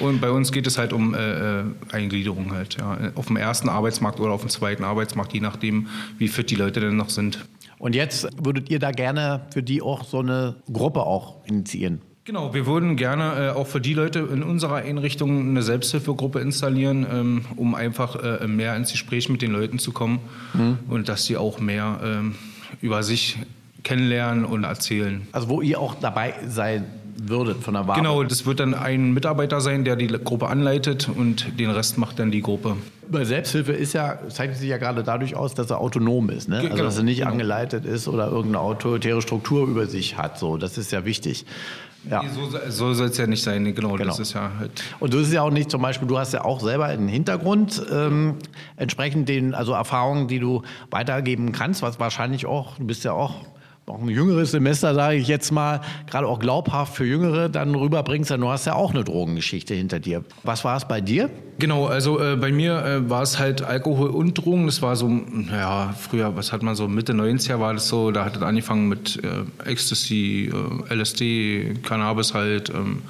Und 0.00 0.20
bei 0.20 0.30
uns 0.30 0.52
geht 0.52 0.66
es 0.66 0.76
halt 0.76 0.92
um 0.92 1.14
äh, 1.14 1.60
äh, 1.60 1.64
Eingliederung 1.92 2.52
halt, 2.52 2.76
ja. 2.78 2.98
Auf 3.14 3.26
dem 3.26 3.36
ersten 3.36 3.70
Arbeitsmarkt 3.70 4.20
oder 4.20 4.32
auf 4.32 4.42
dem 4.42 4.50
zweiten 4.50 4.84
Arbeitsmarkt, 4.84 5.32
je 5.32 5.40
nachdem, 5.40 5.86
wie 6.18 6.28
fit 6.28 6.50
die 6.50 6.56
Leute 6.56 6.80
denn 6.80 6.96
noch 6.96 7.08
sind. 7.08 7.46
Und 7.84 7.94
jetzt 7.94 8.26
würdet 8.42 8.70
ihr 8.70 8.78
da 8.78 8.92
gerne 8.92 9.42
für 9.52 9.62
die 9.62 9.82
auch 9.82 10.04
so 10.04 10.20
eine 10.20 10.56
Gruppe 10.72 11.02
auch 11.02 11.44
initiieren? 11.44 12.00
Genau, 12.24 12.54
wir 12.54 12.64
würden 12.64 12.96
gerne 12.96 13.48
äh, 13.48 13.50
auch 13.50 13.66
für 13.66 13.82
die 13.82 13.92
Leute 13.92 14.20
in 14.20 14.42
unserer 14.42 14.76
Einrichtung 14.76 15.50
eine 15.50 15.62
Selbsthilfegruppe 15.62 16.40
installieren, 16.40 17.06
ähm, 17.12 17.44
um 17.56 17.74
einfach 17.74 18.40
äh, 18.40 18.46
mehr 18.46 18.74
ins 18.74 18.90
Gespräch 18.92 19.28
mit 19.28 19.42
den 19.42 19.52
Leuten 19.52 19.78
zu 19.78 19.92
kommen 19.92 20.20
mhm. 20.54 20.78
und 20.88 21.10
dass 21.10 21.26
sie 21.26 21.36
auch 21.36 21.60
mehr 21.60 22.00
ähm, 22.02 22.36
über 22.80 23.02
sich 23.02 23.36
kennenlernen 23.82 24.46
und 24.46 24.64
erzählen. 24.64 25.28
Also 25.32 25.50
wo 25.50 25.60
ihr 25.60 25.78
auch 25.78 25.94
dabei 25.94 26.32
sein 26.48 26.86
würdet 27.16 27.62
von 27.62 27.74
der 27.74 27.86
Wahl. 27.86 27.96
Genau, 27.96 28.22
das 28.24 28.46
wird 28.46 28.60
dann 28.60 28.74
ein 28.74 29.12
Mitarbeiter 29.12 29.60
sein, 29.60 29.84
der 29.84 29.96
die 29.96 30.08
Gruppe 30.08 30.48
anleitet 30.48 31.08
und 31.08 31.58
den 31.58 31.70
Rest 31.70 31.98
macht 31.98 32.18
dann 32.18 32.30
die 32.30 32.42
Gruppe. 32.42 32.76
Bei 33.08 33.24
Selbsthilfe 33.24 33.72
ist 33.72 33.92
ja, 33.92 34.18
zeigt 34.28 34.56
sich 34.56 34.68
ja 34.68 34.78
gerade 34.78 35.02
dadurch 35.02 35.36
aus, 35.36 35.54
dass 35.54 35.70
er 35.70 35.80
autonom 35.80 36.30
ist. 36.30 36.48
Ne? 36.48 36.56
Also 36.56 36.68
genau, 36.68 36.82
dass 36.84 36.96
er 36.96 37.02
nicht 37.04 37.18
genau. 37.18 37.32
angeleitet 37.32 37.84
ist 37.84 38.08
oder 38.08 38.26
irgendeine 38.26 38.60
autoritäre 38.60 39.20
Struktur 39.22 39.66
über 39.66 39.86
sich 39.86 40.16
hat. 40.16 40.38
So, 40.38 40.56
das 40.56 40.78
ist 40.78 40.90
ja 40.92 41.04
wichtig. 41.04 41.44
Ja. 42.10 42.22
So, 42.28 42.50
so 42.68 42.94
soll 42.94 43.08
es 43.08 43.16
ja 43.16 43.26
nicht 43.26 43.42
sein, 43.42 43.64
genau, 43.74 43.92
genau. 43.92 44.04
Das 44.04 44.18
ist 44.18 44.34
ja 44.34 44.50
halt 44.58 44.82
Und 45.00 45.14
du 45.14 45.18
ist 45.18 45.32
ja 45.32 45.42
auch 45.42 45.50
nicht 45.50 45.70
zum 45.70 45.80
Beispiel, 45.80 46.06
du 46.06 46.18
hast 46.18 46.34
ja 46.34 46.44
auch 46.44 46.60
selber 46.60 46.86
einen 46.86 47.08
Hintergrund, 47.08 47.82
ähm, 47.90 48.36
entsprechend 48.76 49.28
den, 49.28 49.54
also 49.54 49.72
Erfahrungen, 49.72 50.28
die 50.28 50.38
du 50.38 50.62
weitergeben 50.90 51.52
kannst, 51.52 51.80
was 51.80 51.98
wahrscheinlich 51.98 52.44
auch, 52.44 52.76
du 52.76 52.84
bist 52.84 53.04
ja 53.04 53.12
auch 53.12 53.46
auch 53.86 54.00
ein 54.00 54.08
jüngeres 54.08 54.52
Semester, 54.52 54.94
sage 54.94 55.16
ich 55.16 55.28
jetzt 55.28 55.50
mal, 55.50 55.80
gerade 56.06 56.26
auch 56.26 56.38
glaubhaft 56.38 56.94
für 56.94 57.04
Jüngere 57.04 57.48
dann 57.48 57.74
rüberbringst, 57.74 58.30
denn 58.30 58.40
du 58.40 58.48
hast 58.48 58.64
ja 58.64 58.74
auch 58.74 58.94
eine 58.94 59.04
Drogengeschichte 59.04 59.74
hinter 59.74 60.00
dir. 60.00 60.24
Was 60.42 60.64
war 60.64 60.76
es 60.76 60.86
bei 60.86 61.00
dir? 61.00 61.28
Genau, 61.58 61.86
also 61.86 62.20
äh, 62.20 62.36
bei 62.36 62.50
mir 62.50 62.84
äh, 62.84 63.10
war 63.10 63.22
es 63.22 63.38
halt 63.38 63.62
Alkohol 63.62 64.08
und 64.08 64.34
Drogen. 64.34 64.66
Das 64.66 64.80
war 64.80 64.96
so, 64.96 65.10
ja, 65.50 65.94
früher, 65.98 66.34
was 66.36 66.52
hat 66.52 66.62
man 66.62 66.74
so, 66.74 66.88
Mitte 66.88 67.12
90er 67.12 67.60
war 67.60 67.74
das 67.74 67.88
so, 67.88 68.10
da 68.10 68.24
hat 68.24 68.36
es 68.36 68.42
angefangen 68.42 68.88
mit 68.88 69.22
äh, 69.22 69.68
Ecstasy, 69.70 70.50
äh, 70.90 70.94
LSD, 70.94 71.74
Cannabis 71.82 72.32
halt. 72.32 72.70
Ähm, 72.70 73.02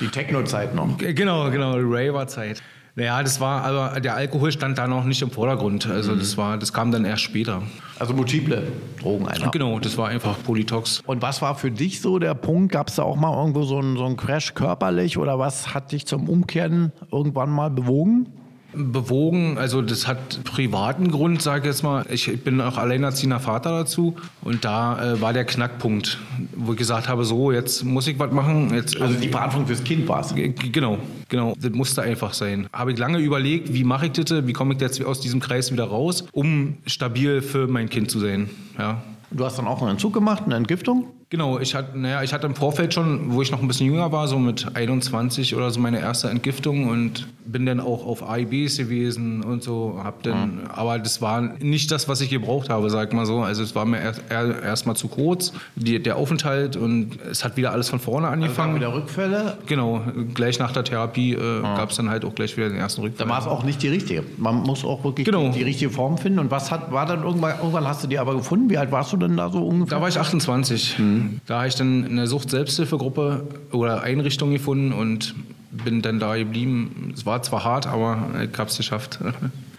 die 0.00 0.08
Techno-Zeit 0.08 0.74
noch. 0.74 0.98
Genau, 0.98 1.50
genau, 1.50 1.76
die 1.76 1.84
Raver-Zeit. 1.84 2.62
Naja, 2.98 3.22
das 3.22 3.40
war, 3.40 3.62
aber 3.62 4.00
der 4.00 4.14
Alkohol 4.14 4.50
stand 4.50 4.78
da 4.78 4.86
noch 4.88 5.04
nicht 5.04 5.20
im 5.20 5.30
Vordergrund. 5.30 5.86
Also 5.86 6.12
mhm. 6.12 6.18
das 6.18 6.38
war, 6.38 6.56
das 6.56 6.72
kam 6.72 6.90
dann 6.90 7.04
erst 7.04 7.22
später. 7.22 7.62
Also 7.98 8.14
multiple 8.14 8.62
Drogen 8.98 9.28
einfach. 9.28 9.50
Genau, 9.50 9.78
das 9.78 9.98
war 9.98 10.08
einfach 10.08 10.42
Polytox. 10.42 11.02
Und 11.06 11.20
was 11.20 11.42
war 11.42 11.56
für 11.56 11.70
dich 11.70 12.00
so 12.00 12.18
der 12.18 12.32
Punkt? 12.32 12.72
Gab 12.72 12.88
es 12.88 12.94
da 12.94 13.02
auch 13.02 13.16
mal 13.16 13.36
irgendwo 13.38 13.64
so 13.64 13.78
einen, 13.78 13.98
so 13.98 14.06
einen 14.06 14.16
Crash 14.16 14.54
körperlich 14.54 15.18
oder 15.18 15.38
was 15.38 15.74
hat 15.74 15.92
dich 15.92 16.06
zum 16.06 16.26
Umkehren 16.26 16.90
irgendwann 17.12 17.50
mal 17.50 17.70
bewogen? 17.70 18.28
Bewogen. 18.76 19.58
Also 19.58 19.82
das 19.82 20.06
hat 20.06 20.44
privaten 20.44 21.10
Grund, 21.10 21.42
sage 21.42 21.60
ich 21.60 21.66
jetzt 21.66 21.82
mal. 21.82 22.04
Ich 22.10 22.42
bin 22.42 22.60
auch 22.60 22.76
alleinerziehender 22.76 23.40
Vater 23.40 23.70
dazu 23.70 24.16
und 24.42 24.64
da 24.64 25.14
äh, 25.14 25.20
war 25.20 25.32
der 25.32 25.44
Knackpunkt, 25.44 26.18
wo 26.54 26.72
ich 26.72 26.78
gesagt 26.78 27.08
habe, 27.08 27.24
so 27.24 27.52
jetzt 27.52 27.84
muss 27.84 28.06
ich 28.06 28.18
was 28.18 28.32
machen. 28.32 28.72
Jetzt, 28.74 29.00
also 29.00 29.18
die 29.18 29.28
Verantwortung 29.28 29.66
fürs 29.66 29.84
Kind 29.84 30.08
war 30.08 30.20
es. 30.20 30.34
Genau, 30.72 30.98
genau. 31.28 31.54
Das 31.60 31.72
musste 31.72 32.02
einfach 32.02 32.34
sein. 32.34 32.68
Habe 32.72 32.92
ich 32.92 32.98
lange 32.98 33.18
überlegt, 33.18 33.72
wie 33.72 33.84
mache 33.84 34.06
ich 34.06 34.12
das, 34.12 34.46
wie 34.46 34.52
komme 34.52 34.74
ich 34.74 34.80
jetzt 34.80 35.04
aus 35.04 35.20
diesem 35.20 35.40
Kreis 35.40 35.72
wieder 35.72 35.84
raus, 35.84 36.24
um 36.32 36.76
stabil 36.86 37.42
für 37.42 37.66
mein 37.66 37.88
Kind 37.88 38.10
zu 38.10 38.20
sein. 38.20 38.50
Ja. 38.78 39.02
Du 39.30 39.44
hast 39.44 39.58
dann 39.58 39.66
auch 39.66 39.80
einen 39.80 39.92
Entzug 39.92 40.12
gemacht, 40.12 40.44
eine 40.44 40.54
Entgiftung? 40.56 41.06
Genau, 41.28 41.58
ich 41.58 41.74
hatte, 41.74 41.98
naja, 41.98 42.22
ich 42.22 42.32
hatte 42.32 42.46
im 42.46 42.54
Vorfeld 42.54 42.94
schon, 42.94 43.32
wo 43.32 43.42
ich 43.42 43.50
noch 43.50 43.60
ein 43.60 43.66
bisschen 43.66 43.86
jünger 43.86 44.12
war, 44.12 44.28
so 44.28 44.38
mit 44.38 44.76
21 44.76 45.56
oder 45.56 45.72
so 45.72 45.80
meine 45.80 45.98
erste 45.98 46.30
Entgiftung 46.30 46.88
und 46.88 47.26
bin 47.44 47.66
dann 47.66 47.80
auch 47.80 48.06
auf 48.06 48.22
AIBs 48.22 48.76
gewesen 48.76 49.42
und 49.42 49.64
so. 49.64 50.00
Hab 50.04 50.22
dann, 50.22 50.62
mhm. 50.62 50.66
Aber 50.68 51.00
das 51.00 51.20
war 51.20 51.40
nicht 51.40 51.90
das, 51.90 52.08
was 52.08 52.20
ich 52.20 52.30
gebraucht 52.30 52.68
habe, 52.68 52.90
sag 52.90 53.12
mal 53.12 53.26
so. 53.26 53.40
Also 53.40 53.64
es 53.64 53.74
war 53.74 53.84
mir 53.86 54.00
erst, 54.00 54.22
erst 54.30 54.86
mal 54.86 54.94
zu 54.94 55.08
kurz, 55.08 55.52
die, 55.74 56.00
der 56.00 56.16
Aufenthalt 56.16 56.76
und 56.76 57.18
es 57.28 57.44
hat 57.44 57.56
wieder 57.56 57.72
alles 57.72 57.88
von 57.88 57.98
vorne 57.98 58.28
angefangen. 58.28 58.74
Also 58.74 58.86
wieder 58.86 58.94
Rückfälle? 58.94 59.58
Genau, 59.66 60.02
gleich 60.32 60.60
nach 60.60 60.70
der 60.70 60.84
Therapie 60.84 61.32
äh, 61.32 61.38
mhm. 61.38 61.62
gab 61.62 61.90
es 61.90 61.96
dann 61.96 62.08
halt 62.08 62.24
auch 62.24 62.36
gleich 62.36 62.56
wieder 62.56 62.68
den 62.68 62.78
ersten 62.78 63.00
Rückfall. 63.00 63.26
Da 63.26 63.32
war 63.32 63.40
es 63.40 63.48
auch 63.48 63.64
nicht 63.64 63.82
die 63.82 63.88
richtige. 63.88 64.22
Man 64.36 64.62
muss 64.62 64.84
auch 64.84 65.02
wirklich 65.02 65.24
genau. 65.24 65.48
die, 65.48 65.58
die, 65.58 65.64
richtige 65.64 65.90
Form 65.90 66.18
finden. 66.18 66.38
Und 66.38 66.52
was 66.52 66.70
hat, 66.70 66.92
war 66.92 67.06
dann 67.06 67.24
irgendwann, 67.24 67.58
irgendwann 67.58 67.88
hast 67.88 68.04
du 68.04 68.06
die 68.06 68.20
aber 68.20 68.36
gefunden? 68.36 68.70
Wie 68.70 68.78
alt 68.78 68.92
warst 68.92 69.12
du 69.12 69.15
denn 69.16 69.36
da 69.36 69.50
so 69.50 69.66
ungefähr? 69.66 69.98
Da 69.98 70.02
war 70.02 70.08
ich 70.08 70.18
28. 70.18 70.98
Mhm. 70.98 71.40
Da 71.46 71.58
habe 71.58 71.68
ich 71.68 71.74
dann 71.74 72.04
eine 72.04 72.26
Sucht-Selbsthilfegruppe 72.26 73.46
oder 73.72 74.02
Einrichtung 74.02 74.50
gefunden 74.50 74.92
und 74.92 75.34
bin 75.70 76.02
dann 76.02 76.18
da 76.18 76.36
geblieben. 76.36 77.12
Es 77.14 77.26
war 77.26 77.42
zwar 77.42 77.64
hart, 77.64 77.86
aber 77.86 78.30
ich 78.42 78.58
habe 78.58 78.70
es 78.70 78.76
geschafft. 78.76 79.18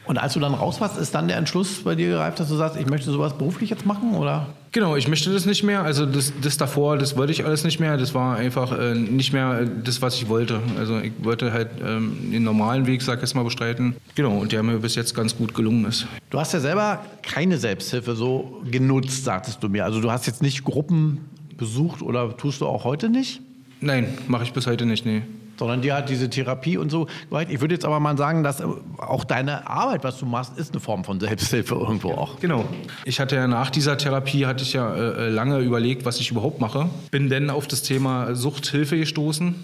Und 0.07 0.17
als 0.17 0.33
du 0.33 0.39
dann 0.39 0.53
raus 0.53 0.79
warst, 0.79 0.97
ist 0.97 1.13
dann 1.13 1.27
der 1.27 1.37
Entschluss 1.37 1.83
bei 1.83 1.95
dir 1.95 2.09
gereift, 2.09 2.39
dass 2.39 2.47
du 2.47 2.55
sagst, 2.55 2.77
ich 2.79 2.87
möchte 2.87 3.11
sowas 3.11 3.37
beruflich 3.37 3.69
jetzt 3.69 3.85
machen, 3.85 4.15
oder? 4.15 4.47
Genau, 4.71 4.95
ich 4.95 5.07
möchte 5.07 5.33
das 5.33 5.45
nicht 5.45 5.63
mehr. 5.63 5.83
Also 5.83 6.05
das, 6.05 6.33
das 6.41 6.57
davor, 6.57 6.97
das 6.97 7.17
wollte 7.17 7.31
ich 7.31 7.45
alles 7.45 7.63
nicht 7.63 7.79
mehr. 7.79 7.97
Das 7.97 8.13
war 8.13 8.37
einfach 8.37 8.77
äh, 8.77 8.93
nicht 8.95 9.33
mehr 9.33 9.65
das, 9.65 10.01
was 10.01 10.15
ich 10.15 10.29
wollte. 10.29 10.61
Also 10.77 10.99
ich 10.99 11.11
wollte 11.21 11.51
halt 11.51 11.69
ähm, 11.83 12.31
den 12.31 12.43
normalen 12.43 12.85
Weg, 12.85 13.01
sag 13.01 13.15
ich 13.15 13.21
jetzt 13.21 13.35
mal, 13.35 13.43
bestreiten. 13.43 13.95
Genau, 14.15 14.37
und 14.37 14.51
der 14.51 14.63
mir 14.63 14.79
bis 14.79 14.95
jetzt 14.95 15.13
ganz 15.15 15.35
gut 15.35 15.53
gelungen 15.53 15.85
ist. 15.85 16.07
Du 16.29 16.39
hast 16.39 16.53
ja 16.53 16.59
selber 16.59 17.03
keine 17.21 17.57
Selbsthilfe 17.57 18.15
so 18.15 18.61
genutzt, 18.69 19.25
sagtest 19.25 19.63
du 19.63 19.69
mir. 19.69 19.83
Also 19.83 19.99
du 19.99 20.11
hast 20.11 20.25
jetzt 20.25 20.41
nicht 20.41 20.63
Gruppen 20.63 21.25
besucht 21.57 22.01
oder 22.01 22.35
tust 22.37 22.61
du 22.61 22.67
auch 22.67 22.83
heute 22.83 23.09
nicht? 23.09 23.41
Nein, 23.81 24.07
mache 24.27 24.43
ich 24.43 24.53
bis 24.53 24.67
heute 24.67 24.85
nicht, 24.85 25.05
nee. 25.05 25.23
Sondern 25.57 25.81
dir 25.81 25.95
hat 25.95 26.09
diese 26.09 26.29
Therapie 26.29 26.77
und 26.77 26.89
so. 26.89 27.07
Ich 27.49 27.61
würde 27.61 27.73
jetzt 27.73 27.85
aber 27.85 27.99
mal 27.99 28.17
sagen, 28.17 28.43
dass 28.43 28.61
auch 28.97 29.23
deine 29.23 29.67
Arbeit, 29.67 30.03
was 30.03 30.19
du 30.19 30.25
machst, 30.25 30.57
ist 30.57 30.73
eine 30.73 30.79
Form 30.79 31.03
von 31.03 31.19
Selbsthilfe 31.19 31.75
irgendwo 31.75 32.11
auch. 32.11 32.39
Genau. 32.39 32.65
Ich 33.05 33.19
hatte 33.19 33.35
ja 33.35 33.47
nach 33.47 33.69
dieser 33.69 33.97
Therapie 33.97 34.45
hatte 34.45 34.63
ich 34.63 34.73
ja 34.73 34.93
äh, 34.93 35.29
lange 35.29 35.59
überlegt, 35.59 36.05
was 36.05 36.19
ich 36.19 36.31
überhaupt 36.31 36.61
mache. 36.61 36.89
Bin 37.11 37.29
dann 37.29 37.49
auf 37.49 37.67
das 37.67 37.81
Thema 37.81 38.35
Suchthilfe 38.35 38.97
gestoßen 38.97 39.55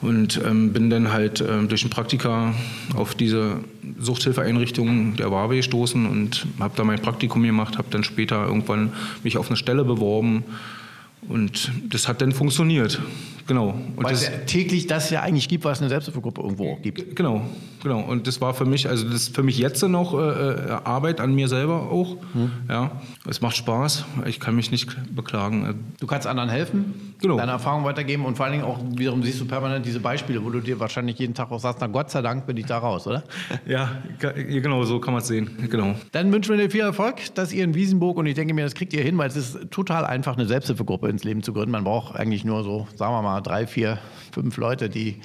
und 0.00 0.40
ähm, 0.44 0.72
bin 0.72 0.90
dann 0.90 1.12
halt 1.12 1.40
ähm, 1.40 1.68
durch 1.68 1.84
ein 1.84 1.90
Praktika 1.90 2.54
auf 2.94 3.14
diese 3.14 3.56
Suchthilfeeinrichtung 3.98 5.16
der 5.16 5.30
Wabe 5.30 5.56
gestoßen 5.56 6.06
und 6.06 6.46
habe 6.60 6.74
da 6.76 6.84
mein 6.84 7.00
Praktikum 7.00 7.42
gemacht, 7.42 7.78
habe 7.78 7.88
dann 7.90 8.04
später 8.04 8.46
irgendwann 8.46 8.92
mich 9.24 9.38
auf 9.38 9.48
eine 9.48 9.56
Stelle 9.56 9.84
beworben 9.84 10.44
und 11.28 11.72
das 11.88 12.06
hat 12.06 12.20
dann 12.22 12.32
funktioniert. 12.32 13.00
Genau. 13.48 13.70
Und 13.70 14.04
Weil 14.04 14.12
das, 14.12 14.22
es 14.22 14.28
ja 14.28 14.36
täglich 14.44 14.86
das 14.86 15.08
ja 15.08 15.22
eigentlich 15.22 15.48
gibt, 15.48 15.64
was 15.64 15.80
eine 15.80 15.88
Selbsthilfegruppe 15.88 16.42
irgendwo 16.42 16.76
gibt. 16.76 17.16
Genau, 17.16 17.40
genau. 17.82 18.00
Und 18.00 18.26
das 18.26 18.42
war 18.42 18.52
für 18.52 18.66
mich, 18.66 18.88
also 18.88 19.06
das 19.06 19.22
ist 19.22 19.34
für 19.34 19.42
mich 19.42 19.56
jetzt 19.56 19.82
noch 19.82 20.12
äh, 20.12 20.18
äh, 20.18 20.70
Arbeit 20.84 21.18
an 21.18 21.34
mir 21.34 21.48
selber 21.48 21.90
auch. 21.90 22.18
Hm. 22.34 22.50
Ja, 22.68 22.92
es 23.26 23.40
macht 23.40 23.56
Spaß. 23.56 24.04
Ich 24.26 24.38
kann 24.38 24.54
mich 24.54 24.70
nicht 24.70 24.94
beklagen. 25.16 25.92
Du 25.98 26.06
kannst 26.06 26.26
anderen 26.26 26.50
helfen, 26.50 27.14
genau. 27.22 27.38
deine 27.38 27.52
Erfahrung 27.52 27.84
weitergeben 27.84 28.26
und 28.26 28.36
vor 28.36 28.44
allen 28.44 28.52
Dingen 28.52 28.64
auch 28.64 28.80
wiederum 28.96 29.22
siehst 29.22 29.40
du 29.40 29.46
permanent 29.46 29.86
diese 29.86 30.00
Beispiele, 30.00 30.44
wo 30.44 30.50
du 30.50 30.60
dir 30.60 30.78
wahrscheinlich 30.78 31.18
jeden 31.18 31.32
Tag 31.32 31.50
auch 31.50 31.60
sagst, 31.60 31.78
na 31.80 31.86
Gott 31.86 32.10
sei 32.10 32.20
Dank 32.20 32.46
bin 32.46 32.58
ich 32.58 32.66
da 32.66 32.78
raus, 32.78 33.06
oder? 33.06 33.24
Ja, 33.66 33.90
genau, 34.18 34.84
so 34.84 34.98
kann 34.98 35.14
man 35.14 35.22
es 35.22 35.28
sehen. 35.28 35.50
Genau. 35.70 35.94
Dann 36.12 36.32
wünschen 36.32 36.56
wir 36.56 36.64
dir 36.64 36.70
viel 36.70 36.82
Erfolg, 36.82 37.34
dass 37.34 37.52
ihr 37.52 37.64
in 37.64 37.74
Wiesenburg 37.74 38.16
und 38.18 38.26
ich 38.26 38.34
denke 38.34 38.54
mir, 38.54 38.64
das 38.64 38.74
kriegt 38.74 38.92
ihr 38.92 39.02
hin, 39.02 39.16
weil 39.18 39.28
es 39.28 39.36
ist 39.36 39.70
total 39.70 40.04
einfach, 40.04 40.36
eine 40.36 40.46
Selbsthilfegruppe 40.46 41.08
ins 41.08 41.24
Leben 41.24 41.42
zu 41.42 41.52
gründen. 41.52 41.72
Man 41.72 41.84
braucht 41.84 42.16
eigentlich 42.16 42.44
nur 42.44 42.62
so, 42.62 42.86
sagen 42.94 43.12
wir 43.12 43.22
mal, 43.22 43.37
drei, 43.40 43.66
vier, 43.66 43.98
fünf 44.32 44.56
Leute, 44.56 44.88
die 44.88 45.16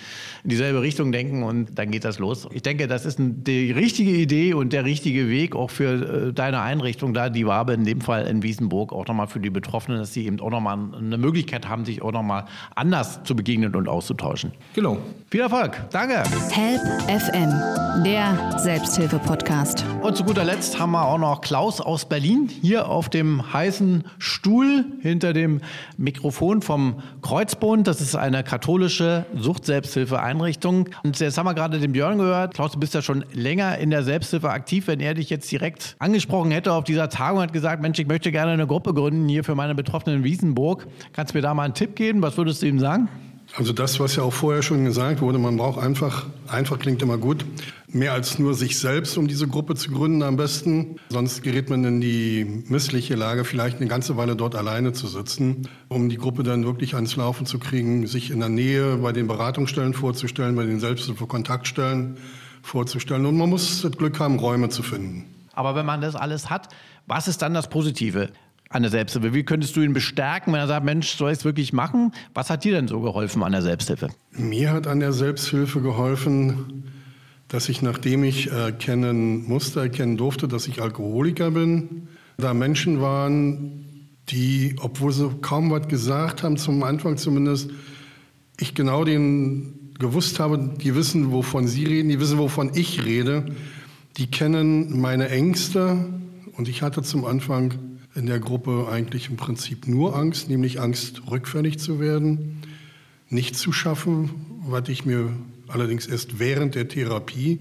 in 0.43 0.49
dieselbe 0.49 0.82
Richtung 0.82 1.12
denken 1.12 1.43
und 1.43 1.78
dann 1.78 1.91
geht 1.91 2.04
das 2.04 2.19
los. 2.19 2.47
Ich 2.52 2.62
denke, 2.62 2.88
das 2.88 3.06
ist 3.06 3.17
die 3.19 3.71
richtige 3.71 4.12
Idee 4.12 4.54
und 4.54 4.73
der 4.73 4.86
richtige 4.86 5.30
Weg 5.30 5.56
auch 5.56 5.69
für 5.69 6.30
äh, 6.30 6.34
deine 6.34 6.62
Einrichtung 6.62 7.13
da, 7.13 7.30
die 7.30 7.45
Wabe 7.45 7.73
in 7.73 7.86
dem 7.86 8.02
Fall 8.02 8.26
in 8.28 8.43
Wiesenburg, 8.43 8.91
auch 8.91 9.08
nochmal 9.08 9.28
für 9.28 9.39
die 9.39 9.49
Betroffenen, 9.49 9.99
dass 9.99 10.13
sie 10.13 10.26
eben 10.26 10.39
auch 10.39 10.49
nochmal 10.49 10.78
eine 10.97 11.17
Möglichkeit 11.17 11.67
haben, 11.67 11.86
sich 11.86 12.02
auch 12.02 12.12
nochmal 12.12 12.45
anders 12.76 13.23
zu 13.23 13.36
begegnen 13.36 13.76
und 13.76 13.88
auszutauschen. 13.88 14.52
Genau. 14.73 14.97
Viel 15.30 15.41
Erfolg. 15.41 15.82
Danke. 15.91 16.23
Help 16.52 16.82
FM, 17.08 18.04
der 18.04 18.60
Selbsthilfe-Podcast. 18.60 19.84
Und 20.02 20.15
zu 20.15 20.23
guter 20.23 20.43
Letzt 20.43 20.80
haben 20.80 20.91
wir 20.91 21.06
auch 21.08 21.17
noch 21.17 21.42
Klaus 21.42 21.81
aus 21.81 22.06
Berlin 22.06 22.50
hier 22.62 22.88
auf 22.88 23.10
dem 23.10 23.54
heißen 23.54 24.04
Stuhl 24.19 24.85
hinter 25.02 25.33
dem 25.33 25.62
Mikrofon 25.98 26.62
vom 26.62 27.02
Kreuzbund. 27.21 27.88
Das 27.88 28.02
ist 28.02 28.02
eine 28.15 28.43
katholische 28.43 29.25
Suchtselbsthilfeeinrichtung. 29.35 30.89
Und 31.04 31.19
jetzt 31.19 31.37
haben 31.37 31.45
wir 31.45 31.54
gerade 31.54 31.79
den 31.79 31.93
Björn 31.93 32.17
gehört. 32.17 32.54
Klaus, 32.54 32.73
du 32.73 32.79
bist 32.79 32.93
ja 32.93 33.01
schon 33.01 33.25
länger 33.33 33.77
in 33.77 33.89
der 33.89 34.04
Selbsthilfe 34.04 34.49
aktiv. 34.49 34.87
Wenn 34.87 34.99
er 34.99 35.13
dich 35.13 35.29
jetzt 35.29 35.51
direkt 35.51 35.95
angesprochen 35.99 36.51
hätte 36.51 36.73
auf 36.73 36.83
dieser 36.83 37.10
Tagung 37.10 37.37
und 37.37 37.43
hat 37.43 37.54
gesagt, 37.54 37.81
Mensch, 37.81 37.99
ich 37.99 38.08
möchte 38.08 38.31
gerne 38.31 38.51
eine 38.51 38.67
Gruppe 38.67 38.93
gründen 38.93 39.27
hier 39.27 39.43
für 39.43 39.56
meine 39.56 39.75
Betroffenen 39.75 40.19
in 40.19 40.23
Wiesenburg. 40.23 40.87
Kannst 41.13 41.33
du 41.33 41.37
mir 41.37 41.41
da 41.41 41.54
mal 41.54 41.63
einen 41.63 41.73
Tipp 41.73 41.95
geben? 41.95 42.21
Was 42.21 42.37
würdest 42.37 42.62
du 42.62 42.67
ihm 42.67 42.79
sagen? 42.79 43.10
Also 43.56 43.71
das, 43.71 43.99
was 43.99 44.15
ja 44.15 44.23
auch 44.23 44.33
vorher 44.33 44.63
schon 44.63 44.83
gesagt 44.83 45.21
wurde, 45.21 45.37
man 45.37 45.58
braucht 45.58 45.79
einfach, 45.79 46.25
einfach 46.47 46.79
klingt 46.79 47.04
immer 47.04 47.19
gut, 47.19 47.45
mehr 47.87 48.12
als 48.12 48.39
nur 48.39 48.56
sich 48.56 48.79
selbst, 48.79 49.15
um 49.15 49.27
diese 49.27 49.47
Gruppe 49.47 49.75
zu 49.75 49.91
gründen 49.91 50.23
am 50.23 50.37
besten. 50.37 50.95
Sonst 51.10 51.43
gerät 51.43 51.69
man 51.69 51.83
in 51.83 52.01
die 52.01 52.63
missliche 52.67 53.13
Lage, 53.13 53.45
vielleicht 53.45 53.77
eine 53.77 53.87
ganze 53.87 54.17
Weile 54.17 54.35
dort 54.35 54.56
alleine 54.56 54.93
zu 54.93 55.06
sitzen, 55.06 55.69
um 55.87 56.10
die 56.10 56.17
Gruppe 56.17 56.41
dann 56.41 56.65
wirklich 56.65 56.95
ans 56.95 57.15
Laufen 57.15 57.45
zu 57.45 57.60
kriegen, 57.60 58.08
sich 58.08 58.31
in 58.31 58.39
der 58.39 58.49
Nähe 58.49 58.97
bei 58.97 59.12
den 59.12 59.27
Beratungsstellen 59.27 59.93
vorzustellen, 59.93 60.56
bei 60.56 60.65
den 60.65 60.79
Selbsthilfe-Kontaktstellen 60.79 62.17
vorzustellen. 62.63 63.27
Und 63.27 63.37
man 63.37 63.51
muss 63.51 63.83
das 63.83 63.91
Glück 63.91 64.19
haben, 64.19 64.39
Räume 64.39 64.69
zu 64.69 64.81
finden. 64.81 65.25
Aber 65.54 65.75
wenn 65.75 65.85
man 65.85 66.01
das 66.01 66.15
alles 66.15 66.49
hat, 66.49 66.69
was 67.06 67.27
ist 67.27 67.43
dann 67.43 67.54
das 67.54 67.69
Positive? 67.69 68.31
An 68.74 68.82
der 68.82 68.92
Selbsthilfe? 68.92 69.34
Wie 69.34 69.44
könntest 69.44 69.76
du 69.76 69.82
ihn 69.82 69.94
bestärken, 69.94 70.52
wenn 70.52 70.60
er 70.60 70.67
sagt, 70.67 70.86
Mensch, 70.86 71.10
soll 71.15 71.32
ich 71.32 71.40
es 71.40 71.46
wirklich 71.46 71.74
machen? 71.74 72.12
Was 72.34 72.50
hat 72.50 72.63
dir 72.63 72.74
denn 72.74 72.88
so 72.88 73.00
geholfen 73.02 73.44
an 73.44 73.52
der 73.52 73.62
Selbsthilfe? 73.62 74.10
Mir 74.32 74.71
hat 74.71 74.88
an 74.88 75.00
der 75.00 75.13
Selbsthilfe 75.13 75.82
geholfen, 75.82 76.84
dass 77.48 77.69
ich, 77.69 77.82
nachdem 77.82 78.24
ich 78.24 78.52
erkennen 78.52 79.48
musste, 79.48 79.82
erkennen 79.82 80.17
durfte, 80.17 80.48
dass 80.48 80.67
ich 80.67 80.82
Alkoholiker 80.82 81.52
bin, 81.52 82.08
da 82.38 82.54
Menschen 82.56 83.00
waren, 83.00 84.10
die, 84.30 84.76
obwohl 84.80 85.12
sie 85.12 85.30
kaum 85.42 85.69
was 85.69 85.88
gesagt 85.88 86.42
haben, 86.42 86.58
zum 86.58 86.82
Anfang 86.82 87.17
zumindest, 87.17 87.69
ich 88.60 88.74
genau 88.74 89.04
den 89.04 89.92
gewusst 90.00 90.40
habe, 90.40 90.58
die 90.82 90.96
wissen, 90.96 91.32
wovon 91.32 91.67
sie 91.67 91.86
reden, 91.86 92.10
die 92.10 92.19
wissen, 92.19 92.40
wovon 92.40 92.71
ich 92.74 93.06
rede, 93.06 93.46
die 94.17 94.28
kennen 94.28 95.00
meine 95.00 95.30
Ängste 95.30 95.98
und 96.58 96.67
ich 96.67 96.82
hatte 96.82 97.04
zum 97.04 97.26
Anfang 97.26 97.74
in 98.16 98.26
der 98.26 98.40
Gruppe 98.40 98.88
eigentlich 98.92 99.30
im 99.30 99.38
Prinzip 99.38 99.88
nur 99.88 100.16
Angst, 100.16 100.50
nämlich 100.50 100.80
Angst, 100.80 101.24
rückfällig 101.30 101.80
zu 101.80 102.00
werden, 102.00 102.62
nicht 103.30 103.56
zu 103.56 103.72
schaffen, 103.72 104.30
was 104.68 104.88
ich 104.90 105.06
mir 105.06 105.34
allerdings 105.68 106.06
erst 106.06 106.40
während 106.40 106.76
der 106.76 106.88
Therapie 106.88 107.60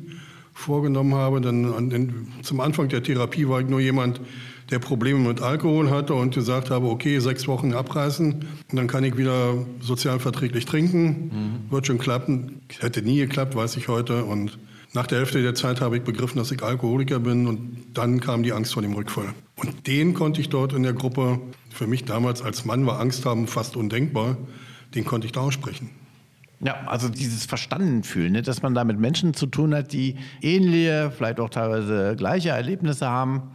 vorgenommen 0.52 1.14
habe. 1.14 1.40
Denn 1.40 1.72
an 1.72 2.28
zum 2.42 2.60
Anfang 2.60 2.88
der 2.88 3.02
Therapie 3.02 3.48
war 3.48 3.60
ich 3.60 3.68
nur 3.68 3.80
jemand, 3.80 4.20
der 4.70 4.78
Probleme 4.78 5.18
mit 5.20 5.40
Alkohol 5.40 5.90
hatte 5.90 6.14
und 6.14 6.34
gesagt 6.34 6.70
habe, 6.70 6.86
okay, 6.86 7.18
sechs 7.18 7.46
Wochen 7.46 7.74
abreißen 7.74 8.32
und 8.32 8.76
dann 8.76 8.86
kann 8.86 9.04
ich 9.04 9.16
wieder 9.18 9.54
sozialverträglich 9.80 10.64
trinken. 10.64 11.04
Mhm. 11.68 11.70
Wird 11.70 11.86
schon 11.86 11.98
klappen. 11.98 12.60
Hätte 12.78 13.02
nie 13.02 13.18
geklappt, 13.18 13.54
weiß 13.54 13.76
ich 13.76 13.88
heute. 13.88 14.24
Und 14.24 14.58
nach 14.94 15.06
der 15.06 15.18
Hälfte 15.18 15.42
der 15.42 15.54
Zeit 15.54 15.80
habe 15.80 15.96
ich 15.96 16.02
begriffen, 16.02 16.38
dass 16.38 16.50
ich 16.50 16.62
Alkoholiker 16.62 17.18
bin 17.18 17.46
und 17.46 17.84
dann 17.94 18.20
kam 18.20 18.42
die 18.42 18.52
Angst 18.52 18.74
vor 18.74 18.82
dem 18.82 18.92
Rückfall. 18.92 19.34
Und 19.56 19.86
den 19.86 20.12
konnte 20.12 20.40
ich 20.40 20.48
dort 20.48 20.72
in 20.72 20.82
der 20.82 20.92
Gruppe, 20.92 21.40
für 21.70 21.86
mich 21.86 22.04
damals 22.04 22.42
als 22.42 22.64
Mann 22.64 22.86
war 22.86 23.00
Angst 23.00 23.24
haben 23.24 23.46
fast 23.46 23.76
undenkbar, 23.76 24.36
den 24.94 25.04
konnte 25.04 25.26
ich 25.26 25.32
da 25.32 25.40
aussprechen. 25.40 25.90
Ja, 26.60 26.86
also 26.86 27.08
dieses 27.08 27.44
Verstandenfühlen, 27.44 28.32
ne, 28.32 28.42
dass 28.42 28.62
man 28.62 28.74
da 28.74 28.84
mit 28.84 28.98
Menschen 28.98 29.34
zu 29.34 29.46
tun 29.46 29.74
hat, 29.74 29.92
die 29.92 30.16
ähnliche, 30.42 31.10
vielleicht 31.16 31.40
auch 31.40 31.50
teilweise 31.50 32.14
gleiche 32.16 32.50
Erlebnisse 32.50 33.08
haben 33.08 33.50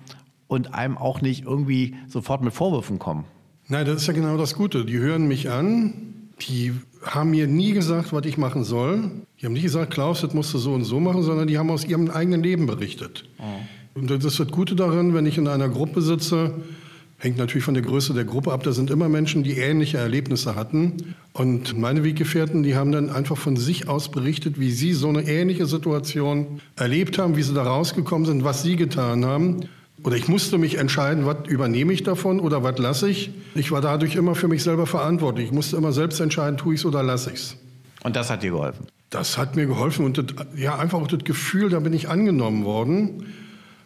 und 0.48 0.74
einem 0.74 0.98
auch 0.98 1.22
nicht 1.22 1.46
irgendwie 1.46 1.96
sofort 2.08 2.42
mit 2.42 2.54
Vorwürfen 2.54 3.00
kommen. 3.00 3.26
Nein, 3.68 3.86
das 3.86 4.02
ist 4.02 4.08
ja 4.08 4.14
genau 4.14 4.38
das 4.38 4.56
Gute. 4.56 4.86
Die 4.86 4.98
hören 4.98 5.28
mich 5.28 5.50
an, 5.50 6.32
die 6.42 6.74
haben 7.04 7.32
mir 7.32 7.48
nie 7.48 7.74
gesagt, 7.74 8.14
was 8.14 8.26
ich 8.26 8.38
machen 8.38 8.64
soll. 8.64 9.12
Die 9.40 9.46
haben 9.46 9.54
nicht 9.54 9.64
gesagt, 9.64 9.94
Klaus, 9.94 10.22
das 10.22 10.34
musst 10.34 10.54
du 10.54 10.58
so 10.58 10.74
und 10.74 10.84
so 10.84 11.00
machen, 11.00 11.24
sondern 11.24 11.48
die 11.48 11.58
haben 11.58 11.70
aus 11.70 11.86
ihrem 11.86 12.10
eigenen 12.10 12.44
Leben 12.44 12.66
berichtet. 12.66 13.26
Oh. 13.40 14.00
Und 14.00 14.12
das 14.12 14.24
ist 14.24 14.40
das 14.40 14.48
Gute 14.50 14.76
daran, 14.76 15.14
wenn 15.14 15.26
ich 15.26 15.38
in 15.38 15.48
einer 15.48 15.70
Gruppe 15.70 16.02
sitze, 16.02 16.54
hängt 17.18 17.38
natürlich 17.38 17.64
von 17.64 17.74
der 17.74 17.84
Größe 17.84 18.14
der 18.14 18.26
Gruppe 18.26 18.52
ab. 18.52 18.64
Da 18.64 18.72
sind 18.72 18.92
immer 18.92 19.10
Menschen, 19.10 19.44
die 19.44 19.58
ähnliche 19.58 19.98
Erlebnisse 19.98 20.56
hatten. 20.56 21.16
Und 21.34 21.78
meine 21.78 22.04
Weggefährten, 22.04 22.62
die 22.64 22.76
haben 22.76 22.92
dann 22.92 23.10
einfach 23.10 23.38
von 23.38 23.58
sich 23.58 23.88
aus 23.88 24.12
berichtet, 24.12 24.60
wie 24.60 24.72
sie 24.72 24.94
so 24.94 25.10
eine 25.10 25.24
ähnliche 25.24 25.66
Situation 25.66 26.62
erlebt 26.76 27.18
haben, 27.18 27.36
wie 27.36 27.44
sie 27.44 27.54
da 27.54 27.64
rausgekommen 27.64 28.26
sind, 28.26 28.44
was 28.44 28.62
sie 28.62 28.76
getan 28.76 29.26
haben. 29.26 29.62
Oder 30.08 30.16
ich 30.16 30.30
musste 30.30 30.58
mich 30.58 30.78
entscheiden, 30.78 31.26
was 31.26 31.50
übernehme 31.50 31.92
ich 31.92 32.02
davon 32.02 32.40
oder 32.40 32.64
was 32.64 32.78
lasse 32.78 33.10
ich. 33.10 33.30
Ich 33.56 33.74
war 33.74 33.82
dadurch 33.82 34.16
immer 34.16 34.36
für 34.36 34.48
mich 34.48 34.64
selber 34.64 34.88
verantwortlich. 34.88 35.48
Ich 35.48 35.52
musste 35.52 35.76
immer 35.76 35.92
selbst 35.92 36.22
entscheiden, 36.22 36.56
tue 36.56 36.76
ich 36.76 36.80
es 36.80 36.86
oder 36.86 37.04
lasse 37.04 37.30
ich 37.32 37.40
es. 37.40 37.58
Und 38.04 38.16
das 38.16 38.30
hat 38.30 38.42
dir 38.42 38.52
geholfen? 38.52 38.88
Das 39.10 39.38
hat 39.38 39.58
mir 39.58 39.66
geholfen 39.66 40.06
und 40.06 40.18
das, 40.18 40.28
ja, 40.56 40.78
einfach 40.78 41.02
auch 41.02 41.10
das 41.10 41.26
Gefühl, 41.26 41.70
da 41.70 41.82
bin 41.82 41.92
ich 41.92 42.08
angenommen 42.08 42.64
worden. 42.64 43.34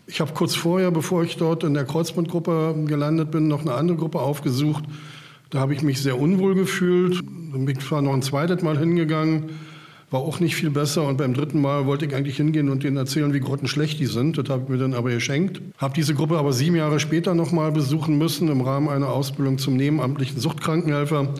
Ich 0.05 0.21
habe 0.21 0.31
kurz 0.33 0.53
vorher, 0.53 0.91
bevor 0.91 1.23
ich 1.23 1.37
dort 1.37 1.63
in 1.63 1.73
der 1.73 1.85
Kreuzbandgruppe 1.85 2.75
gelandet 2.85 3.31
bin, 3.31 3.47
noch 3.47 3.61
eine 3.61 3.73
andere 3.73 3.97
Gruppe 3.97 4.19
aufgesucht. 4.19 4.83
Da 5.49 5.57
habe 5.57 5.73
ich 5.73 5.81
mich 5.81 6.03
sehr 6.03 6.19
unwohl 6.19 6.53
gefühlt. 6.53 7.19
Bin 7.25 7.67
ich 7.67 7.79
zwar 7.79 8.03
noch 8.03 8.13
ein 8.13 8.21
zweites 8.21 8.61
Mal 8.61 8.77
hingegangen 8.77 9.49
war 10.11 10.19
auch 10.19 10.39
nicht 10.41 10.55
viel 10.55 10.69
besser. 10.69 11.07
Und 11.07 11.17
beim 11.17 11.33
dritten 11.33 11.59
Mal 11.59 11.85
wollte 11.85 12.05
ich 12.05 12.13
eigentlich 12.13 12.35
hingehen 12.35 12.69
und 12.69 12.83
denen 12.83 12.97
erzählen, 12.97 13.33
wie 13.33 13.39
grottenschlecht 13.39 13.99
die 13.99 14.05
sind. 14.05 14.37
Das 14.37 14.49
habe 14.49 14.63
ich 14.63 14.69
mir 14.69 14.77
dann 14.77 14.93
aber 14.93 15.09
geschenkt. 15.09 15.61
Habe 15.77 15.93
diese 15.95 16.13
Gruppe 16.13 16.37
aber 16.37 16.53
sieben 16.53 16.75
Jahre 16.75 16.99
später 16.99 17.33
nochmal 17.33 17.71
besuchen 17.71 18.17
müssen 18.17 18.49
im 18.49 18.61
Rahmen 18.61 18.89
einer 18.89 19.07
Ausbildung 19.07 19.57
zum 19.57 19.77
nebenamtlichen 19.77 20.39
Suchtkrankenhelfer 20.39 21.33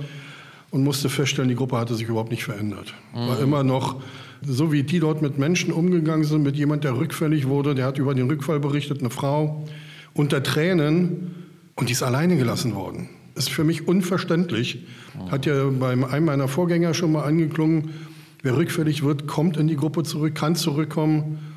und 0.72 0.84
musste 0.84 1.10
feststellen, 1.10 1.50
die 1.50 1.56
Gruppe 1.56 1.78
hatte 1.78 1.96
sich 1.96 2.08
überhaupt 2.08 2.32
nicht 2.32 2.46
verändert. 2.46 2.94
Mhm. 3.14 3.28
War 3.28 3.40
immer 3.40 3.64
noch 3.64 4.02
so, 4.42 4.72
wie 4.72 4.84
die 4.84 5.00
dort 5.00 5.22
mit 5.22 5.38
Menschen 5.38 5.74
umgegangen 5.74 6.24
sind, 6.24 6.42
mit 6.42 6.56
jemand, 6.56 6.86
der 6.86 6.98
rückfällig 6.98 7.48
wurde, 7.48 7.76
der 7.76 7.86
hat 7.86 8.00
über 8.00 8.16
den 8.16 8.28
Rückfall 8.28 8.60
berichtet, 8.60 9.02
eine 9.02 9.10
Frau, 9.10 9.68
unter 10.14 10.42
Tränen 10.42 11.36
und 11.76 11.90
die 11.90 11.94
ist 11.94 12.04
alleine 12.04 12.38
gelassen 12.38 12.74
worden. 12.74 13.10
Ist 13.36 13.50
für 13.50 13.64
mich 13.64 13.88
unverständlich. 13.88 14.86
Hat 15.30 15.46
ja 15.46 15.70
bei 15.70 15.92
einem 15.92 16.26
meiner 16.26 16.48
Vorgänger 16.48 16.94
schon 16.94 17.12
mal 17.12 17.24
angeklungen, 17.24 17.92
Wer 18.44 18.58
rückfällig 18.58 19.04
wird, 19.04 19.28
kommt 19.28 19.58
in 19.58 19.68
die 19.68 19.76
Gruppe 19.76 20.04
zurück, 20.04 20.34
kann 20.34 20.56
zurückkommen. 20.56 21.51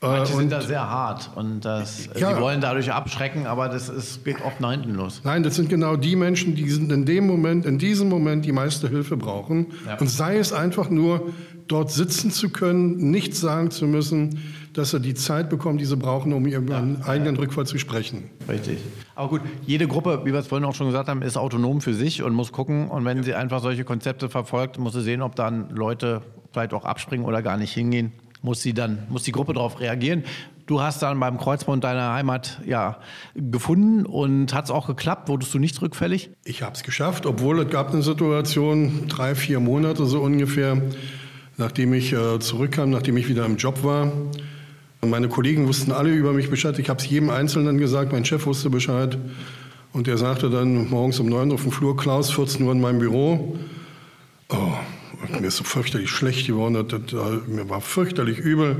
Manche 0.00 0.32
und, 0.34 0.38
sind 0.38 0.52
da 0.52 0.60
sehr 0.60 0.88
hart 0.88 1.30
und 1.34 1.64
das, 1.64 2.08
ja, 2.16 2.32
die 2.32 2.40
wollen 2.40 2.60
dadurch 2.60 2.92
abschrecken, 2.92 3.48
aber 3.48 3.68
das 3.68 3.88
ist, 3.88 4.24
geht 4.24 4.40
oft 4.44 4.60
nach 4.60 4.70
hinten 4.70 4.94
los. 4.94 5.22
Nein, 5.24 5.42
das 5.42 5.56
sind 5.56 5.68
genau 5.68 5.96
die 5.96 6.14
Menschen, 6.14 6.54
die 6.54 6.70
sind 6.70 6.92
in 6.92 7.04
dem 7.04 7.26
Moment, 7.26 7.66
in 7.66 7.78
diesem 7.78 8.08
Moment 8.08 8.44
die 8.44 8.52
meiste 8.52 8.88
Hilfe 8.88 9.16
brauchen. 9.16 9.66
Ja. 9.86 9.98
Und 9.98 10.08
sei 10.08 10.38
es 10.38 10.52
einfach 10.52 10.88
nur, 10.88 11.32
dort 11.66 11.90
sitzen 11.90 12.30
zu 12.30 12.48
können, 12.50 13.10
nichts 13.10 13.40
sagen 13.40 13.72
zu 13.72 13.86
müssen, 13.86 14.38
dass 14.72 14.92
sie 14.92 15.00
die 15.00 15.14
Zeit 15.14 15.50
bekommen, 15.50 15.78
die 15.78 15.84
sie 15.84 15.96
brauchen, 15.96 16.32
um 16.32 16.46
ihren 16.46 16.68
ja. 16.68 17.06
eigenen 17.06 17.36
Rückfall 17.36 17.66
zu 17.66 17.76
sprechen. 17.78 18.30
Richtig. 18.48 18.78
Aber 19.16 19.28
gut, 19.28 19.40
jede 19.66 19.88
Gruppe, 19.88 20.20
wie 20.24 20.32
wir 20.32 20.38
es 20.38 20.46
vorhin 20.46 20.64
auch 20.64 20.76
schon 20.76 20.86
gesagt 20.86 21.08
haben, 21.08 21.22
ist 21.22 21.36
autonom 21.36 21.80
für 21.80 21.92
sich 21.92 22.22
und 22.22 22.34
muss 22.34 22.52
gucken. 22.52 22.88
Und 22.88 23.04
wenn 23.04 23.24
sie 23.24 23.34
einfach 23.34 23.60
solche 23.60 23.82
Konzepte 23.82 24.28
verfolgt, 24.28 24.78
muss 24.78 24.92
sie 24.92 25.02
sehen, 25.02 25.22
ob 25.22 25.34
dann 25.34 25.70
Leute 25.70 26.22
vielleicht 26.52 26.72
auch 26.72 26.84
abspringen 26.84 27.26
oder 27.26 27.42
gar 27.42 27.56
nicht 27.56 27.72
hingehen 27.72 28.12
muss 28.42 28.62
sie 28.62 28.74
dann, 28.74 29.06
muss 29.08 29.22
die 29.22 29.32
Gruppe 29.32 29.52
darauf 29.52 29.80
reagieren. 29.80 30.24
Du 30.66 30.82
hast 30.82 31.00
dann 31.02 31.18
beim 31.18 31.38
Kreuzbund 31.38 31.82
deine 31.82 32.12
Heimat 32.12 32.60
ja 32.66 32.98
gefunden 33.34 34.04
und 34.04 34.52
hat 34.52 34.66
es 34.66 34.70
auch 34.70 34.86
geklappt? 34.86 35.28
Wurdest 35.28 35.54
du 35.54 35.58
nicht 35.58 35.80
rückfällig? 35.80 36.30
Ich 36.44 36.62
habe 36.62 36.74
es 36.74 36.82
geschafft, 36.82 37.24
obwohl 37.24 37.60
es 37.60 37.70
gab 37.70 37.92
eine 37.92 38.02
Situation, 38.02 39.08
drei, 39.08 39.34
vier 39.34 39.60
Monate 39.60 40.04
so 40.04 40.20
ungefähr, 40.20 40.80
nachdem 41.56 41.94
ich 41.94 42.12
äh, 42.12 42.38
zurückkam, 42.38 42.90
nachdem 42.90 43.16
ich 43.16 43.28
wieder 43.28 43.46
im 43.46 43.56
Job 43.56 43.82
war. 43.82 44.12
Und 45.00 45.10
meine 45.10 45.28
Kollegen 45.28 45.66
wussten 45.68 45.92
alle 45.92 46.10
über 46.10 46.32
mich 46.32 46.50
Bescheid. 46.50 46.78
Ich 46.78 46.88
habe 46.90 47.00
es 47.00 47.08
jedem 47.08 47.30
Einzelnen 47.30 47.78
gesagt. 47.78 48.12
Mein 48.12 48.24
Chef 48.24 48.44
wusste 48.46 48.68
Bescheid. 48.68 49.16
Und 49.92 50.06
er 50.06 50.18
sagte 50.18 50.50
dann 50.50 50.90
morgens 50.90 51.18
um 51.18 51.28
neun 51.28 51.50
auf 51.52 51.62
dem 51.62 51.72
Flur, 51.72 51.96
Klaus, 51.96 52.30
14 52.30 52.66
Uhr 52.66 52.72
in 52.72 52.80
meinem 52.80 52.98
Büro. 52.98 53.56
Oh, 54.50 54.72
mir 55.40 55.48
ist 55.48 55.56
so 55.56 55.64
fürchterlich 55.64 56.10
schlecht 56.10 56.46
geworden. 56.46 56.74
Das, 56.74 57.00
das, 57.10 57.46
mir 57.46 57.68
war 57.68 57.80
fürchterlich 57.80 58.38
übel. 58.38 58.76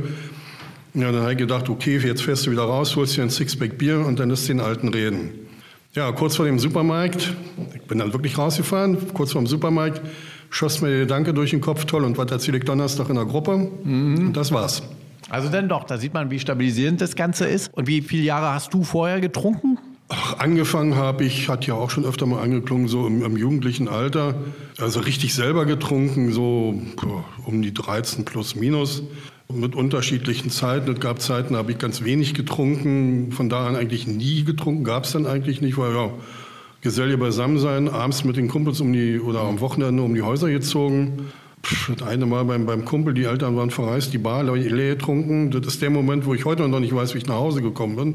Ja, 0.94 1.12
dann 1.12 1.22
habe 1.22 1.32
ich 1.32 1.38
gedacht, 1.38 1.68
okay, 1.68 1.98
jetzt 1.98 2.22
fährst 2.22 2.46
du 2.46 2.50
wieder 2.50 2.62
raus, 2.62 2.96
holst 2.96 3.16
dir 3.16 3.22
ein 3.22 3.30
Sixpack 3.30 3.78
Bier 3.78 4.00
und 4.00 4.18
dann 4.18 4.30
lässt 4.30 4.48
den 4.48 4.60
Alten 4.60 4.88
reden. 4.88 5.30
Ja, 5.94 6.10
kurz 6.12 6.36
vor 6.36 6.46
dem 6.46 6.58
Supermarkt, 6.58 7.34
ich 7.74 7.82
bin 7.82 7.98
dann 7.98 8.12
wirklich 8.12 8.36
rausgefahren, 8.36 8.96
kurz 9.14 9.32
vor 9.32 9.40
dem 9.40 9.46
Supermarkt, 9.46 10.00
schoss 10.50 10.80
mir 10.80 10.88
der 10.88 10.98
Gedanke 11.00 11.34
durch 11.34 11.50
den 11.50 11.60
Kopf, 11.60 11.84
toll, 11.84 12.04
und 12.04 12.18
was 12.18 12.30
erzähle 12.30 12.58
ich 12.58 12.64
Donnerstag 12.64 13.08
in 13.08 13.16
der 13.16 13.24
Gruppe? 13.24 13.70
Mhm. 13.84 14.28
Und 14.28 14.32
das 14.36 14.52
war's. 14.52 14.82
Also 15.30 15.48
dann 15.50 15.68
doch, 15.68 15.84
da 15.84 15.98
sieht 15.98 16.14
man, 16.14 16.30
wie 16.30 16.38
stabilisierend 16.38 17.00
das 17.00 17.14
Ganze 17.16 17.46
ist. 17.46 17.72
Und 17.72 17.86
wie 17.86 18.00
viele 18.00 18.22
Jahre 18.22 18.54
hast 18.54 18.72
du 18.72 18.82
vorher 18.82 19.20
getrunken? 19.20 19.78
Ach, 20.10 20.38
angefangen 20.38 20.96
habe 20.96 21.24
ich, 21.24 21.50
hat 21.50 21.66
ja 21.66 21.74
auch 21.74 21.90
schon 21.90 22.06
öfter 22.06 22.24
mal 22.24 22.42
angeklungen, 22.42 22.88
so 22.88 23.06
im, 23.06 23.22
im, 23.22 23.36
jugendlichen 23.36 23.88
Alter. 23.88 24.36
Also 24.78 25.00
richtig 25.00 25.34
selber 25.34 25.66
getrunken, 25.66 26.32
so 26.32 26.80
um 27.44 27.62
die 27.62 27.74
13 27.74 28.24
plus 28.24 28.54
minus. 28.54 29.02
Mit 29.52 29.74
unterschiedlichen 29.74 30.50
Zeiten. 30.50 30.90
Es 30.92 31.00
gab 31.00 31.20
Zeiten, 31.20 31.54
da 31.54 31.58
habe 31.58 31.72
ich 31.72 31.78
ganz 31.78 32.04
wenig 32.04 32.34
getrunken. 32.34 33.32
Von 33.32 33.50
da 33.50 33.66
an 33.66 33.76
eigentlich 33.76 34.06
nie 34.06 34.44
getrunken. 34.44 34.84
Gab 34.84 35.04
es 35.04 35.12
dann 35.12 35.26
eigentlich 35.26 35.60
nicht, 35.60 35.76
weil 35.76 35.94
ja, 35.94 36.10
Geselle 36.80 37.18
beisammen 37.18 37.58
sein, 37.58 37.88
abends 37.88 38.24
mit 38.24 38.36
den 38.36 38.48
Kumpels 38.48 38.80
um 38.80 38.92
die, 38.92 39.18
oder 39.18 39.40
am 39.40 39.60
Wochenende 39.60 40.02
um 40.02 40.14
die 40.14 40.22
Häuser 40.22 40.48
gezogen. 40.48 41.30
Das 41.88 42.06
eine 42.06 42.24
Mal 42.24 42.44
beim, 42.44 42.66
beim 42.66 42.84
Kumpel, 42.84 43.14
die 43.14 43.24
Eltern 43.24 43.56
waren 43.56 43.70
verreist, 43.70 44.12
die 44.12 44.18
Bar 44.18 44.44
leer 44.44 44.94
getrunken. 44.94 45.50
Das 45.50 45.66
ist 45.66 45.82
der 45.82 45.90
Moment, 45.90 46.24
wo 46.24 46.34
ich 46.34 46.44
heute 46.44 46.66
noch 46.68 46.80
nicht 46.80 46.94
weiß, 46.94 47.14
wie 47.14 47.18
ich 47.18 47.26
nach 47.26 47.34
Hause 47.34 47.62
gekommen 47.62 47.96
bin. 47.96 48.14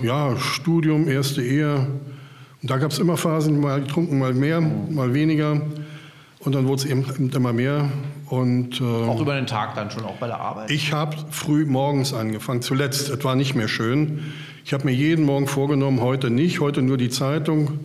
Ja, 0.00 0.36
Studium, 0.38 1.08
erste 1.08 1.42
Ehe. 1.42 1.86
Und 2.62 2.70
da 2.70 2.78
gab 2.78 2.92
es 2.92 2.98
immer 2.98 3.16
Phasen, 3.16 3.60
mal 3.60 3.80
getrunken, 3.80 4.18
mal 4.18 4.32
mehr, 4.32 4.60
mal 4.60 5.12
weniger. 5.12 5.60
Und 6.40 6.54
dann 6.54 6.66
wurde 6.66 6.82
es 6.82 6.84
eben 6.86 7.30
immer 7.34 7.52
mehr. 7.52 7.90
Und, 8.26 8.80
äh, 8.80 8.84
auch 8.84 9.20
über 9.20 9.34
den 9.34 9.46
Tag 9.46 9.74
dann 9.74 9.90
schon, 9.90 10.04
auch 10.04 10.16
bei 10.16 10.26
der 10.26 10.40
Arbeit? 10.40 10.70
Ich 10.70 10.92
habe 10.92 11.16
früh 11.30 11.66
morgens 11.66 12.14
angefangen. 12.14 12.62
Zuletzt, 12.62 13.10
es 13.10 13.24
war 13.24 13.36
nicht 13.36 13.54
mehr 13.54 13.68
schön. 13.68 14.20
Ich 14.64 14.72
habe 14.72 14.84
mir 14.86 14.92
jeden 14.92 15.24
Morgen 15.24 15.46
vorgenommen, 15.46 16.00
heute 16.00 16.30
nicht, 16.30 16.60
heute 16.60 16.82
nur 16.82 16.96
die 16.96 17.10
Zeitung. 17.10 17.80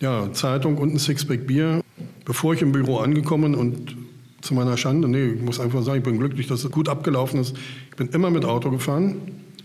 Ja, 0.00 0.32
Zeitung 0.32 0.78
und 0.78 0.94
ein 0.94 0.98
Sixpack 0.98 1.46
Bier. 1.46 1.82
Bevor 2.24 2.54
ich 2.54 2.62
im 2.62 2.72
Büro 2.72 2.98
angekommen 2.98 3.54
und 3.54 3.96
zu 4.40 4.54
meiner 4.54 4.76
Schande, 4.76 5.08
nee, 5.08 5.26
ich 5.26 5.42
muss 5.42 5.60
einfach 5.60 5.82
sagen, 5.82 5.98
ich 5.98 6.04
bin 6.04 6.18
glücklich, 6.18 6.46
dass 6.46 6.64
es 6.64 6.70
gut 6.70 6.88
abgelaufen 6.88 7.40
ist. 7.40 7.56
Ich 7.90 7.96
bin 7.96 8.08
immer 8.08 8.30
mit 8.30 8.44
Auto 8.44 8.70
gefahren, 8.70 9.16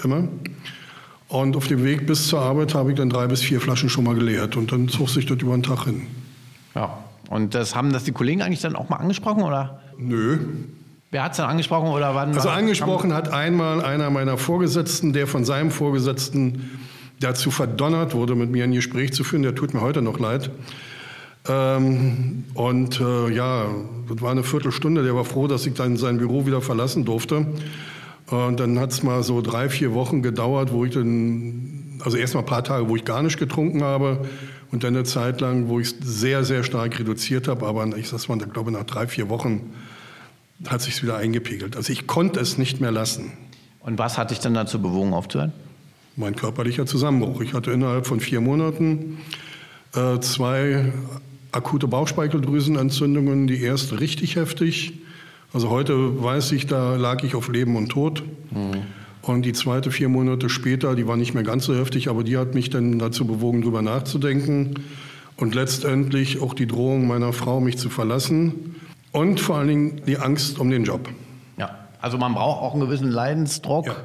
immer. 0.03 0.28
Und 1.30 1.57
auf 1.57 1.67
dem 1.67 1.84
Weg 1.84 2.07
bis 2.07 2.28
zur 2.28 2.39
Arbeit 2.39 2.73
habe 2.73 2.91
ich 2.91 2.97
dann 2.97 3.09
drei 3.09 3.28
bis 3.28 3.41
vier 3.41 3.59
Flaschen 3.59 3.89
schon 3.89 4.05
mal 4.05 4.15
geleert 4.15 4.55
und 4.55 4.71
dann 4.71 4.88
zog 4.88 5.09
sich 5.09 5.25
das 5.25 5.38
über 5.39 5.53
den 5.57 5.63
Tag 5.63 5.84
hin. 5.86 6.07
Ja, 6.73 6.97
und 7.30 7.53
das 7.53 7.75
haben 7.75 7.91
das 7.91 8.05
die 8.05 8.13
Kollegen 8.13 8.41
eigentlich 8.41 8.61
dann 8.61 8.75
auch 8.75 8.89
mal 8.89 8.97
angesprochen, 8.97 9.43
oder? 9.43 9.82
Nö. 9.97 10.39
Wer 11.11 11.23
hat 11.23 11.32
es 11.32 11.38
dann 11.38 11.49
angesprochen 11.49 11.89
oder 11.89 12.15
wann? 12.15 12.34
Also 12.34 12.49
angesprochen 12.49 13.13
hat 13.13 13.30
einmal 13.30 13.84
einer 13.84 14.09
meiner 14.09 14.38
Vorgesetzten, 14.38 15.13
der 15.13 15.28
von 15.28 15.45
seinem 15.45 15.71
Vorgesetzten 15.71 16.69
dazu 17.19 17.49
verdonnert 17.49 18.13
wurde, 18.13 18.36
mit 18.36 18.51
mir 18.51 18.63
ein 18.63 18.73
Gespräch 18.73 19.13
zu 19.13 19.23
führen. 19.23 19.43
Der 19.43 19.55
tut 19.55 19.73
mir 19.73 19.82
heute 19.82 20.01
noch 20.01 20.19
leid. 20.19 20.51
Ähm, 21.47 22.43
und 22.53 22.99
äh, 22.99 23.30
ja, 23.34 23.67
das 24.09 24.21
war 24.21 24.32
eine 24.32 24.43
Viertelstunde. 24.43 25.03
Der 25.03 25.15
war 25.15 25.23
froh, 25.23 25.47
dass 25.47 25.65
ich 25.65 25.73
dann 25.73 25.97
sein 25.97 26.17
Büro 26.17 26.45
wieder 26.45 26.61
verlassen 26.61 27.05
durfte. 27.05 27.47
Und 28.30 28.59
dann 28.59 28.78
hat 28.78 28.91
es 28.91 29.03
mal 29.03 29.23
so 29.23 29.41
drei, 29.41 29.69
vier 29.69 29.93
Wochen 29.93 30.21
gedauert, 30.21 30.73
wo 30.73 30.84
ich 30.84 30.93
dann, 30.93 31.99
also 32.03 32.17
erst 32.17 32.34
mal 32.34 32.41
ein 32.41 32.45
paar 32.45 32.63
Tage, 32.63 32.89
wo 32.89 32.95
ich 32.95 33.05
gar 33.05 33.23
nicht 33.23 33.39
getrunken 33.39 33.84
habe 33.84 34.25
und 34.71 34.84
dann 34.84 34.95
eine 34.95 35.05
Zeit 35.05 35.39
lang, 35.39 35.69
wo 35.69 35.80
ich 35.80 35.88
es 35.88 35.95
sehr, 36.01 36.43
sehr 36.43 36.63
stark 36.63 36.99
reduziert 36.99 37.47
habe. 37.47 37.65
Aber 37.65 37.86
ich 37.97 38.09
sag 38.09 38.28
mal, 38.28 38.38
ich 38.38 38.51
glaube, 38.51 38.71
nach 38.71 38.84
drei, 38.84 39.07
vier 39.07 39.30
Wochen 39.30 39.73
hat 40.67 40.82
sich 40.82 41.01
wieder 41.03 41.17
eingepegelt. 41.17 41.78
Also 41.78 41.93
ich 41.93 42.07
konnte 42.07 42.39
es 42.39 42.57
nicht 42.57 42.82
mehr 42.82 42.91
lassen. 42.91 43.32
Und 43.80 43.97
was 43.97 44.17
hat 44.17 44.32
dich 44.32 44.39
dann 44.39 44.53
dazu 44.53 44.82
bewogen, 44.82 45.13
aufzuhören? 45.13 45.53
Mein 46.17 46.36
körperlicher 46.36 46.86
Zusammenbruch. 46.86 47.41
Ich 47.41 47.53
hatte 47.53 47.71
innerhalb 47.71 48.07
von 48.07 48.19
vier 48.19 48.41
Monaten 48.41 49.19
äh, 49.95 50.19
zwei 50.19 50.91
akute 51.53 51.88
Bauchspeicheldrüsenentzündungen, 51.88 53.47
die 53.47 53.61
erste 53.61 54.01
richtig 54.01 54.36
heftig. 54.36 54.93
Also 55.53 55.69
heute 55.69 56.23
weiß 56.23 56.51
ich, 56.51 56.67
da 56.67 56.95
lag 56.95 57.23
ich 57.23 57.35
auf 57.35 57.47
Leben 57.49 57.75
und 57.75 57.89
Tod. 57.89 58.23
Mhm. 58.51 58.83
Und 59.21 59.41
die 59.43 59.53
zweite 59.53 59.91
vier 59.91 60.09
Monate 60.09 60.49
später, 60.49 60.95
die 60.95 61.07
war 61.07 61.17
nicht 61.17 61.33
mehr 61.33 61.43
ganz 61.43 61.65
so 61.65 61.75
heftig, 61.75 62.07
aber 62.09 62.23
die 62.23 62.37
hat 62.37 62.53
mich 62.53 62.69
dann 62.69 62.97
dazu 62.97 63.25
bewogen, 63.25 63.61
darüber 63.61 63.81
nachzudenken. 63.81 64.75
Und 65.35 65.53
letztendlich 65.53 66.41
auch 66.41 66.53
die 66.53 66.65
Drohung 66.65 67.07
meiner 67.07 67.33
Frau, 67.33 67.59
mich 67.59 67.77
zu 67.77 67.89
verlassen. 67.89 68.75
Und 69.11 69.39
vor 69.39 69.57
allen 69.57 69.67
Dingen 69.67 70.01
die 70.07 70.17
Angst 70.17 70.59
um 70.59 70.69
den 70.69 70.83
Job. 70.83 71.09
Ja, 71.57 71.87
also 72.01 72.17
man 72.17 72.33
braucht 72.33 72.61
auch 72.61 72.73
einen 72.73 72.81
gewissen 72.81 73.09
Leidensdruck. 73.09 73.87
Ja. 73.87 73.95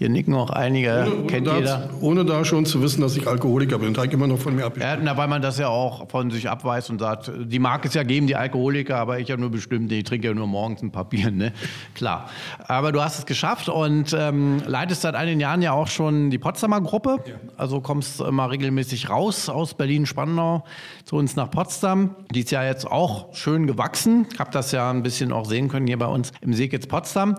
Hier 0.00 0.08
nicken 0.08 0.32
auch 0.32 0.48
einige, 0.48 1.04
ohne, 1.06 1.26
kennt 1.26 1.46
ohne 1.46 1.58
jeder. 1.58 1.76
Da, 1.76 1.90
ohne 2.00 2.24
da 2.24 2.42
schon 2.46 2.64
zu 2.64 2.80
wissen, 2.80 3.02
dass 3.02 3.18
ich 3.18 3.28
Alkoholiker 3.28 3.78
bin. 3.78 3.92
Das 3.92 4.06
immer 4.06 4.26
noch 4.26 4.38
von 4.38 4.56
mir 4.56 4.64
ab. 4.64 4.78
Ja, 4.80 4.96
na, 4.96 5.14
weil 5.18 5.28
man 5.28 5.42
das 5.42 5.58
ja 5.58 5.68
auch 5.68 6.08
von 6.08 6.30
sich 6.30 6.48
abweist 6.48 6.88
und 6.88 7.00
sagt, 7.00 7.30
die 7.36 7.58
mag 7.58 7.84
es 7.84 7.92
ja 7.92 8.02
geben, 8.02 8.26
die 8.26 8.34
Alkoholiker, 8.34 8.96
aber 8.96 9.18
ich 9.18 9.28
ja 9.28 9.36
nur 9.36 9.50
bestimmt, 9.50 9.92
ich 9.92 10.04
trinke 10.04 10.28
ja 10.28 10.32
nur 10.32 10.46
morgens 10.46 10.80
ein 10.80 10.90
Papier, 10.90 11.30
ne? 11.30 11.52
Klar. 11.94 12.30
Aber 12.66 12.92
du 12.92 13.02
hast 13.02 13.18
es 13.18 13.26
geschafft 13.26 13.68
und 13.68 14.16
ähm, 14.18 14.62
leitest 14.64 15.02
seit 15.02 15.14
einigen 15.14 15.38
Jahren 15.38 15.60
ja 15.60 15.72
auch 15.72 15.88
schon 15.88 16.30
die 16.30 16.38
Potsdamer 16.38 16.80
Gruppe. 16.80 17.18
Ja. 17.26 17.34
Also 17.58 17.82
kommst 17.82 18.22
immer 18.22 18.50
regelmäßig 18.50 19.10
raus 19.10 19.50
aus 19.50 19.74
Berlin-Spandau 19.74 20.64
zu 21.04 21.16
uns 21.16 21.36
nach 21.36 21.50
Potsdam. 21.50 22.16
Die 22.30 22.40
ist 22.40 22.50
ja 22.52 22.64
jetzt 22.64 22.90
auch 22.90 23.34
schön 23.34 23.66
gewachsen. 23.66 24.26
Ich 24.32 24.40
habe 24.40 24.50
das 24.50 24.72
ja 24.72 24.90
ein 24.90 25.02
bisschen 25.02 25.30
auch 25.30 25.44
sehen 25.44 25.68
können 25.68 25.86
hier 25.86 25.98
bei 25.98 26.06
uns 26.06 26.32
im 26.40 26.54
Seekitz 26.54 26.86
Potsdam. 26.86 27.36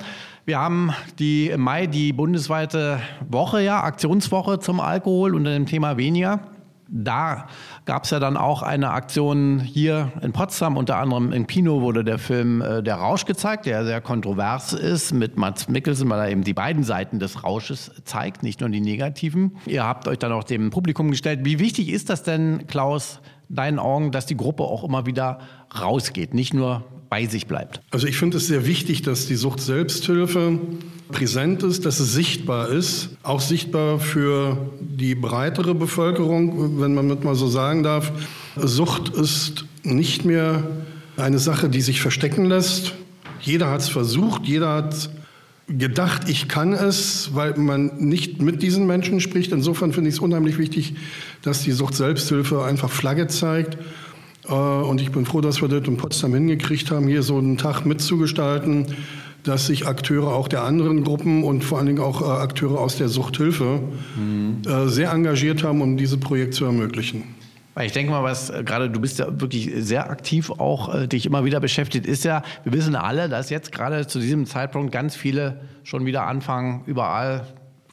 Wir 0.51 0.59
haben 0.59 0.91
die 1.17 1.47
im 1.47 1.61
Mai 1.61 1.87
die 1.87 2.11
bundesweite 2.11 2.99
Woche, 3.29 3.61
ja, 3.61 3.83
Aktionswoche 3.83 4.59
zum 4.59 4.81
Alkohol 4.81 5.33
unter 5.33 5.53
dem 5.53 5.65
Thema 5.65 5.95
weniger. 5.95 6.41
Da 6.89 7.47
gab 7.85 8.03
es 8.03 8.09
ja 8.09 8.19
dann 8.19 8.35
auch 8.35 8.61
eine 8.61 8.89
Aktion 8.89 9.61
hier 9.61 10.11
in 10.21 10.33
Potsdam, 10.33 10.75
unter 10.75 10.97
anderem 10.97 11.31
im 11.31 11.47
Kino 11.47 11.79
wurde 11.79 12.03
der 12.03 12.19
Film 12.19 12.61
äh, 12.61 12.83
Der 12.83 12.95
Rausch 12.95 13.23
gezeigt, 13.23 13.65
der 13.65 13.85
sehr 13.85 14.01
kontrovers 14.01 14.73
ist 14.73 15.13
mit 15.13 15.37
Mats 15.37 15.69
Mikkelsen, 15.69 16.09
weil 16.09 16.19
er 16.19 16.29
eben 16.29 16.43
die 16.43 16.53
beiden 16.53 16.83
Seiten 16.83 17.19
des 17.19 17.45
Rausches 17.45 17.89
zeigt, 18.03 18.43
nicht 18.43 18.59
nur 18.59 18.67
die 18.67 18.81
negativen. 18.81 19.55
Ihr 19.67 19.85
habt 19.85 20.05
euch 20.09 20.19
dann 20.19 20.33
auch 20.33 20.43
dem 20.43 20.69
Publikum 20.69 21.11
gestellt. 21.11 21.45
Wie 21.45 21.59
wichtig 21.59 21.87
ist 21.87 22.09
das 22.09 22.23
denn, 22.23 22.67
Klaus, 22.67 23.21
deinen 23.47 23.79
Augen, 23.79 24.11
dass 24.11 24.25
die 24.25 24.35
Gruppe 24.37 24.63
auch 24.63 24.83
immer 24.83 25.05
wieder 25.05 25.39
rausgeht, 25.79 26.33
nicht 26.33 26.53
nur 26.53 26.83
bei 27.09 27.25
sich 27.25 27.45
bleibt? 27.45 27.81
Also 27.91 28.07
ich 28.07 28.17
finde 28.17 28.37
es 28.37 28.47
sehr 28.47 28.65
wichtig, 28.65 29.01
dass 29.01 29.27
die 29.27 29.35
Sucht-Selbsthilfe 29.35 30.59
präsent 31.11 31.61
ist, 31.61 31.85
dass 31.85 31.99
es 31.99 32.13
sichtbar 32.13 32.69
ist, 32.69 33.09
auch 33.21 33.41
sichtbar 33.41 33.99
für 33.99 34.57
die 34.79 35.13
breitere 35.15 35.75
Bevölkerung, 35.75 36.79
wenn 36.79 36.93
man 36.93 37.07
mit 37.07 37.23
mal 37.23 37.35
so 37.35 37.47
sagen 37.47 37.83
darf. 37.83 38.11
Sucht 38.55 39.09
ist 39.09 39.65
nicht 39.83 40.23
mehr 40.25 40.63
eine 41.17 41.39
Sache, 41.39 41.69
die 41.69 41.81
sich 41.81 42.01
verstecken 42.01 42.45
lässt. 42.45 42.93
Jeder 43.41 43.69
hat 43.69 43.81
es 43.81 43.89
versucht, 43.89 44.45
jeder 44.45 44.73
hat 44.73 45.09
gedacht, 45.67 46.29
ich 46.29 46.47
kann 46.47 46.73
es, 46.73 47.31
weil 47.33 47.57
man 47.57 47.97
nicht 47.97 48.41
mit 48.41 48.61
diesen 48.61 48.87
Menschen 48.87 49.19
spricht. 49.19 49.51
Insofern 49.51 49.93
finde 49.93 50.09
ich 50.09 50.15
es 50.15 50.21
unheimlich 50.21 50.57
wichtig, 50.57 50.95
dass 51.41 51.61
die 51.61 51.71
Sucht-Selbsthilfe 51.71 52.63
einfach 52.63 52.89
Flagge 52.89 53.27
zeigt 53.27 53.77
und 54.47 55.01
ich 55.01 55.11
bin 55.11 55.25
froh, 55.25 55.41
dass 55.41 55.61
wir 55.61 55.67
das 55.67 55.87
in 55.87 55.97
Potsdam 55.97 56.33
hingekriegt 56.33 56.91
haben, 56.91 57.07
hier 57.07 57.23
so 57.23 57.37
einen 57.37 57.57
Tag 57.57 57.85
mitzugestalten, 57.85 58.87
dass 59.43 59.67
sich 59.67 59.87
Akteure 59.87 60.33
auch 60.33 60.47
der 60.47 60.63
anderen 60.63 61.03
Gruppen 61.03 61.43
und 61.43 61.63
vor 61.63 61.77
allen 61.77 61.87
Dingen 61.87 61.99
auch 61.99 62.21
äh, 62.21 62.25
Akteure 62.25 62.79
aus 62.79 62.97
der 62.97 63.09
Suchthilfe 63.09 63.81
mhm. 64.15 64.61
sehr 64.87 65.11
engagiert 65.11 65.63
haben, 65.63 65.81
um 65.81 65.97
dieses 65.97 66.19
Projekt 66.19 66.53
zu 66.53 66.65
ermöglichen. 66.65 67.23
Ich 67.79 67.93
denke 67.93 68.11
mal, 68.11 68.23
was 68.23 68.51
gerade 68.65 68.89
du 68.89 68.99
bist 68.99 69.19
ja 69.19 69.39
wirklich 69.39 69.71
sehr 69.77 70.09
aktiv 70.09 70.51
auch 70.51 70.93
äh, 70.93 71.07
dich 71.07 71.25
immer 71.25 71.45
wieder 71.45 71.61
beschäftigt, 71.61 72.05
ist 72.05 72.25
ja, 72.25 72.43
wir 72.63 72.73
wissen 72.73 72.95
alle, 72.95 73.29
dass 73.29 73.49
jetzt 73.49 73.71
gerade 73.71 74.05
zu 74.07 74.19
diesem 74.19 74.45
Zeitpunkt 74.45 74.91
ganz 74.91 75.15
viele 75.15 75.61
schon 75.83 76.05
wieder 76.05 76.27
anfangen, 76.27 76.83
überall 76.85 77.47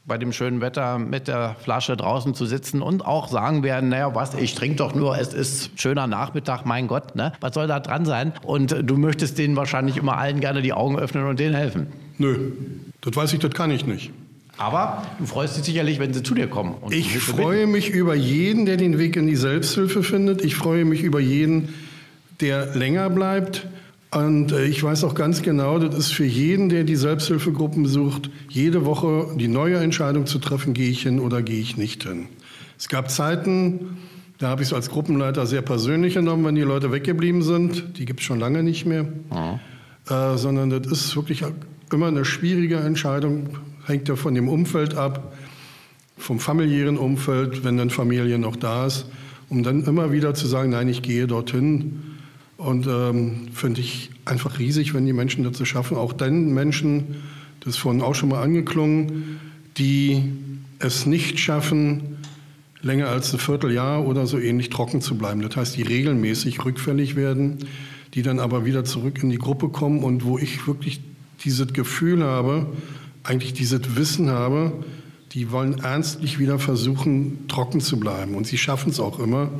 bei 0.08 0.18
dem 0.18 0.32
schönen 0.32 0.60
Wetter 0.60 0.98
mit 0.98 1.28
der 1.28 1.54
Flasche 1.62 1.96
draußen 1.96 2.34
zu 2.34 2.46
sitzen 2.46 2.82
und 2.82 3.04
auch 3.04 3.28
sagen 3.28 3.62
werden, 3.62 3.90
naja, 3.90 4.14
was, 4.14 4.34
ich 4.34 4.54
trinke 4.54 4.76
doch 4.76 4.94
nur, 4.94 5.18
es 5.18 5.34
ist 5.34 5.78
schöner 5.78 6.06
Nachmittag, 6.06 6.64
mein 6.64 6.88
Gott, 6.88 7.14
ne? 7.14 7.32
Was 7.40 7.54
soll 7.54 7.66
da 7.66 7.78
dran 7.78 8.06
sein? 8.06 8.32
Und 8.42 8.74
du 8.82 8.96
möchtest 8.96 9.38
denen 9.38 9.54
wahrscheinlich 9.54 9.98
immer 9.98 10.16
allen 10.16 10.40
gerne 10.40 10.62
die 10.62 10.72
Augen 10.72 10.98
öffnen 10.98 11.26
und 11.26 11.38
denen 11.38 11.54
helfen. 11.54 11.88
Nö, 12.16 12.52
das 13.02 13.14
weiß 13.14 13.32
ich, 13.34 13.38
das 13.38 13.52
kann 13.52 13.70
ich 13.70 13.86
nicht. 13.86 14.10
Aber 14.56 15.06
du 15.20 15.26
freust 15.26 15.56
dich 15.56 15.64
sicherlich, 15.64 16.00
wenn 16.00 16.12
sie 16.12 16.24
zu 16.24 16.34
dir 16.34 16.48
kommen. 16.48 16.74
ich 16.90 17.16
freue 17.18 17.68
mich 17.68 17.90
über 17.90 18.16
jeden, 18.16 18.66
der 18.66 18.76
den 18.76 18.98
Weg 18.98 19.14
in 19.14 19.28
die 19.28 19.36
Selbsthilfe 19.36 20.02
findet. 20.02 20.44
Ich 20.44 20.56
freue 20.56 20.84
mich 20.84 21.02
über 21.02 21.20
jeden, 21.20 21.74
der 22.40 22.74
länger 22.74 23.08
bleibt. 23.08 23.68
Und 24.10 24.52
äh, 24.52 24.64
ich 24.64 24.82
weiß 24.82 25.04
auch 25.04 25.14
ganz 25.14 25.42
genau, 25.42 25.78
das 25.78 25.96
ist 25.96 26.12
für 26.12 26.24
jeden, 26.24 26.68
der 26.68 26.84
die 26.84 26.96
Selbsthilfegruppen 26.96 27.82
besucht, 27.82 28.30
jede 28.48 28.86
Woche 28.86 29.28
die 29.36 29.48
neue 29.48 29.78
Entscheidung 29.78 30.26
zu 30.26 30.38
treffen, 30.38 30.72
gehe 30.72 30.88
ich 30.88 31.02
hin 31.02 31.20
oder 31.20 31.42
gehe 31.42 31.60
ich 31.60 31.76
nicht 31.76 32.04
hin. 32.04 32.26
Es 32.78 32.88
gab 32.88 33.10
Zeiten, 33.10 33.98
da 34.38 34.48
habe 34.48 34.62
ich 34.62 34.68
es 34.68 34.74
als 34.74 34.88
Gruppenleiter 34.88 35.46
sehr 35.46 35.62
persönlich 35.62 36.14
genommen, 36.14 36.44
wenn 36.44 36.54
die 36.54 36.62
Leute 36.62 36.90
weggeblieben 36.90 37.42
sind. 37.42 37.98
Die 37.98 38.06
gibt 38.06 38.20
es 38.20 38.26
schon 38.26 38.38
lange 38.38 38.62
nicht 38.62 38.86
mehr. 38.86 39.02
Mhm. 39.02 39.60
Äh, 40.08 40.38
sondern 40.38 40.70
das 40.70 40.86
ist 40.86 41.16
wirklich 41.16 41.44
immer 41.92 42.06
eine 42.06 42.24
schwierige 42.24 42.76
Entscheidung, 42.76 43.58
hängt 43.86 44.08
ja 44.08 44.16
von 44.16 44.34
dem 44.34 44.48
Umfeld 44.48 44.94
ab, 44.94 45.34
vom 46.16 46.38
familiären 46.38 46.96
Umfeld, 46.96 47.62
wenn 47.64 47.76
dann 47.76 47.90
Familie 47.90 48.38
noch 48.38 48.56
da 48.56 48.86
ist, 48.86 49.06
um 49.50 49.62
dann 49.62 49.84
immer 49.84 50.12
wieder 50.12 50.34
zu 50.34 50.46
sagen, 50.46 50.70
nein, 50.70 50.88
ich 50.88 51.02
gehe 51.02 51.26
dorthin. 51.26 52.17
Und 52.58 52.88
ähm, 52.88 53.48
finde 53.54 53.80
ich 53.80 54.10
einfach 54.24 54.58
riesig, 54.58 54.92
wenn 54.92 55.06
die 55.06 55.12
Menschen 55.12 55.44
dazu 55.44 55.64
schaffen, 55.64 55.96
auch 55.96 56.12
den 56.12 56.52
Menschen, 56.52 57.22
das 57.60 57.74
ist 57.74 57.78
vorhin 57.78 58.02
auch 58.02 58.16
schon 58.16 58.30
mal 58.30 58.42
angeklungen, 58.42 59.38
die 59.78 60.24
es 60.80 61.06
nicht 61.06 61.38
schaffen, 61.38 62.18
länger 62.82 63.08
als 63.08 63.32
ein 63.32 63.38
Vierteljahr 63.38 64.04
oder 64.04 64.26
so 64.26 64.38
ähnlich 64.38 64.70
trocken 64.70 65.00
zu 65.00 65.16
bleiben. 65.16 65.40
Das 65.40 65.56
heißt, 65.56 65.76
die 65.76 65.82
regelmäßig 65.82 66.64
rückfällig 66.64 67.14
werden, 67.14 67.58
die 68.14 68.22
dann 68.22 68.40
aber 68.40 68.64
wieder 68.64 68.84
zurück 68.84 69.22
in 69.22 69.30
die 69.30 69.38
Gruppe 69.38 69.68
kommen 69.68 70.02
und 70.02 70.24
wo 70.24 70.36
ich 70.36 70.66
wirklich 70.66 71.00
dieses 71.44 71.72
Gefühl 71.72 72.24
habe, 72.24 72.66
eigentlich 73.22 73.52
dieses 73.52 73.94
Wissen 73.94 74.30
habe, 74.30 74.72
die 75.30 75.52
wollen 75.52 75.78
ernstlich 75.78 76.40
wieder 76.40 76.58
versuchen, 76.58 77.46
trocken 77.46 77.80
zu 77.80 78.00
bleiben. 78.00 78.34
Und 78.34 78.48
sie 78.48 78.58
schaffen 78.58 78.90
es 78.90 78.98
auch 78.98 79.20
immer, 79.20 79.50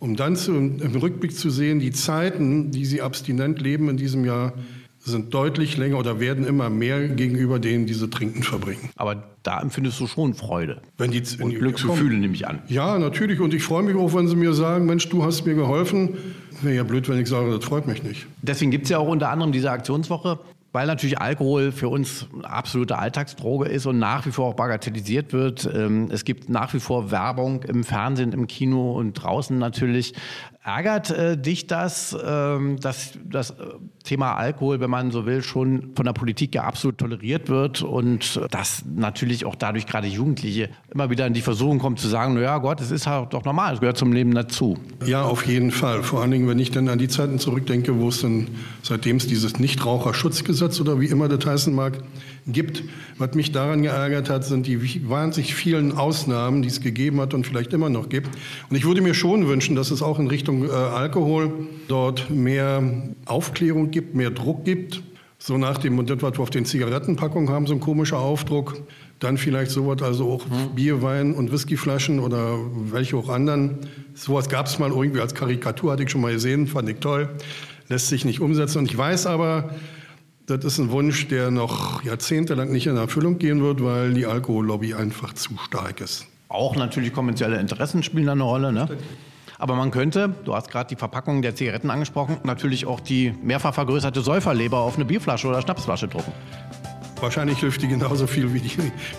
um 0.00 0.16
dann 0.16 0.34
zu, 0.34 0.52
im 0.52 0.96
Rückblick 0.96 1.36
zu 1.36 1.50
sehen, 1.50 1.78
die 1.78 1.92
Zeiten, 1.92 2.70
die 2.70 2.84
sie 2.84 3.02
abstinent 3.02 3.60
leben 3.60 3.88
in 3.88 3.96
diesem 3.96 4.24
Jahr, 4.24 4.54
sind 4.98 5.32
deutlich 5.32 5.78
länger 5.78 5.98
oder 5.98 6.20
werden 6.20 6.46
immer 6.46 6.68
mehr 6.68 7.08
gegenüber 7.08 7.58
denen, 7.58 7.86
die 7.86 7.94
sie 7.94 8.08
trinken 8.10 8.42
verbringen. 8.42 8.90
Aber 8.96 9.22
da 9.42 9.60
empfindest 9.60 9.98
du 10.00 10.06
schon 10.06 10.34
Freude. 10.34 10.82
Wenn 10.98 11.10
die, 11.10 11.22
und 11.40 11.54
Glücksgefühle 11.54 12.18
nehme 12.18 12.34
ich 12.34 12.46
an. 12.46 12.60
Ja, 12.68 12.98
natürlich. 12.98 13.40
Und 13.40 13.54
ich 13.54 13.62
freue 13.62 13.82
mich 13.82 13.96
auch, 13.96 14.14
wenn 14.14 14.28
sie 14.28 14.36
mir 14.36 14.52
sagen, 14.52 14.84
Mensch, 14.84 15.08
du 15.08 15.24
hast 15.24 15.46
mir 15.46 15.54
geholfen. 15.54 16.18
Wäre 16.60 16.76
ja 16.76 16.82
blöd, 16.82 17.08
wenn 17.08 17.18
ich 17.18 17.28
sage, 17.28 17.50
das 17.50 17.64
freut 17.64 17.86
mich 17.86 18.02
nicht. 18.02 18.26
Deswegen 18.42 18.70
gibt 18.70 18.84
es 18.84 18.90
ja 18.90 18.98
auch 18.98 19.08
unter 19.08 19.30
anderem 19.30 19.52
diese 19.52 19.70
Aktionswoche 19.70 20.38
weil 20.72 20.86
natürlich 20.86 21.20
Alkohol 21.20 21.72
für 21.72 21.88
uns 21.88 22.28
eine 22.32 22.48
absolute 22.48 22.98
Alltagsdroge 22.98 23.66
ist 23.66 23.86
und 23.86 23.98
nach 23.98 24.26
wie 24.26 24.30
vor 24.30 24.46
auch 24.46 24.54
bagatellisiert 24.54 25.32
wird. 25.32 25.68
Ähm, 25.72 26.08
es 26.10 26.24
gibt 26.24 26.48
nach 26.48 26.72
wie 26.74 26.80
vor 26.80 27.10
Werbung 27.10 27.62
im 27.64 27.84
Fernsehen, 27.84 28.32
im 28.32 28.46
Kino 28.46 28.92
und 28.92 29.14
draußen 29.14 29.58
natürlich. 29.58 30.14
Ärgert 30.62 31.10
äh, 31.10 31.38
dich 31.38 31.66
das, 31.68 32.14
ähm, 32.22 32.78
dass 32.80 33.12
das 33.24 33.50
äh, 33.50 33.54
Thema 34.04 34.34
Alkohol, 34.34 34.80
wenn 34.80 34.90
man 34.90 35.10
so 35.10 35.24
will, 35.24 35.42
schon 35.42 35.92
von 35.94 36.04
der 36.04 36.12
Politik 36.12 36.54
ja 36.54 36.64
absolut 36.64 36.98
toleriert 36.98 37.48
wird 37.48 37.80
und 37.80 38.38
dass 38.50 38.84
natürlich 38.94 39.46
auch 39.46 39.54
dadurch 39.54 39.86
gerade 39.86 40.06
Jugendliche 40.06 40.68
immer 40.92 41.08
wieder 41.08 41.26
in 41.26 41.32
die 41.32 41.40
Versuchung 41.40 41.78
kommen 41.78 41.96
zu 41.96 42.08
sagen, 42.08 42.34
naja 42.34 42.58
Gott, 42.58 42.80
es 42.82 42.90
ist 42.90 43.06
halt 43.06 43.32
doch 43.32 43.44
normal, 43.44 43.74
es 43.74 43.80
gehört 43.80 43.96
zum 43.96 44.12
Leben 44.12 44.34
dazu. 44.34 44.76
Ja, 45.06 45.22
auf 45.22 45.46
jeden 45.46 45.70
Fall. 45.70 46.02
Vor 46.02 46.20
allen 46.20 46.30
Dingen, 46.30 46.48
wenn 46.48 46.58
ich 46.58 46.70
dann 46.70 46.88
an 46.88 46.98
die 46.98 47.08
Zeiten 47.08 47.38
zurückdenke, 47.38 47.98
wo 47.98 48.08
es 48.08 48.20
dann, 48.20 48.48
seitdem 48.82 49.16
es 49.16 49.26
dieses 49.26 49.58
Nichtraucherschutzgesetz 49.58 50.78
oder 50.80 51.00
wie 51.00 51.06
immer 51.06 51.28
das 51.28 51.46
heißen 51.46 51.74
mag, 51.74 52.02
gibt. 52.46 52.82
Was 53.18 53.34
mich 53.34 53.52
daran 53.52 53.82
geärgert 53.82 54.30
hat, 54.30 54.44
sind 54.44 54.66
die 54.66 55.08
wahnsinnig 55.08 55.54
vielen 55.54 55.92
Ausnahmen, 55.92 56.62
die 56.62 56.68
es 56.68 56.80
gegeben 56.80 57.20
hat 57.20 57.34
und 57.34 57.46
vielleicht 57.46 57.72
immer 57.72 57.90
noch 57.90 58.08
gibt. 58.08 58.30
Und 58.68 58.76
ich 58.76 58.84
würde 58.84 59.02
mir 59.02 59.14
schon 59.14 59.46
wünschen, 59.46 59.76
dass 59.76 59.90
es 59.90 60.02
auch 60.02 60.18
in 60.18 60.26
Richtung 60.50 60.68
äh, 60.68 60.72
Alkohol 60.72 61.52
dort 61.86 62.28
mehr 62.28 62.82
Aufklärung 63.26 63.90
gibt, 63.90 64.14
mehr 64.14 64.30
Druck 64.30 64.64
gibt. 64.64 65.02
So 65.38 65.56
nach 65.56 65.78
dem, 65.78 65.98
und 65.98 66.10
das, 66.10 66.20
was 66.20 66.34
wir 66.34 66.40
auf 66.40 66.50
den 66.50 66.66
Zigarettenpackungen 66.66 67.48
haben, 67.48 67.66
so 67.66 67.72
ein 67.72 67.80
komischer 67.80 68.18
Aufdruck. 68.18 68.82
Dann 69.20 69.38
vielleicht 69.38 69.70
sowas, 69.70 70.02
also 70.02 70.30
auch 70.30 70.46
mhm. 70.46 70.74
Bier, 70.74 71.02
Wein 71.02 71.34
und 71.34 71.52
Whiskyflaschen 71.52 72.20
oder 72.20 72.58
welche 72.90 73.16
auch 73.16 73.28
anderen. 73.28 73.78
Sowas 74.14 74.48
gab 74.48 74.66
es 74.66 74.78
mal 74.78 74.90
irgendwie 74.90 75.20
als 75.20 75.34
Karikatur, 75.34 75.92
hatte 75.92 76.02
ich 76.02 76.10
schon 76.10 76.20
mal 76.20 76.32
gesehen, 76.32 76.66
fand 76.66 76.88
ich 76.88 76.98
toll. 76.98 77.28
Lässt 77.88 78.08
sich 78.08 78.24
nicht 78.24 78.40
umsetzen. 78.40 78.78
Und 78.78 78.90
ich 78.90 78.96
weiß 78.96 79.26
aber, 79.26 79.70
das 80.46 80.64
ist 80.64 80.78
ein 80.78 80.90
Wunsch, 80.90 81.28
der 81.28 81.50
noch 81.50 82.02
jahrzehntelang 82.02 82.72
nicht 82.72 82.86
in 82.86 82.96
Erfüllung 82.96 83.38
gehen 83.38 83.62
wird, 83.62 83.82
weil 83.84 84.14
die 84.14 84.26
Alkohollobby 84.26 84.94
einfach 84.94 85.32
zu 85.34 85.52
stark 85.64 86.00
ist. 86.00 86.26
Auch 86.48 86.76
natürlich 86.76 87.12
kommerzielle 87.12 87.60
Interessen 87.60 88.02
spielen 88.02 88.26
da 88.26 88.32
eine 88.32 88.42
Rolle. 88.42 88.72
Ne? 88.72 88.88
Aber 89.60 89.74
man 89.74 89.90
könnte, 89.90 90.34
du 90.46 90.54
hast 90.54 90.70
gerade 90.70 90.88
die 90.88 90.96
Verpackung 90.96 91.42
der 91.42 91.54
Zigaretten 91.54 91.90
angesprochen, 91.90 92.38
natürlich 92.44 92.86
auch 92.86 92.98
die 92.98 93.34
mehrfach 93.42 93.74
vergrößerte 93.74 94.22
Säuferleber 94.22 94.78
auf 94.78 94.96
eine 94.96 95.04
Bierflasche 95.04 95.48
oder 95.48 95.60
Schnapsflasche 95.60 96.08
drucken. 96.08 96.32
Wahrscheinlich 97.20 97.58
hilft 97.58 97.82
die 97.82 97.88
genauso 97.88 98.26
viel 98.26 98.54
wie 98.54 98.60
die, 98.60 98.72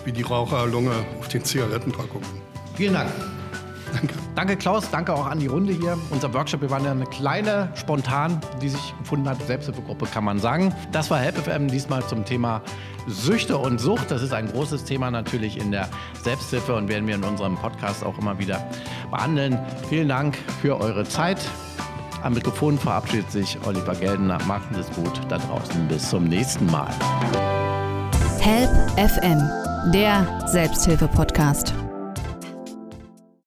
wie 0.04 0.10
die 0.10 0.22
Raucherlunge 0.22 0.90
auf 1.20 1.28
den 1.28 1.44
Zigarettenpackungen. 1.44 2.26
Vielen 2.74 2.94
Dank. 2.94 3.12
Danke. 3.92 4.14
Danke, 4.34 4.56
Klaus. 4.56 4.90
Danke 4.90 5.12
auch 5.12 5.26
an 5.26 5.38
die 5.38 5.46
Runde 5.46 5.72
hier. 5.72 5.98
Unser 6.10 6.32
Workshop, 6.34 6.62
wir 6.62 6.70
waren 6.70 6.84
ja 6.84 6.90
eine 6.90 7.06
kleine, 7.06 7.68
spontan, 7.74 8.40
die 8.60 8.68
sich 8.68 8.94
gefunden 8.98 9.28
hat, 9.28 9.44
Selbsthilfegruppe, 9.46 10.06
kann 10.06 10.24
man 10.24 10.38
sagen. 10.38 10.74
Das 10.92 11.10
war 11.10 11.18
HelpFM 11.18 11.68
diesmal 11.68 12.04
zum 12.06 12.24
Thema 12.24 12.62
Süchte 13.06 13.58
und 13.58 13.80
Sucht. 13.80 14.10
Das 14.10 14.22
ist 14.22 14.32
ein 14.32 14.50
großes 14.50 14.84
Thema 14.84 15.10
natürlich 15.10 15.58
in 15.58 15.70
der 15.70 15.88
Selbsthilfe 16.22 16.74
und 16.74 16.88
werden 16.88 17.06
wir 17.06 17.14
in 17.14 17.24
unserem 17.24 17.56
Podcast 17.56 18.04
auch 18.04 18.18
immer 18.18 18.38
wieder 18.38 18.64
behandeln. 19.10 19.58
Vielen 19.88 20.08
Dank 20.08 20.38
für 20.60 20.80
eure 20.80 21.04
Zeit. 21.04 21.38
Am 22.22 22.34
Mikrofon 22.34 22.78
verabschiedet 22.78 23.30
sich 23.32 23.58
Oliver 23.66 23.94
Geldener. 23.94 24.38
Machen 24.46 24.74
Sie 24.74 24.80
es 24.80 24.90
gut 24.92 25.20
da 25.28 25.38
draußen. 25.38 25.88
Bis 25.88 26.08
zum 26.08 26.24
nächsten 26.24 26.66
Mal. 26.66 26.90
Help 28.38 28.70
FM, 28.96 29.40
der 29.92 30.26
Selbsthilfe-Podcast. 30.46 31.74